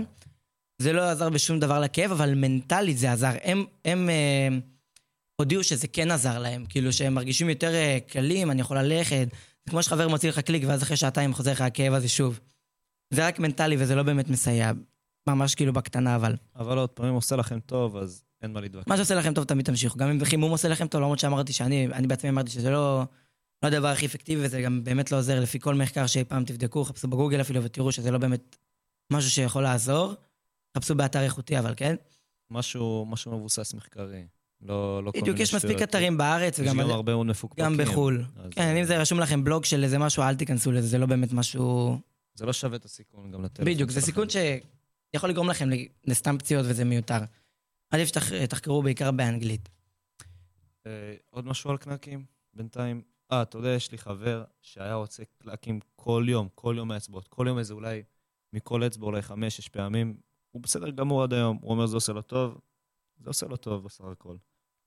זה 0.79 0.93
לא 0.93 1.11
עזר 1.11 1.29
בשום 1.29 1.61
דבר 1.61 1.81
לכאב, 1.81 2.11
אבל 2.13 2.35
מנטלית 2.35 2.99
זה 2.99 3.13
עזר. 3.13 3.33
הם, 3.43 3.65
הם 3.85 4.11
אה, 4.11 4.49
הודיעו 5.37 5.65
שזה 5.65 5.89
כן 5.89 6.11
עזר 6.11 6.39
להם, 6.39 6.65
כאילו 6.69 6.93
שהם 6.93 7.15
מרגישים 7.15 7.49
יותר 7.49 7.75
אה, 7.75 7.99
קלים, 8.07 8.51
אני 8.51 8.61
יכול 8.61 8.79
ללכת. 8.79 9.29
זה 9.65 9.71
כמו 9.71 9.83
שחבר 9.83 10.09
מוציא 10.09 10.29
לך 10.29 10.39
קליק, 10.39 10.63
ואז 10.67 10.83
אחרי 10.83 10.97
שעתיים 10.97 11.35
חוזר 11.35 11.53
לך 11.53 11.61
הכאב 11.61 11.95
הזה 11.95 12.09
שוב. 12.09 12.41
זה 13.11 13.27
רק 13.27 13.39
מנטלי 13.39 13.77
וזה 13.79 13.95
לא 13.95 14.03
באמת 14.03 14.31
מסייע. 14.31 14.73
ממש 15.29 15.55
כאילו 15.55 15.73
בקטנה, 15.73 16.17
אבל. 16.17 16.37
אבל 16.57 16.79
עוד 16.79 16.91
פעם, 16.91 17.07
אם 17.07 17.15
עושה 17.15 17.37
לכם 17.37 17.61
טוב, 17.61 17.97
אז 17.97 18.25
אין 18.43 18.53
מה 18.53 18.61
להתווכח. 18.61 18.89
מה 18.89 18.97
שעושה 18.97 19.15
לכם 19.15 19.35
טוב 19.35 19.45
תמיד 19.45 19.67
תמשיכו. 19.67 19.99
גם 19.99 20.09
אם 20.09 20.25
חימום 20.25 20.51
עושה 20.51 20.69
לכם 20.69 20.87
טוב, 20.87 21.01
למרות 21.01 21.19
שאמרתי 21.19 21.53
שאני, 21.53 21.87
אני 21.87 22.07
בעצמי 22.07 22.31
אמרתי 22.31 22.51
שזה 22.51 22.71
לא, 22.71 23.05
לא 23.63 23.69
הדבר 23.69 23.89
הכי 23.89 24.07
אפקטיבי, 24.07 24.45
וזה 24.45 24.63
גם 24.63 24.85
באמת 24.85 25.13
לא 25.13 25.19
עוזר 25.19 25.41
לפי 25.41 25.61
כל 25.61 25.75
מחקר 25.75 26.07
שאי 26.07 26.25
פעם 26.25 26.45
תבדקו, 26.45 26.85
חפשו 26.85 27.09
בגוגל 27.09 27.41
אפילו 27.41 27.65
ותראו 27.65 27.93
שזה 27.93 28.11
לא 28.11 28.19
באמת 28.19 28.57
משהו 29.13 29.31
שיכול 29.31 29.63
לעזור, 29.63 30.15
חפשו 30.77 30.95
באתר 30.95 31.21
איכותי, 31.23 31.59
אבל 31.59 31.75
כן. 31.77 31.97
משהו, 32.51 33.07
משהו 33.09 33.39
מבוסס 33.39 33.75
מחקרי. 33.75 34.27
לא, 34.61 35.05
לא 35.05 35.11
כל 35.11 35.21
בדיוק, 35.21 35.35
מיני 35.35 35.43
יש 35.43 35.55
מספיק. 35.55 35.83
אתרים 35.83 36.19
בארץ, 36.19 36.59
יש 36.59 36.67
וגם 36.67 36.81
גם 36.81 36.91
הרבה 36.91 37.15
מאוד 37.15 37.27
מפוקפקים. 37.27 37.65
גם 37.65 37.77
בחו"ל. 37.77 38.25
אז, 38.37 38.51
כן, 38.51 38.77
אם 38.77 38.85
זה 38.85 39.01
רשום 39.01 39.21
לכם 39.21 39.45
בלוג 39.45 39.65
של 39.65 39.85
איזה 39.85 39.99
משהו, 39.99 40.23
אל 40.23 40.37
תיכנסו 40.37 40.73
לזה, 40.73 40.89
זה 40.89 40.99
לא 40.99 41.07
באמת 41.07 41.33
משהו... 41.33 41.99
זה 42.35 42.47
לא 42.47 42.53
שווה 42.53 42.77
את 42.77 42.85
הסיכון 42.85 43.31
גם 43.31 43.45
לטלפון 43.45 43.75
בדיוק, 43.75 43.91
זה. 43.91 44.01
סיכון 44.01 44.27
שיכול 44.31 45.31
לגרום 45.31 45.51
לכם 45.51 45.69
לסתם 46.05 46.39
פציעות 46.39 46.67
וזה 46.69 46.85
מיותר. 46.85 47.19
עדיף 47.91 48.09
שתחקרו 48.09 48.83
בעיקר 48.83 49.11
באנגלית. 49.11 49.69
אה, 50.87 51.15
עוד 51.31 51.47
משהו 51.47 51.71
על 51.71 51.77
קנקים? 51.77 52.25
בינתיים. 52.55 53.03
אה, 53.33 53.43
אתה 53.43 53.59
יודע, 53.59 53.69
יש 53.69 53.93
לי 53.93 53.99
חבר 53.99 54.45
שהיה 54.63 54.95
רוצה 54.95 55.23
להקים 55.45 55.81
כל 55.97 56.27
יום, 56.29 56.49
כל 56.55 56.75
יום 56.79 56.89
מהאצבעות. 56.89 57.29
כל 57.29 57.45
יום 57.49 57.59
איזה 57.59 57.75
אולי, 57.75 58.03
מכל 58.53 58.87
אצבע 58.87 59.07
אולי 59.07 59.23
חמש, 59.23 59.57
שש 59.57 59.69
פעמים. 59.69 60.17
הוא 60.55 60.63
בסדר 60.63 60.91
גמור 60.91 61.23
עד 61.23 61.33
היום. 61.33 61.59
הוא 61.61 61.71
אומר, 61.71 61.87
זה 61.87 61.97
עושה 61.97 62.13
לו 62.13 62.23
טוב. 62.23 62.59
זה 63.19 63.31
עושה 63.31 63.47
לו 63.47 63.57
טוב 63.57 63.85
בסך 63.85 64.05
הכל. 64.05 64.37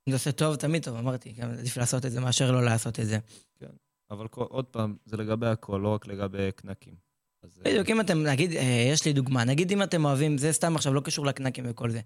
זה 0.09 0.15
עושה 0.15 0.31
טוב, 0.31 0.55
תמיד 0.55 0.83
טוב, 0.83 0.97
אמרתי, 0.97 1.31
גם 1.31 1.51
עדיף 1.51 1.77
לעשות 1.77 2.05
את 2.05 2.11
זה 2.11 2.19
מאשר 2.19 2.51
לא 2.51 2.65
לעשות 2.65 2.99
את 2.99 3.05
זה. 3.05 3.19
אבל 4.11 4.27
כל, 4.27 4.45
עוד 4.49 4.65
פעם, 4.65 4.95
זה 5.05 5.17
לגבי 5.17 5.47
הכל, 5.47 5.79
לא 5.83 5.93
רק 5.93 6.07
לגבי 6.07 6.51
קנקים. 6.55 6.93
אז, 7.43 7.61
אה, 7.65 7.71
בדיוק, 7.71 7.89
אם 7.89 8.01
אתם, 8.01 8.23
נגיד, 8.23 8.51
אה, 8.51 8.89
יש 8.93 9.05
לי 9.05 9.13
דוגמה, 9.13 9.43
נגיד 9.43 9.71
אם 9.71 9.83
אתם 9.83 10.05
אוהבים, 10.05 10.37
זה 10.37 10.51
סתם 10.51 10.75
עכשיו 10.75 10.93
לא 10.93 11.01
קשור 11.01 11.25
לקנקים 11.25 11.65
וכל 11.67 11.89
זה. 11.89 12.01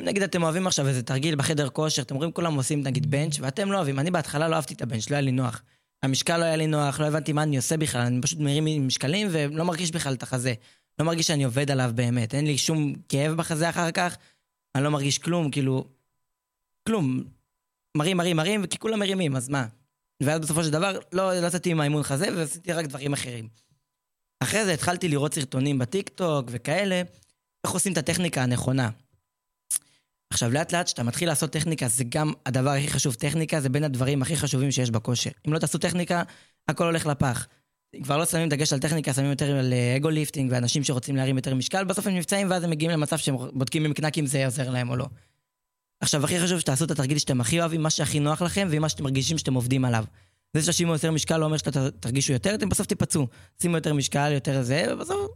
אם 0.00 0.04
נגיד 0.04 0.22
אתם 0.22 0.42
אוהבים 0.42 0.66
עכשיו 0.66 0.88
איזה 0.88 1.02
תרגיל 1.02 1.36
בחדר 1.36 1.68
כושר, 1.68 2.02
אתם 2.02 2.14
רואים 2.14 2.32
כולם 2.32 2.54
עושים 2.54 2.82
נגיד 2.82 3.10
בנץ', 3.10 3.40
ואתם 3.40 3.72
לא 3.72 3.76
אוהבים, 3.76 3.98
אני 3.98 4.10
בהתחלה 4.10 4.48
לא 4.48 4.56
אהבתי 4.56 4.74
את 4.74 4.82
הבנץ', 4.82 5.10
לא 5.10 5.14
היה 5.14 5.20
לי 5.20 5.32
נוח. 5.32 5.62
המשקל 6.02 6.38
לא 6.38 6.44
היה 6.44 6.56
לי 6.56 6.66
נוח, 6.66 7.00
לא 7.00 7.06
הבנתי 7.06 7.32
מה 7.32 7.42
אני 7.42 7.56
עושה 7.56 7.76
בכלל, 7.76 8.00
אני 8.00 8.20
פשוט 8.20 8.38
מרים 8.38 8.86
משקלים 8.86 9.28
ולא 9.30 9.64
מרגיש 9.64 9.90
בכלל 9.90 10.14
את 10.14 10.22
החזה. 10.22 10.54
לא 10.98 11.06
מרגיש 11.06 11.26
שאני 11.26 11.44
עובד 11.44 11.70
עליו 11.70 11.90
באמת, 11.94 12.34
אין 12.34 12.46
לי 12.46 12.58
שום 12.58 12.94
כאב 13.08 13.32
בחזה 13.32 13.70
אחר 13.70 13.90
כך, 13.90 14.16
אני 14.74 14.84
לא 14.84 14.90
מרגיש 14.90 15.18
כלום, 15.18 15.50
כאילו, 15.50 15.88
כלום. 16.86 17.24
מרים, 17.96 18.16
מרים, 18.16 18.36
מרים, 18.36 18.60
וכי 18.64 18.78
כולם 18.78 18.98
מרימים, 18.98 19.36
אז 19.36 19.48
מה? 19.48 19.66
ואז 20.22 20.40
בסופו 20.40 20.64
של 20.64 20.70
דבר, 20.70 20.98
לא 21.12 21.40
לא 21.40 21.46
יצאתי 21.46 21.70
עם 21.70 21.80
האימון 21.80 22.02
חזה, 22.02 22.26
ועשיתי 22.36 22.72
רק 22.72 22.86
דברים 22.86 23.12
אחרים. 23.12 23.48
אחרי 24.40 24.64
זה 24.64 24.72
התחלתי 24.72 25.08
לראות 25.08 25.34
סרטונים 25.34 25.78
בטיקטוק 25.78 26.46
וכאלה, 26.50 27.02
איך 27.64 27.72
עושים 27.72 27.92
את 27.92 27.98
הטכניקה 27.98 28.42
הנכונה. 28.42 28.90
עכשיו, 30.32 30.50
לאט 30.52 30.72
לאט 30.72 30.86
כשאתה 30.86 31.02
מתחיל 31.02 31.28
לעשות 31.28 31.50
טכניקה, 31.50 31.88
זה 31.88 32.04
גם 32.08 32.32
הדבר 32.46 32.70
הכי 32.70 32.88
חשוב. 32.88 33.14
טכניקה 33.14 33.60
זה 33.60 33.68
בין 33.68 33.84
הדברים 33.84 34.22
הכי 34.22 34.36
חשובים 34.36 34.70
שיש 34.70 34.90
בכושר. 34.90 35.30
אם 35.48 35.52
לא 35.52 35.58
תעשו 35.58 35.78
טכניקה, 35.78 36.22
הכל 36.68 36.84
הולך 36.84 37.06
לפח. 37.06 37.46
כבר 38.02 38.18
לא 38.18 38.24
שמים 38.24 38.48
דגש 38.48 38.72
על 38.72 38.78
טכניקה, 38.78 39.12
שמים 39.12 39.30
יותר 39.30 39.58
על 39.58 39.72
אה, 39.72 39.96
ego 39.96 40.10
lifting 40.10 40.52
ואנשים 40.52 40.84
שרוצים 40.84 41.16
להרים 41.16 41.36
יותר 41.36 41.54
משקל, 41.54 41.84
בסוף 41.84 42.06
הם 42.06 42.14
נפצעים 42.14 42.50
ואז 42.50 42.64
הם 42.64 42.70
מגיעים 42.70 42.90
למצב 42.90 43.18
שהם 43.18 43.36
בודקים 43.52 43.84
אם 43.84 43.92
קנק 43.92 44.18
אם 44.18 44.26
זה 44.26 44.44
עוזר 44.44 44.70
להם 44.70 44.90
או 44.90 44.96
לא. 44.96 45.06
עכשיו, 46.00 46.24
הכי 46.24 46.40
חשוב 46.40 46.60
שתעשו 46.60 46.84
את 46.84 46.90
התרגיל 46.90 47.18
שאתם 47.18 47.40
הכי 47.40 47.60
אוהבים, 47.60 47.82
מה 47.82 47.90
שהכי 47.90 48.20
נוח 48.20 48.42
לכם, 48.42 48.68
ועם 48.70 48.82
מה 48.82 48.88
שאתם 48.88 49.04
מרגישים 49.04 49.38
שאתם 49.38 49.54
עובדים 49.54 49.84
עליו. 49.84 50.04
זה 50.54 50.62
שתשימו 50.62 50.92
יותר 50.92 51.10
משקל 51.10 51.36
לא 51.36 51.44
אומר 51.44 51.56
שאתם 51.56 51.88
תרגישו 52.00 52.32
יותר, 52.32 52.54
אתם 52.54 52.68
בסוף 52.68 52.86
תיפצעו. 52.86 53.26
שימו 53.62 53.76
יותר 53.76 53.94
משקל, 53.94 54.32
יותר 54.32 54.62
זה, 54.62 54.84
ובסוף 54.90 55.30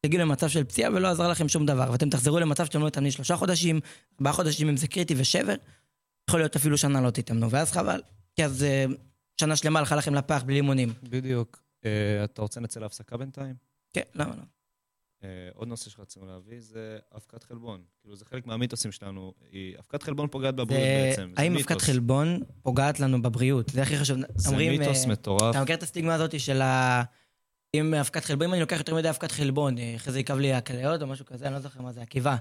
תגיעו 0.00 0.22
למצב 0.22 0.48
של 0.48 0.64
פציעה 0.64 0.90
ולא 0.94 1.08
עזר 1.08 1.28
לכם 1.28 1.48
שום 1.48 1.66
דבר. 1.66 1.88
ואתם 1.92 2.10
תחזרו 2.10 2.38
למצב 2.38 2.64
שאתם 2.64 2.80
לא 2.80 2.86
מתאמנים 2.86 3.12
שלושה 3.12 3.36
חודשים, 3.36 3.80
ארבעה 4.20 4.32
חודשים 4.32 4.68
אם 4.68 4.76
זה 4.76 4.88
קריטי 4.88 5.14
ושבר, 5.16 5.54
יכול 6.30 6.40
להיות 6.40 6.56
אפילו 6.56 6.78
שנה 6.78 7.00
לא 7.00 7.10
תתאמנו, 7.10 7.50
ואז 7.50 7.72
חבל. 7.72 8.00
כי 8.36 8.44
אז 8.44 8.62
אה, 8.62 8.84
שנה 9.40 9.56
שלמה 9.56 9.78
הלכה 9.78 9.96
לכם 9.96 10.14
לפח 10.14 10.42
בלי 10.46 10.56
אימונים. 10.56 10.92
בדיוק. 11.02 11.67
אה, 11.84 12.24
אתה 12.24 12.42
רוצה 12.42 12.60
לנצל 12.60 12.80
להפסקה 12.80 13.16
בינתיים? 13.16 13.54
כן, 13.92 14.02
למה 14.14 14.36
לא? 14.36 14.42
אה, 15.24 15.28
עוד 15.54 15.68
נושא 15.68 15.90
שרצינו 15.90 16.26
להביא 16.26 16.60
זה 16.60 16.98
אבקת 17.16 17.42
חלבון. 17.42 17.82
כאילו, 18.00 18.16
זה 18.16 18.24
חלק 18.24 18.46
מהמיתוסים 18.46 18.92
שלנו. 18.92 19.32
אבקת 19.78 20.02
חלבון 20.02 20.28
פוגעת 20.28 20.54
בבריאות 20.54 20.82
זה- 20.84 21.10
בעצם. 21.10 21.32
האם. 21.36 21.56
אבקת 21.56 21.80
חלבון 21.80 22.40
פוגעת 22.62 23.00
לנו 23.00 23.22
בבריאות? 23.22 23.68
זה 23.68 23.82
הכי 23.82 23.98
חשוב. 23.98 24.18
זה 24.36 24.48
אומרים, 24.48 24.80
מיתוס 24.80 25.04
אה, 25.04 25.10
מטורף. 25.10 25.50
אתה 25.56 25.62
מכיר 25.62 25.76
את 25.76 25.82
הסטיגמה 25.82 26.14
הזאת 26.14 26.40
של 26.40 26.62
ה... 26.62 27.02
אם 27.74 27.94
אבקת 27.94 28.24
חלבון, 28.24 28.46
אם 28.46 28.52
אני 28.52 28.60
לוקח 28.60 28.78
יותר 28.78 28.94
מדי 28.94 29.08
אבקת 29.10 29.30
חלבון, 29.32 29.74
אחרי 29.96 30.12
זה 30.12 30.20
יכאב 30.20 30.38
לי 30.38 30.52
הכליות 30.52 31.02
או 31.02 31.06
משהו 31.06 31.26
כזה, 31.26 31.46
אני 31.46 31.54
לא 31.54 31.60
זוכר 31.60 31.82
מה 31.82 31.92
זה, 31.92 32.02
הקיבה. 32.02 32.36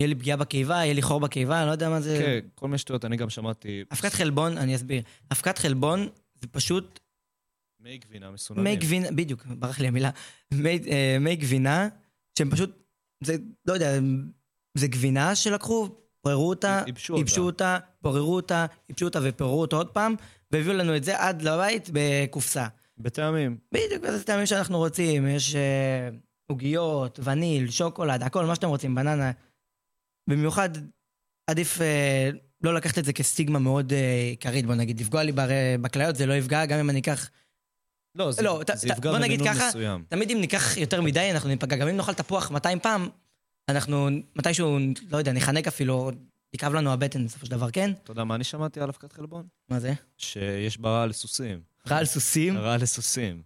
יהיה 0.00 0.08
לי 0.08 0.14
פגיעה 0.14 0.36
בקיבה, 0.36 0.74
יהיה 0.74 0.94
לי 0.94 1.02
חור 1.02 1.20
בקיבה, 1.20 1.58
אני 1.60 1.66
לא 1.66 1.72
יודע 1.72 1.88
מה 1.88 2.00
זה... 2.00 2.18
כן, 2.22 2.48
כל 2.54 2.66
מיני 2.68 2.78
שטויות, 2.78 3.04
אני 3.04 3.16
גם 3.16 3.30
שמעתי. 3.30 3.84
אבקת 3.92 4.12
חלבון, 4.12 4.58
אני 4.58 4.74
אסביר. 4.76 5.02
אבקת 5.32 5.58
חלבון 5.58 6.08
זה 6.40 6.46
פשוט 6.46 7.00
מי 7.84 7.98
גבינה 7.98 8.30
מסוננים. 8.30 8.64
מי 8.64 8.76
גבינה, 8.76 9.10
בדיוק, 9.10 9.46
ברח 9.46 9.80
לי 9.80 9.88
המילה. 9.88 10.10
מי, 10.52 10.78
אה, 10.90 11.16
מי 11.20 11.36
גבינה, 11.36 11.88
שהם 12.38 12.50
פשוט, 12.50 12.82
זה, 13.24 13.36
לא 13.66 13.72
יודע, 13.72 13.98
זה 14.74 14.86
גבינה 14.88 15.34
שלקחו, 15.34 15.88
פוררו 16.20 16.48
אותה, 16.48 16.82
ייבשו 16.86 17.14
אותה. 17.14 17.40
אותה, 17.40 17.78
פוררו 18.02 18.36
אותה, 18.36 18.66
ייבשו 18.88 19.04
אותה 19.04 19.18
ופוררו 19.22 19.60
אותה 19.60 19.76
עוד 19.76 19.88
פעם, 19.88 20.14
והביאו 20.50 20.74
לנו 20.74 20.96
את 20.96 21.04
זה 21.04 21.20
עד 21.20 21.42
לבית 21.42 21.90
בקופסה. 21.92 22.66
בטעמים. 22.98 23.56
בדיוק, 23.72 24.04
איזה 24.04 24.24
טעמים 24.24 24.46
שאנחנו 24.46 24.78
רוצים, 24.78 25.26
יש 25.28 25.54
אה, 25.54 26.08
עוגיות, 26.46 27.18
וניל, 27.22 27.70
שוקולד, 27.70 28.22
הכל, 28.22 28.46
מה 28.46 28.54
שאתם 28.54 28.68
רוצים, 28.68 28.94
בננה. 28.94 29.30
במיוחד, 30.30 30.68
עדיף 31.46 31.80
אה, 31.80 32.30
לא 32.62 32.74
לקחת 32.74 32.98
את 32.98 33.04
זה 33.04 33.12
כסטיגמה 33.12 33.58
מאוד 33.58 33.92
אה, 33.92 34.26
עיקרית, 34.30 34.66
בוא 34.66 34.74
נגיד, 34.74 35.00
לפגוע 35.00 35.22
לי 35.22 35.32
בר- 35.32 35.48
בכליות 35.80 36.16
זה 36.16 36.26
לא 36.26 36.34
יפגע, 36.34 36.66
גם 36.66 36.78
אם 36.78 36.90
אני 36.90 37.00
אקח... 37.00 37.30
לא, 38.14 38.32
זה, 38.32 38.42
לא, 38.42 38.60
זה 38.74 38.88
ת- 38.88 38.90
יפגע 38.90 39.10
בוא 39.10 39.18
נגיד 39.18 39.40
ככה, 39.44 39.68
מסוים. 39.68 40.04
תמיד 40.08 40.30
אם 40.30 40.40
ניקח 40.40 40.76
יותר 40.76 41.00
מדי, 41.00 41.30
אנחנו 41.30 41.48
ניפגע. 41.48 41.76
גם 41.76 41.88
אם 41.88 41.96
נאכל 41.96 42.14
תפוח 42.14 42.50
200 42.50 42.80
פעם, 42.80 43.08
אנחנו 43.68 44.08
מתישהו, 44.36 44.78
לא 45.10 45.18
יודע, 45.18 45.32
ניחנק 45.32 45.66
אפילו, 45.66 46.10
יכאב 46.54 46.74
לנו 46.74 46.92
הבטן 46.92 47.24
בסופו 47.26 47.46
של 47.46 47.50
דבר, 47.52 47.70
כן? 47.70 47.90
אתה 48.02 48.10
יודע 48.12 48.24
מה 48.24 48.34
אני 48.34 48.44
שמעתי 48.44 48.80
על 48.80 48.88
אבקת 48.88 49.12
חלבון? 49.12 49.46
מה 49.68 49.80
זה? 49.80 49.92
שיש 50.18 50.78
בה 50.78 50.90
רע 50.90 51.06
לסוסים. 51.06 51.60
רע 51.90 51.96
על 51.96 52.04
סוסים? 52.04 52.58
רע 52.58 52.76
לסוסים. 52.76 53.42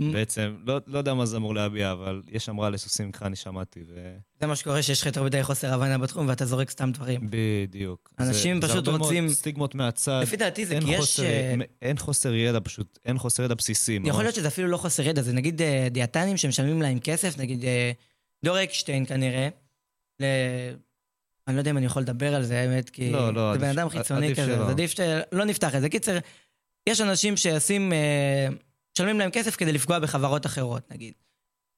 בעצם, 0.00 0.56
לא, 0.66 0.80
לא 0.86 0.98
יודע 0.98 1.14
מה 1.14 1.26
זה 1.26 1.36
אמור 1.36 1.54
להביע, 1.54 1.92
אבל 1.92 2.22
יש 2.28 2.48
רע 2.58 2.70
לסוסים, 2.70 3.12
ככה 3.12 3.26
אני 3.26 3.36
שמעתי, 3.36 3.80
ו... 3.88 4.16
זה 4.40 4.46
מה 4.46 4.56
שקורה 4.56 4.82
שיש 4.82 5.00
לך 5.00 5.06
יותר 5.06 5.22
מדי 5.22 5.42
חוסר 5.42 5.74
הבנה 5.74 5.98
בתחום 5.98 6.28
ואתה 6.28 6.46
זורק 6.46 6.70
סתם 6.70 6.92
דברים. 6.92 7.20
בדיוק. 7.30 8.10
אנשים 8.18 8.60
זה, 8.60 8.68
פשוט 8.68 8.84
זה 8.84 8.90
רוצים- 8.90 9.24
מאוד 9.24 9.34
סטיגמות 9.36 9.74
מהצד. 9.74 10.20
לפי 10.22 10.36
דעתי 10.36 10.66
זה 10.66 10.78
כי 10.84 10.90
יש... 10.90 11.00
חוסר, 11.00 11.22
אה, 11.24 11.54
אין 11.82 11.98
חוסר 11.98 12.34
ידע 12.34 12.58
פשוט, 12.64 12.98
אין 13.04 13.18
חוסר 13.18 13.42
ידע 13.42 13.54
בסיסי. 13.54 13.98
ממש. 13.98 14.08
יכול 14.08 14.22
להיות 14.24 14.34
שזה 14.34 14.48
אפילו 14.48 14.68
לא 14.68 14.76
חוסר 14.76 15.02
ידע, 15.06 15.22
זה 15.22 15.32
נגיד 15.32 15.62
אה, 15.62 15.88
דיאטנים 15.90 16.36
שמשלמים 16.36 16.82
להם 16.82 16.98
כסף, 16.98 17.38
נגיד 17.38 17.64
אה, 17.64 17.92
דור 18.44 18.62
אקשטיין 18.62 19.06
כנראה, 19.06 19.48
ל... 20.20 20.24
אני 21.48 21.56
לא 21.56 21.60
יודע 21.60 21.70
אם 21.70 21.76
אני 21.76 21.86
יכול 21.86 22.02
לדבר 22.02 22.34
על 22.34 22.42
זה, 22.42 22.60
האמת, 22.60 22.90
כי 22.90 23.12
לא, 23.12 23.34
לא, 23.34 23.52
זה 23.52 23.58
בן 23.58 23.68
אדם 23.68 23.88
חיצוני 23.88 24.34
כזה. 24.34 24.58
אז 24.60 24.70
עדיף 24.70 24.90
שלא 24.90 25.44
נפתח 25.44 25.74
את 25.74 25.80
זה. 25.80 25.88
קיצר, 25.88 26.18
יש 26.88 27.00
אנשים 27.00 27.36
שעושים, 27.36 27.92
משלמים 28.96 29.18
להם 29.18 29.30
כסף 29.30 29.56
כדי 29.56 29.72
לפגוע 29.72 29.98
בחברות 29.98 30.46
אחרות, 30.46 30.90
נגיד. 30.90 31.14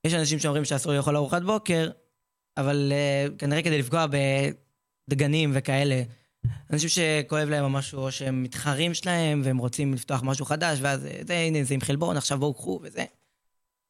יש 0.06 0.14
אנשים 0.14 0.38
שאומרים 0.38 0.64
שאסור 0.64 0.92
לאכול 0.92 1.16
ארוחת 1.16 1.42
בוקר, 1.42 1.90
אבל 2.56 2.92
אה, 2.92 3.26
כנראה 3.38 3.62
כדי 3.62 3.78
לפגוע 3.78 4.06
בדגנים 5.08 5.50
וכאלה. 5.54 6.02
אנשים 6.72 6.88
שכואב 6.88 7.48
להם 7.48 7.72
משהו, 7.72 8.02
או 8.02 8.12
שהם 8.12 8.42
מתחרים 8.42 8.94
שלהם, 8.94 9.42
והם 9.44 9.58
רוצים 9.58 9.94
לפתוח 9.94 10.22
משהו 10.22 10.44
חדש, 10.44 10.78
ואז 10.82 11.06
אה, 11.06 11.20
זה, 11.26 11.34
הנה, 11.34 11.64
זה 11.64 11.74
עם 11.74 11.80
חלבון, 11.80 12.16
עכשיו 12.16 12.38
בואו 12.38 12.54
קחו 12.54 12.80
וזה. 12.82 13.04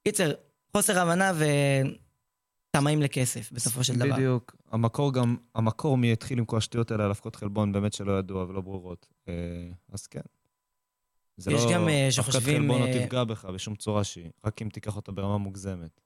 קיצר, 0.09 0.33
חוסר 0.73 0.99
הבנה 0.99 1.33
וטמאים 2.75 3.03
לכסף, 3.03 3.53
בסופו 3.53 3.85
של 3.85 3.95
דבר. 3.95 4.15
בדיוק. 4.15 4.57
המקור 4.73 5.13
גם, 5.13 5.37
המקור 5.55 5.97
מי 5.97 6.13
התחיל 6.13 6.39
עם 6.39 6.45
כל 6.45 6.57
השטויות 6.57 6.91
האלה 6.91 7.05
על 7.05 7.11
אבקות 7.11 7.37
חלבון, 7.37 7.73
באמת 7.73 7.93
שלא 7.93 8.19
ידוע 8.19 8.45
ולא 8.45 8.61
ברורות. 8.61 9.07
אה, 9.29 9.35
אז 9.93 10.07
כן. 10.07 10.21
זה 11.37 11.53
יש 11.53 11.65
לא, 11.65 11.73
גם, 11.73 11.89
אה, 11.89 12.09
שחושבים, 12.11 12.63
חלבון 12.63 12.81
לא 12.81 12.87
אה, 12.87 13.07
תפגע 13.07 13.25
בך 13.25 13.45
בשום 13.45 13.77
צורה 13.77 14.05
שהיא, 14.05 14.31
רק 14.45 14.63
אם 14.63 14.69
תיקח 14.69 14.97
אותה 14.97 15.13
ברמה 15.13 15.39
מוגזמת. 15.39 16.01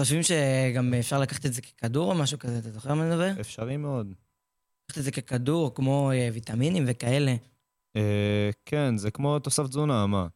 חושבים 0.00 0.22
שגם 0.22 0.94
אפשר 0.94 1.20
לקחת 1.20 1.46
את 1.46 1.52
זה 1.52 1.62
ככדור 1.62 2.12
או 2.12 2.18
משהו 2.18 2.38
כזה, 2.38 2.58
אתה 2.58 2.70
זוכר 2.70 2.94
מה 2.94 3.02
אני 3.02 3.10
מדבר? 3.10 3.40
אפשרי 3.40 3.76
מאוד. 3.76 4.12
לקחת 4.84 4.98
את 4.98 5.04
זה 5.04 5.10
ככדור, 5.10 5.74
כמו 5.74 6.10
אה, 6.10 6.28
ויטמינים 6.32 6.84
וכאלה. 6.86 7.34
כן, 8.66 8.96
זה 8.96 9.10
כמו 9.10 9.38
תוסף 9.38 9.66
תזונה, 9.66 10.06
מה? 10.06 10.26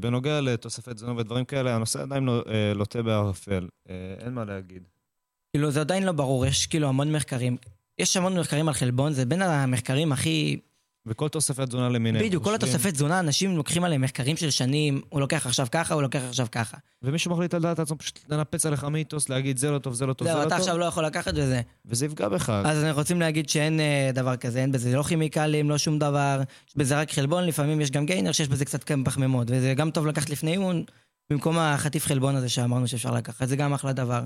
בנוגע 0.00 0.40
לתוספי 0.40 0.94
תזונה 0.94 1.16
ודברים 1.16 1.44
כאלה, 1.44 1.74
הנושא 1.74 2.02
עדיין 2.02 2.24
לא- 2.24 2.44
לוטה 2.74 3.02
בערפל. 3.02 3.68
אין 4.18 4.34
מה 4.34 4.44
להגיד. 4.44 4.82
כאילו, 5.52 5.70
זה 5.70 5.80
עדיין 5.80 6.02
לא 6.02 6.12
ברור, 6.12 6.46
יש 6.46 6.66
כאילו 6.66 6.88
המון 6.88 7.12
מחקרים. 7.12 7.56
יש 7.98 8.16
המון 8.16 8.38
מחקרים 8.38 8.68
על 8.68 8.74
חלבון, 8.74 9.12
זה 9.12 9.26
בין 9.26 9.42
המחקרים 9.42 10.12
הכי... 10.12 10.60
וכל 11.06 11.28
תוספי 11.28 11.66
תזונה 11.66 11.88
למיניהם. 11.88 12.24
בדיוק, 12.24 12.44
כל 12.44 12.54
התוספי 12.54 12.92
תזונה, 12.92 13.20
אנשים 13.20 13.56
לוקחים 13.56 13.84
עליהם 13.84 14.00
מחקרים 14.00 14.36
של 14.36 14.50
שנים, 14.50 15.00
הוא 15.08 15.20
לוקח 15.20 15.46
עכשיו 15.46 15.66
ככה, 15.72 15.94
הוא 15.94 16.02
לוקח 16.02 16.20
עכשיו 16.28 16.46
ככה. 16.52 16.76
ומישהו 17.02 17.30
מחליט 17.30 17.54
על 17.54 17.62
דעת 17.62 17.78
עצמו 17.78 17.98
פשוט 17.98 18.18
לנפץ 18.28 18.66
עליך 18.66 18.84
מיתוס, 18.84 19.28
להגיד 19.28 19.58
זה 19.58 19.70
לא 19.70 19.78
טוב, 19.78 19.94
זה 19.94 20.06
לא 20.06 20.12
טוב, 20.12 20.28
זה 20.28 20.32
זהו, 20.32 20.42
לא 20.42 20.46
אתה 20.46 20.56
עכשיו 20.56 20.72
טוב, 20.72 20.80
לא 20.80 20.84
יכול 20.84 21.04
לקחת 21.06 21.32
וזה. 21.36 21.60
וזה 21.86 22.06
יפגע 22.06 22.28
בך. 22.28 22.50
אז 22.64 22.84
אנחנו 22.84 23.00
רוצים 23.00 23.20
להגיד 23.20 23.48
שאין 23.48 23.80
אה, 23.80 24.10
דבר 24.14 24.36
כזה, 24.36 24.58
אין 24.58 24.72
בזה 24.72 24.96
לא 24.96 25.02
כימיקלים, 25.02 25.70
לא 25.70 25.78
שום 25.78 25.98
דבר, 25.98 26.42
יש 26.68 26.76
בזה 26.76 26.98
רק 27.00 27.12
חלבון, 27.12 27.44
לפעמים 27.44 27.80
יש 27.80 27.90
גם 27.90 28.06
גיינר 28.06 28.32
שיש 28.32 28.48
בזה 28.48 28.64
קצת 28.64 28.90
פחמימות, 29.04 29.48
וזה 29.50 29.74
גם 29.74 29.90
טוב 29.90 30.06
לקחת 30.06 30.30
לפני 30.30 30.52
אימון, 30.52 30.84
במקום 31.30 31.58
החטיף 31.58 32.06
חלבון 32.06 32.36
הזה 32.36 32.48
שאמרנו 32.48 32.88
שאפשר 32.88 33.14
לקחת, 33.14 33.48
זה 33.48 33.56
גם 33.56 33.72
אחלה 33.72 33.92
דבר. 33.92 34.22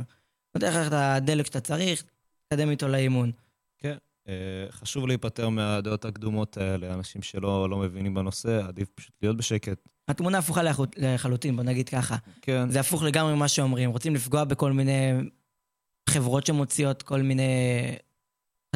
נותן 0.54 0.68
לך 0.68 0.86
את 0.86 0.92
הדלק 0.92 1.46
שאתה 1.46 1.60
צריך, 1.60 2.02
תקדם 2.48 2.70
איתו 2.70 2.88
לאימון. 2.88 3.32
אה, 4.28 4.32
חשוב 4.70 5.06
להיפטר 5.06 5.48
מהדעות 5.48 6.04
הקדומות 6.04 6.56
האלה, 6.56 6.94
אנשים 6.94 7.22
שלא 7.22 7.70
לא 7.70 7.76
מבינים 7.76 8.14
בנושא, 8.14 8.64
עדיף 8.68 8.88
פשוט 8.94 9.12
להיות 9.22 9.36
בשקט. 9.36 9.88
התמונה 10.08 10.38
הפוכה 10.38 10.62
לחלוט- 10.62 10.96
לחלוטין, 10.98 11.56
בוא 11.56 11.64
נגיד 11.64 11.88
ככה. 11.88 12.16
כן, 12.42 12.70
זה 12.70 12.80
הפוך 12.80 13.02
לגמרי 13.02 13.34
ממה 13.34 13.48
שאומרים. 13.48 13.90
רוצים 13.90 14.14
לפגוע 14.14 14.44
בכל 14.44 14.72
מיני 14.72 15.12
חברות 16.10 16.46
שמוציאות 16.46 17.02
כל 17.02 17.22
מיני 17.22 17.42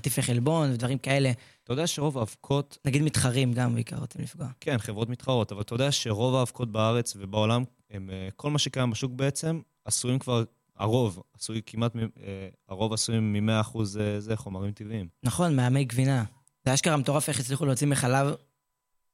חטיפי 0.01 0.23
חלבון 0.23 0.71
ודברים 0.73 0.99
כאלה. 0.99 1.31
אתה 1.65 1.73
יודע 1.73 1.87
שרוב 1.87 2.19
האבקות, 2.19 2.79
נגיד 2.85 3.03
מתחרים 3.03 3.53
גם 3.53 3.75
בעיקר 3.75 3.97
רוצים 3.97 4.23
לפגוע. 4.23 4.47
כן, 4.61 4.79
חברות 4.79 5.09
מתחרות, 5.09 5.53
אבל 5.53 5.61
אתה 5.61 5.75
יודע 5.75 5.93
שרוב 5.93 6.35
האבקות 6.35 6.73
בארץ 6.73 7.15
ובעולם, 7.19 7.65
הם, 7.91 8.11
אה, 8.11 8.29
כל 8.37 8.51
מה 8.51 8.59
שקיים 8.59 8.91
בשוק 8.91 9.13
בעצם, 9.13 9.61
עשויים 9.85 10.19
כבר, 10.19 10.45
הרוב, 10.81 11.23
עשוי 11.33 11.63
כמעט, 11.67 11.97
אה, 11.97 12.49
הרוב 12.69 12.93
עשויים 12.93 13.33
מ-100% 13.33 13.85
זה, 13.85 14.21
זה 14.21 14.37
חומרים 14.37 14.73
טבעיים. 14.73 15.09
נכון, 15.23 15.57
מהמי 15.57 15.85
גבינה. 15.85 16.25
זה 16.65 16.75
אשכרה 16.75 16.97
מטורף 16.97 17.29
איך 17.29 17.41
הצליחו 17.41 17.67
להוציא 17.67 17.87
מחלב 17.87 18.35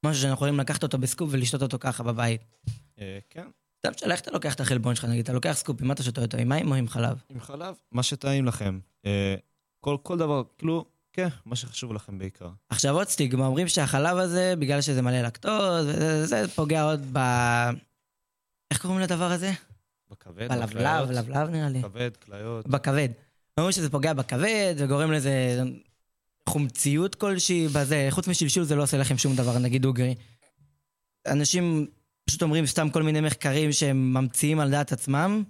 משהו 0.05 0.21
שאנחנו 0.21 0.33
יכולים 0.33 0.59
לקחת 0.59 0.83
אותו 0.83 0.97
בסקופ 0.97 1.29
ולשתות 1.31 1.61
אותו 1.61 1.77
ככה 1.79 2.03
בבית. 2.03 2.41
אה, 2.99 3.19
כן, 3.29 3.47
סתם 3.79 3.89
שאלה, 3.97 4.13
איך 4.13 4.21
אתה 4.21 4.31
לוקח 4.31 4.53
את 4.53 4.59
החלבון 4.59 4.95
שלך, 4.95 5.05
נגיד, 5.05 5.23
אתה 5.23 5.33
לוקח 5.33 5.51
סקופ, 5.51 5.81
עם 5.81 5.87
מה 5.87 5.93
אתה 5.93 6.03
שותה 6.03 6.21
אותו? 6.21 6.37
עם 6.37 6.49
מים 6.49 6.71
או 6.71 6.75
עם 6.75 6.87
חלב? 6.87 7.21
עם 7.29 7.39
חלב, 7.39 7.75
מה 7.91 8.03
שטעים 8.03 8.45
לכם. 8.45 8.79
אה, 9.05 9.35
כל, 9.79 9.97
כל 10.03 10.17
דבר, 10.17 10.43
כאילו, 10.57 10.85
כן, 11.13 11.27
מה 11.45 11.55
שחשוב 11.55 11.93
לכם 11.93 12.17
בעיקר. 12.17 12.49
עכשיו 12.69 12.95
עוד 12.95 13.07
סטיגמה, 13.07 13.45
אומרים 13.45 13.67
שהחלב 13.67 14.17
הזה, 14.17 14.53
בגלל 14.59 14.81
שזה 14.81 15.01
מלא 15.01 15.21
לקטוז, 15.21 15.85
וזה, 15.87 16.25
זה 16.25 16.47
פוגע 16.47 16.83
עוד 16.83 17.05
ב... 17.13 17.17
איך 18.71 18.81
קוראים 18.81 18.99
לדבר 18.99 19.31
הזה? 19.31 19.51
בכבד, 20.11 20.49
בלבלב, 20.49 21.11
לבלב 21.11 21.49
נראה 21.49 21.69
לי. 21.69 21.81
כבד, 21.81 22.17
כליות. 22.25 22.67
בכבד. 22.67 23.09
אומרים 23.57 23.71
שזה 23.71 23.89
פוגע 23.89 24.13
בכבד 24.13 24.75
וגורם 24.77 25.11
לזה 25.11 25.61
חומציות 26.49 27.15
כלשהי 27.15 27.67
בזה, 27.67 28.07
חוץ 28.09 28.27
משלשול 28.27 28.63
זה 28.63 28.75
לא 28.75 28.83
עושה 28.83 28.97
לכם 28.97 29.17
שום 29.17 29.35
דבר, 29.35 29.57
נגיד 29.59 29.81
דוגרי. 29.81 30.15
אנשים 31.27 31.87
פשוט 32.25 32.41
אומרים 32.41 32.65
סתם 32.65 32.89
כל 32.89 33.03
מיני 33.03 33.21
מחקרים 33.21 33.71
שהם 33.71 34.13
ממציאים 34.13 34.59
על 34.59 34.71
דעת 34.71 34.91
עצמם, 34.91 35.43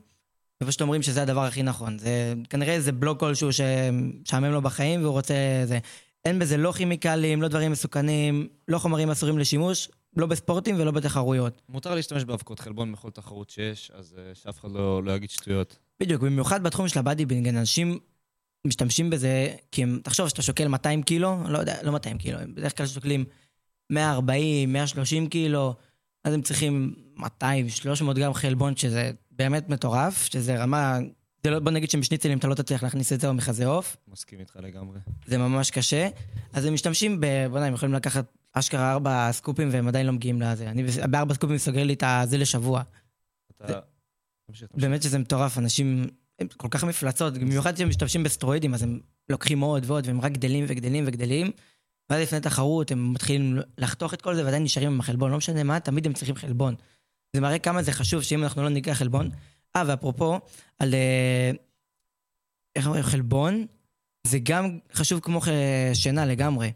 ופשוט 0.64 0.82
אומרים 0.82 1.02
שזה 1.02 1.22
הדבר 1.22 1.44
הכי 1.44 1.64
נכון. 1.64 2.00
זה 2.00 2.34
כנראה 2.50 2.74
איזה 2.74 2.92
בלוק 2.92 3.20
כלשהו 3.20 3.50
שמשעמם 3.54 4.52
לו 4.52 4.62
בחיים 4.62 5.02
והוא 5.02 5.12
רוצה 5.12 5.34
זה. 5.66 5.80
אין 6.26 6.40
בזה 6.40 6.58
לא 6.58 6.72
כימיקלים, 6.72 7.42
לא 7.42 7.48
דברים 7.48 7.72
מסוכנים, 7.72 8.48
לא 8.68 8.78
חומרים 8.78 9.10
אסורים 9.10 9.38
לשימוש, 9.38 9.90
לא 10.16 10.26
בספורטים 10.26 10.76
ולא 10.80 10.92
בתחרויות. 10.92 11.62
מותר 11.70 11.96
להשתמש 11.96 12.24
באבקות 12.24 12.60
חלבון 12.60 12.92
בכל 12.92 13.10
תחרות 13.10 13.50
שיש, 13.50 13.92
אז 13.94 14.16
אה, 14.18 14.36
שאף 14.36 14.60
אחד 14.60 14.72
לא, 14.72 15.04
לא 15.04 15.12
יגיד 15.12 15.30
שטויות. 15.30 15.78
בדיוק, 16.00 16.22
במיוחד 16.22 16.64
בתחום 16.64 16.88
של 16.88 17.00
הבאדי 17.00 17.26
בינג, 17.26 17.48
אנשים 17.48 18.00
משתמשים 18.68 19.10
בזה, 19.10 19.56
כי 19.72 19.84
הם, 19.84 20.00
תחשוב 20.04 20.28
שאתה 20.28 20.42
שוקל 20.42 20.68
200 20.68 21.04
קילו, 21.04 21.38
לא 21.48 21.58
יודע, 21.58 21.84
לא 21.84 21.92
200 21.92 22.18
קילו, 22.18 22.40
הם 22.40 22.56
בדרך 22.56 22.78
כלל 22.78 22.86
שוקלים 22.86 23.26
140, 23.90 24.74
130 24.74 25.28
קילו, 25.28 25.74
אז 26.24 26.34
הם 26.34 26.42
צריכים 26.42 26.94
200, 27.16 27.70
300 27.70 28.18
גרם 28.18 28.34
חלבון, 28.34 28.76
שזה 28.76 29.12
באמת 29.32 29.70
מטורף, 29.70 30.26
שזה 30.26 30.58
רמה, 30.64 31.00
זה 31.44 31.50
לא, 31.50 31.60
בוא 31.60 31.72
נגיד 31.72 31.90
שמשניצלים 31.90 32.38
אתה 32.38 32.48
לא 32.48 32.56
תצליח 32.56 32.84
להכניס 32.84 33.14
את 33.14 33.20
זה 33.20 33.28
או 33.28 33.34
מחזה 33.34 33.66
עוף, 33.66 33.98
מסכים 34.08 34.40
איתך 34.40 34.58
לגמרי. 34.62 35.00
זה 35.26 35.38
ממש 35.38 35.72
קשה. 35.72 36.10
אז 36.54 36.66
הם 36.66 36.74
משתמשים 36.74 37.20
ב... 37.20 37.26
בוא 37.50 37.60
נגיד, 37.60 37.68
הם 37.68 37.74
יכולים 37.74 37.96
לקחת 37.96 38.26
אשכרה 38.60 38.92
ארבע 38.92 39.32
סקופים 39.32 39.70
והם 39.72 39.88
עדיין 39.88 40.06
לא 40.06 40.14
מגיעים 40.14 40.42
לזה. 40.42 40.70
אני 40.70 40.84
בארבע 41.10 41.34
סקופים 41.34 41.58
סוגר 41.58 41.84
לי 41.84 41.94
את 41.94 42.04
הזה 42.08 42.38
לשבוע. 42.38 42.82
אתה... 43.52 43.68
זה- 43.68 43.74
תמשיך, 44.48 44.68
תמשיך. 44.68 44.84
באמת 44.86 45.04
שזה 45.04 45.20
מטורף, 45.20 45.58
אנשים 45.58 46.08
הם 46.40 46.48
כל 46.58 46.68
כך 46.72 46.84
מפלצות, 46.84 47.34
במיוחד 47.38 47.74
כשהם 47.76 47.90
משתמשים 47.90 48.24
בסטרואידים, 48.24 48.74
אז 48.74 48.84
הם 48.84 49.00
לוקחים 49.30 49.60
עוד 49.60 49.84
ועוד, 49.86 50.08
והם 50.08 50.22
רק 50.22 50.32
גדלים 50.32 50.66
וגדלים 50.68 51.04
וגדלים, 51.08 51.52
ואז 52.10 52.22
לפני 52.22 52.40
תחרות 52.40 52.92
הם 52.92 53.14
מתחילים 53.14 53.58
לחתוך 53.78 54.14
את 54.14 54.22
כל 54.22 54.36
זה 54.36 54.46
ועדיין 54.46 54.64
נשארים 54.64 54.92
עם 54.94 55.00
החלבון, 55.00 55.32
לא 55.32 55.38
משנה 55.38 55.64
מה, 55.64 55.80
תמיד 55.80 56.06
הם 56.06 56.14
צריכים 56.14 56.36
חלבון. 56.36 56.76
זה 57.36 57.42
מראה 57.42 57.60
כמה 57.60 57.84
זה 57.84 57.92
חשוב 57.92 58.22
שאם 58.24 58.44
אנחנו 58.44 58.64
לא 58.64 58.70
ניקח 58.70 58.92
חלבון... 58.94 59.30
אה, 59.76 59.84
ואפרופו, 59.88 60.40
על... 60.80 60.94
אה, 60.94 61.52
איך 62.76 62.86
אומרים? 62.86 63.04
חלבון, 63.04 63.66
זה 64.28 64.40
גם 64.44 64.80
חשוב 64.94 65.20
כמו 65.20 65.42
ח- 65.42 65.48
שינה 65.94 66.26
לגמרי. 66.26 66.72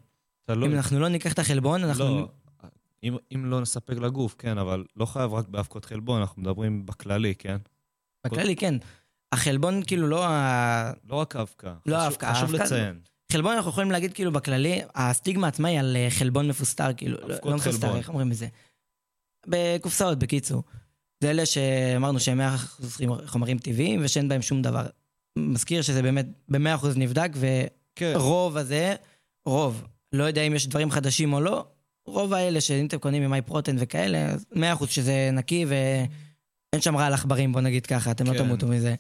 אתה 0.46 0.56
לא... 0.56 0.66
אם 0.66 0.72
אנחנו 0.76 1.00
לא 1.00 1.08
ניקח 1.10 1.34
את 1.34 1.39
החלבון, 1.39 1.84
אנחנו... 1.84 2.04
לא, 2.06 2.30
אם, 3.04 3.16
אם 3.36 3.46
לא 3.46 3.62
נספק 3.62 3.98
לגוף, 3.98 4.36
כן, 4.38 4.58
אבל 4.58 4.84
לא 4.96 5.06
חייב 5.06 5.34
רק 5.34 5.48
באבקות 5.48 5.86
חלבון, 5.86 6.20
אנחנו 6.22 6.42
מדברים 6.42 6.86
בכללי, 6.86 7.36
כן? 7.36 7.58
בכללי, 8.28 8.56
כן. 8.56 8.76
החלבון 9.32 9.84
כאילו 9.88 10.08
לא 10.08 10.26
ה... 10.28 10.92
לא 11.10 11.16
רק 11.16 11.36
האבקה. 11.36 11.68
לא 11.86 11.96
חשוב- 11.96 12.04
האבקה, 12.04 12.34
חשוב 12.34 12.50
האבקה- 12.56 12.64
לציין. 12.64 13.00
חלבון 13.32 13.56
אנחנו 13.56 13.72
יכולים 13.72 13.92
להגיד 13.92 14.14
כאילו 14.14 14.32
בכללי, 14.32 14.82
הסטיגמה 14.96 15.48
עצמה 15.48 15.68
היא 15.68 15.80
על 15.80 15.96
אה, 15.96 16.08
חלבון 16.10 16.48
מפוסטר, 16.48 16.94
כאילו, 16.98 17.18
לא, 17.28 17.36
לא 17.46 17.56
מפוסטר. 17.56 17.96
איך 17.98 18.10
אומרים 18.10 18.32
את 18.32 18.38
זה? 18.38 18.48
בקופסאות, 19.48 20.20
בקיצור. 20.20 20.64
זה 21.24 21.30
אלה 21.32 21.46
שאמרנו 21.46 22.20
שהם 22.20 22.39
100% 22.42 22.44
חומרים 23.28 23.58
טבעיים 23.58 24.02
ושאין 24.04 24.30
בהם 24.30 24.42
שום 24.42 24.62
דבר. 24.62 24.86
מזכיר 25.38 25.82
שזה 25.82 26.02
באמת 26.02 26.26
ב-100% 26.50 26.88
נבדק, 26.96 27.30
כן, 27.96 28.14
ורוב 28.16 28.58
הזה, 28.58 28.96
רוב, 29.46 29.84
לא 30.14 30.24
יודע 30.24 30.41
אם 30.41 30.55
יש 30.55 30.68
דברים 30.68 30.91
חדשים 30.91 31.34
או 31.34 31.41
לא, 31.41 31.66
רוב 32.05 32.34
האלה 32.34 32.62
שאם 32.62 32.86
אתם 32.86 32.97
קונים 32.97 33.34
עם 33.34 33.41
פרוטן 33.41 33.76
וכאלה, 33.80 34.30
אז 34.30 34.45
100% 34.53 34.88
שזה 34.88 35.30
נקי 35.34 35.66
ואין 35.66 36.82
שם 36.82 36.97
רעל 36.97 37.14
עכברים, 37.14 37.51
בוא 37.51 37.62
נגיד 37.62 37.86
ככה, 37.86 38.12
אתם 38.12 38.28
לא 38.28 38.32
כן. 38.32 38.38
תמותו 38.38 38.68
מזה. 38.68 38.95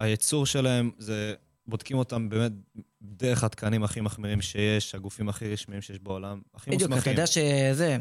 הייצור 0.00 0.46
שלהם 0.46 0.90
זה... 0.98 1.34
בודקים 1.68 1.98
אותם 1.98 2.28
באמת 2.28 2.52
דרך 3.02 3.44
התקנים 3.44 3.84
הכי 3.84 4.00
מחמירים 4.00 4.42
שיש, 4.42 4.94
הגופים 4.94 5.28
הכי 5.28 5.52
רשמיים 5.52 5.82
שיש 5.82 5.98
בעולם, 5.98 6.40
הכי 6.54 6.70
בדיוק, 6.70 6.90
מוסמכים. 6.90 7.12
אתה 7.12 7.20
יודע 7.20 7.26
שזה, 7.26 7.96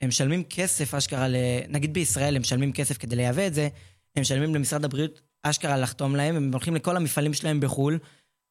הם 0.00 0.08
משלמים 0.08 0.44
כסף 0.44 0.94
אשכרה, 0.94 1.28
ל... 1.28 1.36
נגיד 1.68 1.94
בישראל 1.94 2.36
הם 2.36 2.40
משלמים 2.40 2.72
כסף 2.72 2.98
כדי 2.98 3.16
לייבא 3.16 3.46
את 3.46 3.54
זה, 3.54 3.68
הם 4.16 4.20
משלמים 4.20 4.54
למשרד 4.54 4.84
הבריאות 4.84 5.20
אשכרה 5.42 5.76
לחתום 5.76 6.16
להם, 6.16 6.36
הם 6.36 6.52
הולכים 6.52 6.74
לכל 6.74 6.96
המפעלים 6.96 7.34
שלהם 7.34 7.60
בחו"ל, 7.60 7.98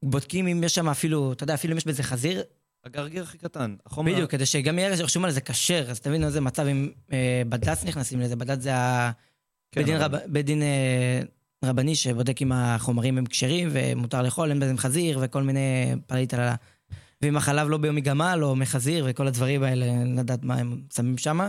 בודקים 0.04 0.48
אם 0.48 0.64
יש 0.64 0.76
שם 0.76 0.90
אפילו, 0.90 1.34
אתה 1.34 1.44
יודע, 1.44 1.54
אפילו 1.54 1.74
אם 1.74 1.78
יש 1.78 1.88
בזה 1.88 2.04
חזיר, 2.04 2.44
הגרגיר 2.86 3.24
הכי 3.24 3.38
קטן. 3.38 3.76
החומר... 3.86 4.14
בדיוק, 4.14 4.32
כדי 4.32 4.46
שגם 4.46 4.80
יהיה 4.80 4.90
רשום 4.90 5.26
על 5.26 5.32
זה 5.32 5.42
כשר, 5.42 5.86
אז 5.90 6.00
תבין 6.00 6.24
איזה 6.24 6.42
מצב 6.42 6.66
אם 6.68 6.90
אה, 7.14 7.42
בד"ץ 7.50 7.84
נכנסים 7.84 8.20
לזה, 8.20 8.36
בד"ץ 8.36 8.62
זה 8.62 8.76
ה... 8.76 9.12
כן, 9.72 9.82
בית 9.82 9.86
דין, 9.86 9.98
רב... 9.98 10.12
בית 10.28 10.46
דין 10.46 10.62
אה, 10.62 11.22
רבני 11.66 11.96
שבודק 11.96 12.42
אם 12.42 12.52
החומרים 12.52 13.18
הם 13.18 13.26
כשרים 13.26 13.70
ומותר 13.72 14.22
לאכול, 14.22 14.50
אין 14.50 14.60
בהם 14.60 14.78
חזיר 14.78 15.20
וכל 15.22 15.44
מיני 15.44 15.96
פליט 16.08 16.34
על 16.34 16.40
ה... 16.40 16.56
ואם 17.22 17.38
החלב 17.38 17.70
לא 17.70 17.78
ביומי 17.78 18.02
גמל 18.02 18.40
או 18.42 18.56
מחזיר 18.56 19.06
וכל 19.10 19.28
הדברים 19.28 19.64
האלה, 19.64 19.86
לדעת 20.22 20.44
מה 20.44 20.56
הם 20.56 20.82
שמים 20.96 21.18
שם. 21.18 21.40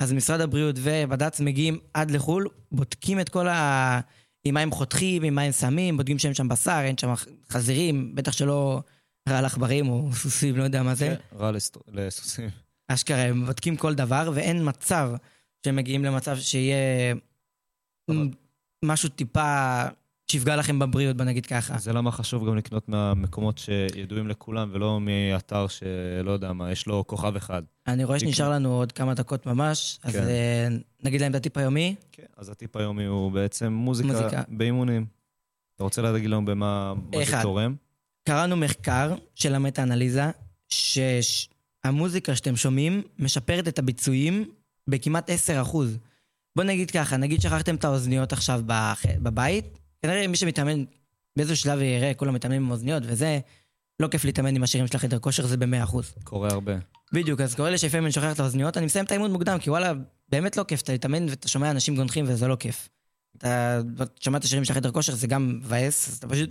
אז 0.00 0.12
משרד 0.12 0.40
הבריאות 0.40 0.76
ובד"ץ 0.78 1.40
מגיעים 1.40 1.78
עד 1.94 2.10
לחו"ל, 2.10 2.48
בודקים 2.72 3.20
את 3.20 3.28
כל 3.28 3.48
ה... 3.48 4.00
עם 4.44 4.54
מה 4.54 4.60
הם 4.60 4.70
חותכים, 4.70 5.22
עם 5.22 5.34
מה 5.34 5.42
הם 5.42 5.52
שמים, 5.52 5.96
בודקים 5.96 6.18
שאין 6.18 6.34
שם 6.34 6.48
בשר, 6.48 6.80
אין 6.84 6.98
שם 6.98 7.14
חזירים, 7.50 8.14
בטח 8.14 8.32
שלא 8.32 8.80
רעל 9.28 9.44
עכברים 9.44 9.88
או 9.88 10.12
סוסים, 10.12 10.56
לא 10.56 10.62
יודע 10.62 10.82
מה 10.82 10.94
זה. 10.94 11.16
כן, 11.30 11.38
רע 11.38 11.50
לסוסים. 11.92 12.48
אשכרה, 12.88 13.22
הם 13.22 13.46
בודקים 13.46 13.76
כל 13.76 13.94
דבר, 13.94 14.30
ואין 14.34 14.68
מצב 14.68 15.10
שהם 15.66 15.76
מגיעים 15.76 16.04
למצב 16.04 16.36
שיהיה 16.36 17.14
משהו 18.84 19.08
טיפה 19.08 19.82
שיפגע 20.30 20.56
לכם 20.56 20.78
בבריאות, 20.78 21.16
בוא 21.16 21.24
נגיד 21.24 21.46
ככה. 21.46 21.78
זה 21.78 21.92
למה 21.92 22.10
חשוב 22.10 22.46
גם 22.48 22.56
לקנות 22.56 22.88
מהמקומות 22.88 23.58
שידועים 23.58 24.28
לכולם, 24.28 24.70
ולא 24.72 25.00
מאתר 25.00 25.66
שלא 25.68 26.30
יודע 26.30 26.52
מה, 26.52 26.72
יש 26.72 26.86
לו 26.86 27.06
כוכב 27.06 27.36
אחד. 27.36 27.62
אני 27.86 28.04
רואה 28.04 28.20
שנשאר 28.20 28.50
לנו 28.50 28.72
עוד 28.74 28.92
כמה 28.92 29.14
דקות 29.14 29.46
ממש, 29.46 29.98
אז 30.02 30.12
כן. 30.12 30.22
אה, 30.22 30.68
נגיד 31.02 31.20
להם 31.20 31.30
את 31.30 31.36
הטיפ 31.36 31.56
היומי. 31.56 31.94
כן, 32.12 32.22
אז 32.36 32.48
הטיפ 32.48 32.76
היומי 32.76 33.04
הוא 33.04 33.32
בעצם 33.32 33.72
מוזיקה. 33.72 34.42
באימונים. 34.48 35.06
אתה 35.74 35.84
רוצה 35.84 36.02
להגיד 36.02 36.30
לנו 36.30 36.44
במה. 36.44 36.92
זה 37.26 37.42
תורם? 37.42 37.74
קראנו 38.26 38.56
מחקר 38.56 39.14
של 39.34 39.54
המטה-אנליזה, 39.54 40.30
שהמוזיקה 40.68 42.36
שאתם 42.36 42.56
שומעים 42.56 43.02
משפרת 43.18 43.68
את 43.68 43.78
הביצועים 43.78 44.44
בכמעט 44.88 45.30
10%. 45.30 45.32
בוא 46.56 46.64
נגיד 46.64 46.90
ככה, 46.90 47.16
נגיד 47.16 47.40
שכחתם 47.40 47.74
את 47.74 47.84
האוזניות 47.84 48.32
עכשיו. 48.32 48.62
בבית, 49.22 49.78
כנראה 50.02 50.26
מי 50.26 50.36
שמתאמן 50.36 50.84
באיזשהו 51.36 51.56
שלב 51.56 51.80
יראה, 51.80 52.14
כולם 52.14 52.34
מתאמנים 52.34 52.64
עם 52.64 52.70
אוזניות, 52.70 53.02
וזה 53.06 53.38
לא 54.00 54.08
כיף 54.08 54.24
להתאמן 54.24 54.56
עם 54.56 54.62
השירים 54.62 54.86
של 54.86 54.96
החדר 54.96 55.18
כושר, 55.18 55.46
זה 55.46 55.56
ב-100%. 55.56 55.96
קורה 56.24 56.48
הרבה. 56.50 56.72
בדיוק, 57.12 57.40
אז 57.40 57.54
קורה 57.54 57.70
לי 57.70 57.78
שלפעמים 57.78 58.04
אני 58.04 58.12
שוכח 58.12 58.32
את 58.32 58.40
האוזניות, 58.40 58.76
אני 58.76 58.86
מסיים 58.86 59.04
את 59.04 59.10
האימון 59.10 59.32
מוקדם, 59.32 59.58
כי 59.58 59.70
וואלה, 59.70 59.92
באמת 60.28 60.56
לא 60.56 60.64
כיף, 60.64 60.82
אתה 60.82 60.92
להתאמן 60.92 61.28
ואתה 61.28 61.48
שומע 61.48 61.70
אנשים 61.70 61.96
גונחים 61.96 62.24
וזה 62.28 62.48
לא 62.48 62.56
כיף. 62.56 62.88
אתה 63.38 63.80
שומע 64.20 64.38
את 64.38 64.44
השירים 64.44 64.64
של 64.64 64.72
החדר 64.72 64.90
כושר, 64.90 65.14
זה 65.14 65.26
גם 65.26 65.48
מבאס, 65.48 66.08
אז 66.08 66.16
אתה 66.16 66.28
פשוט... 66.28 66.50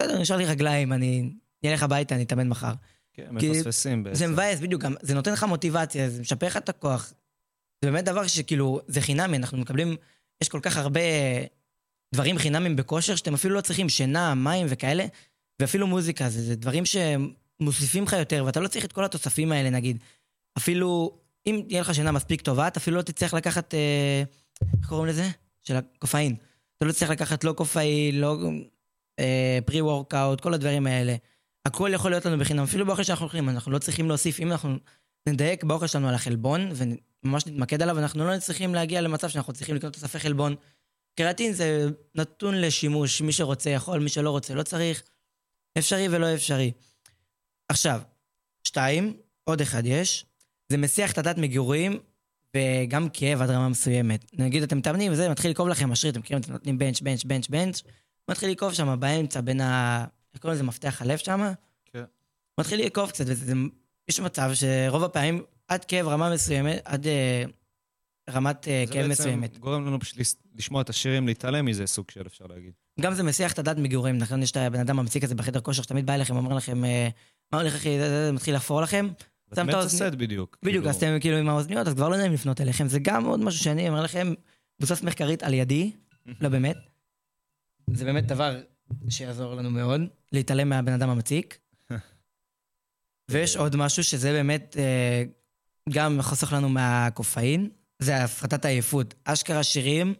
בסדר, 0.00 0.18
נשאר 0.18 0.36
לי 0.36 0.44
רגליים, 0.44 0.92
אני 0.92 1.30
אלך 1.64 1.82
הביתה, 1.82 2.14
אני 2.14 2.22
אתאמן 2.22 2.48
מחר. 2.48 2.72
כן, 3.12 3.26
מפספסים 3.30 4.04
בעצם. 4.04 4.18
זה 4.18 4.26
מבאס, 4.26 4.60
בדיוק, 4.60 4.82
גם, 4.82 4.94
זה 5.00 5.14
נותן 5.14 5.32
לך 5.32 5.44
מוטיבציה, 5.44 6.10
זה 6.10 6.20
משפר 6.20 6.46
לך 6.46 6.56
את 6.56 6.68
הכוח. 6.68 7.12
זה 7.84 7.90
באמת 7.90 8.04
דבר 8.04 8.26
שכאילו, 8.26 8.80
זה 8.86 9.00
חינמי, 9.00 9.36
אנחנו 9.36 9.58
מקבלים, 9.58 9.96
יש 10.42 10.48
כל 10.48 10.60
כך 10.62 10.76
הרבה 10.76 11.00
דברים 12.14 12.38
חינמים 12.38 12.76
בכושר, 12.76 13.16
שאתם 13.16 13.34
אפילו 13.34 13.54
לא 13.54 13.60
צריכים 13.60 13.88
שינה, 13.88 14.34
מים 14.34 14.66
וכאלה, 14.70 15.06
ואפילו 15.60 15.86
מוזיקה, 15.86 16.28
זה, 16.28 16.42
זה 16.42 16.56
דברים 16.56 16.84
שמוסיפים 16.86 18.04
לך 18.04 18.12
יותר, 18.12 18.42
ואתה 18.46 18.60
לא 18.60 18.68
צריך 18.68 18.84
את 18.84 18.92
כל 18.92 19.04
התוספים 19.04 19.52
האלה, 19.52 19.70
נגיד. 19.70 19.98
אפילו, 20.58 21.18
אם 21.46 21.62
תהיה 21.68 21.80
לך 21.80 21.94
שינה 21.94 22.12
מספיק 22.12 22.40
טובה, 22.40 22.68
אתה 22.68 22.80
אפילו 22.80 22.96
לא 22.96 23.02
תצטרך 23.02 23.34
לקחת, 23.34 23.74
אה, 23.74 24.22
איך 24.78 24.88
קוראים 24.88 25.06
לזה? 25.06 25.28
של 25.60 25.76
הקופאין. 25.76 26.34
אתה 26.76 26.84
לא 26.84 26.92
צריך 26.92 27.10
לקחת 27.10 27.44
לא 27.44 27.52
קופאין, 27.52 28.20
לא 28.20 28.38
pre-workout, 29.64 30.40
כל 30.40 30.54
הדברים 30.54 30.86
האלה. 30.86 31.16
הכל 31.66 31.90
יכול 31.94 32.10
להיות 32.10 32.26
לנו 32.26 32.38
בחינם, 32.38 32.62
אפילו 32.62 32.86
באוכל 32.86 33.02
שאנחנו 33.02 33.24
אוכלים, 33.24 33.48
אנחנו 33.48 33.72
לא 33.72 33.78
צריכים 33.78 34.08
להוסיף, 34.08 34.40
אם 34.40 34.52
אנחנו 34.52 34.76
נדייק 35.28 35.64
באוכל 35.64 35.86
שלנו 35.86 36.08
על 36.08 36.14
החלבון, 36.14 36.70
וממש 36.74 37.46
נתמקד 37.46 37.82
עליו, 37.82 37.98
אנחנו 37.98 38.26
לא 38.26 38.38
צריכים 38.38 38.74
להגיע 38.74 39.00
למצב 39.00 39.28
שאנחנו 39.28 39.52
צריכים 39.52 39.74
לקנות 39.74 39.92
תוספי 39.92 40.18
חלבון. 40.18 40.54
קריאטין 41.18 41.52
זה 41.52 41.88
נתון 42.14 42.60
לשימוש, 42.60 43.20
מי 43.20 43.32
שרוצה 43.32 43.70
יכול, 43.70 44.00
מי 44.00 44.08
שלא 44.08 44.30
רוצה 44.30 44.54
לא 44.54 44.62
צריך. 44.62 45.02
אפשרי 45.78 46.08
ולא 46.10 46.34
אפשרי. 46.34 46.72
עכשיו, 47.68 48.00
שתיים, 48.64 49.16
עוד 49.44 49.60
אחד 49.60 49.86
יש, 49.86 50.26
זה 50.68 50.76
מסיח 50.76 51.12
את 51.12 51.18
הדת 51.18 51.38
מגירויים 51.38 51.98
וגם 52.56 53.08
כאב 53.12 53.42
עד 53.42 53.50
רמה 53.50 53.68
מסוימת. 53.68 54.24
נגיד 54.32 54.62
אתם 54.62 54.78
מתאמנים 54.78 55.12
וזה, 55.12 55.28
מתחיל 55.28 55.50
לכאוב 55.50 55.68
לכם 55.68 55.92
השריר, 55.92 56.12
אתם 56.12 56.20
מכירים, 56.20 56.42
אתם 56.42 56.52
נותנים 56.52 56.78
bench, 56.78 57.00
bench, 57.00 57.24
bench, 57.24 57.48
bench, 57.48 57.82
מתחיל 58.30 58.50
לכאוב 58.50 58.72
שם 58.72 58.96
באמצע 59.00 59.40
בין 59.40 59.60
ה... 59.60 60.04
איך 60.34 60.42
קוראים 60.42 60.54
לזה? 60.54 60.64
מפתח 60.64 61.02
הלב 61.02 61.18
שם? 61.18 61.52
כן. 61.92 62.04
מתחיל 62.60 62.86
לכאוב 62.86 63.10
קצת, 63.10 63.24
ויש 63.26 64.20
מצב 64.20 64.50
שרוב 64.54 65.04
הפעמים 65.04 65.42
עד 65.68 65.84
כאב 65.84 66.08
רמה 66.08 66.30
מסוימת, 66.34 66.82
עד 66.84 67.06
אה, 67.06 67.44
רמת 68.30 68.68
אה, 68.68 68.84
כאב 68.92 69.06
מסוימת. 69.06 69.40
זה 69.42 69.48
בעצם 69.48 69.60
גורם 69.60 69.86
לנו 69.86 70.00
פשוט 70.00 70.18
לשמוע 70.54 70.82
את 70.82 70.90
השירים, 70.90 71.26
להתעלם 71.26 71.64
מזה, 71.64 71.86
סוג 71.86 72.10
של 72.10 72.26
אפשר 72.26 72.44
להגיד. 72.46 72.72
גם 73.00 73.14
זה 73.14 73.22
מסיח 73.22 73.52
את 73.52 73.58
הדת 73.58 73.76
מגירויים, 73.76 74.18
נכון? 74.18 74.42
יש 74.42 74.50
את 74.50 74.56
הבן 74.56 74.80
אדם 74.80 74.98
המציק 74.98 75.24
הזה 75.24 75.34
בחדר 75.34 75.60
כושר, 75.60 75.82
שתמיד 75.82 76.06
בא 76.06 76.14
אליכם, 76.14 76.36
אומר 76.36 76.54
לכם, 76.54 76.84
אה, 76.84 77.08
מה 77.52 77.60
הולך 77.60 77.74
אחי, 77.74 77.98
זה 77.98 78.30
מתחיל 78.32 78.54
לחפור 78.54 78.82
לכם. 78.82 79.08
שם 79.54 79.68
את 79.68 79.74
האוזניות. 79.74 80.14
בדיוק. 80.14 80.58
בדיוק, 80.62 80.82
כאילו- 80.82 80.90
אז 80.90 80.96
אתם 80.96 81.16
כאילו 81.20 81.36
עם 81.36 81.48
האוזניות, 81.48 81.86
אז 81.86 81.94
כבר 81.94 82.08
לא 82.08 82.16
נעים 82.16 82.32
לפנות 82.32 82.60
אליכם. 82.60 82.88
זה 82.88 82.98
גם 82.98 83.24
עוד 83.24 83.40
משהו 83.40 83.64
שאני 83.64 83.88
אומר 83.88 84.02
לכם, 84.02 84.34
מבוסס 84.80 85.02
מחקרית 85.02 85.42
על 85.42 85.54
ידי, 85.54 85.92
לא 86.40 86.48
באמת. 86.48 86.76
זה 87.94 88.04
באמת 88.04 88.26
דבר 88.26 88.60
שיעזור 89.08 89.54
לנו 89.54 89.70
מאוד, 89.70 90.00
להתעלם 90.32 90.68
מהבן 90.68 90.92
אדם 90.92 91.10
המציק. 91.10 91.58
ויש 93.30 93.56
עוד 93.56 93.76
משהו 93.76 94.04
שזה 94.04 94.32
באמת 94.32 94.76
אה, 94.78 95.24
גם 95.88 96.22
חוסך 96.22 96.52
לנו 96.52 96.68
מהקופאין, 96.68 97.70
זה 97.98 98.24
הפחתת 98.24 98.64
העייפות. 98.64 99.14
אשכרה 99.24 99.62
שירים 99.62 100.14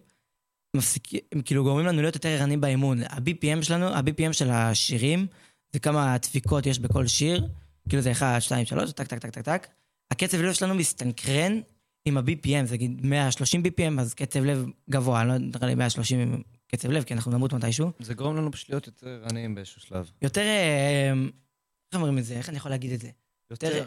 מפסיקים, 0.76 1.20
כאילו 1.44 1.64
גורמים 1.64 1.86
לנו 1.86 2.00
להיות 2.02 2.14
יותר 2.14 2.28
ערניים 2.28 2.60
באימון. 2.60 3.02
ה-BPM 3.02 3.62
שלנו, 3.62 3.86
ה-BPM 3.86 4.32
של 4.32 4.50
השירים, 4.50 5.26
זה 5.72 5.78
כמה 5.78 6.16
דפיקות 6.18 6.66
יש 6.66 6.78
בכל 6.78 7.06
שיר, 7.06 7.48
כאילו 7.88 8.02
זה 8.02 8.12
1, 8.12 8.42
2, 8.42 8.66
3, 8.66 8.92
טק, 8.92 9.06
טק, 9.06 9.18
טק, 9.18 9.30
טק, 9.30 9.42
טק. 9.42 9.66
הקצב 10.10 10.40
לב 10.40 10.52
שלנו 10.52 10.74
מסתנכרן 10.74 11.60
עם 12.04 12.18
ה-BPM, 12.18 12.66
זה 12.66 12.74
נגיד 12.74 13.06
130 13.06 13.62
BPM, 13.62 14.00
אז 14.00 14.14
קצב 14.14 14.44
לב 14.44 14.66
גבוה, 14.90 15.24
לא 15.24 15.38
נראה 15.38 15.66
לי 15.66 15.74
130 15.74 16.42
קצב 16.70 16.90
לב, 16.90 17.02
כי 17.02 17.14
אנחנו 17.14 17.32
נמות 17.32 17.52
מתישהו. 17.52 17.90
זה 18.00 18.14
גורם 18.14 18.36
לנו 18.36 18.52
פשוט 18.52 18.70
להיות 18.70 18.86
יותר 18.86 19.08
ערניים 19.24 19.54
באיזשהו 19.54 19.80
שלב. 19.80 20.10
יותר, 20.22 20.40
אה, 20.40 21.12
איך 21.92 21.94
אומרים 21.94 22.18
את 22.18 22.24
זה? 22.24 22.34
איך 22.34 22.48
אני 22.48 22.56
יכול 22.56 22.70
להגיד 22.70 22.92
את 22.92 23.00
זה? 23.00 23.10
יותר... 23.50 23.86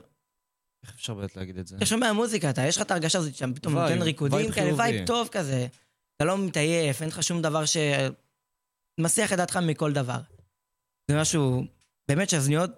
איך 0.84 0.94
אפשר 0.96 1.14
באמת 1.14 1.36
להגיד 1.36 1.58
את 1.58 1.68
זה? 1.68 1.78
אתה 1.78 1.86
שומע 1.86 2.14
מוזיקה, 2.14 2.50
אתה, 2.50 2.62
יש 2.62 2.78
לך 2.78 2.82
את 2.82 2.92
ההרגשה 2.92 3.20
הזאת 3.20 3.36
שאתה 3.36 3.54
פתאום 3.56 3.74
נותן 3.78 4.02
ריקודים 4.02 4.52
כאלה, 4.52 4.76
וייב 4.78 5.06
טוב 5.06 5.28
כזה. 5.32 5.68
אתה 6.16 6.26
לא 6.26 6.38
מתעייף, 6.38 7.02
אין 7.02 7.10
לך 7.10 7.24
שום 7.24 7.42
דבר 7.42 7.66
ש... 7.66 7.78
מסיח 9.00 9.34
את 9.34 9.38
דעתך 9.38 9.58
מכל 9.58 9.94
דבר. 9.94 10.20
זה 11.08 11.22
משהו, 11.22 11.64
באמת 12.08 12.30
שאזניות, 12.30 12.72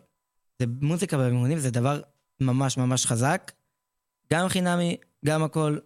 זה 0.59 0.65
מוזיקה 0.81 1.17
באימונים, 1.17 1.59
זה 1.59 1.71
דבר 1.71 2.01
ממש 2.41 2.77
ממש 2.77 3.05
חזק. 3.05 3.51
גם 4.33 4.49
חינמי, 4.49 4.97
גם 5.25 5.43
הכל, 5.43 5.77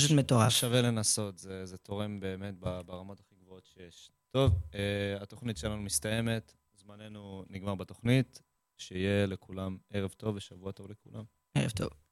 פשוט 0.00 0.10
מטורף. 0.10 0.48
שווה 0.52 0.82
לנסות, 0.82 1.38
זה, 1.38 1.66
זה 1.66 1.78
תורם 1.78 2.20
באמת 2.20 2.54
ברמות 2.58 3.20
הכי 3.20 3.34
גבוהות 3.34 3.66
שיש. 3.66 4.10
טוב, 4.30 4.52
uh, 4.52 4.76
התוכנית 5.22 5.56
שלנו 5.56 5.82
מסתיימת, 5.82 6.54
זמננו 6.72 7.44
נגמר 7.50 7.74
בתוכנית, 7.74 8.42
שיהיה 8.78 9.26
לכולם 9.26 9.76
ערב 9.90 10.10
טוב 10.10 10.36
ושבוע 10.36 10.72
טוב 10.72 10.90
לכולם. 10.90 11.24
ערב 11.54 11.70
טוב. 11.70 12.03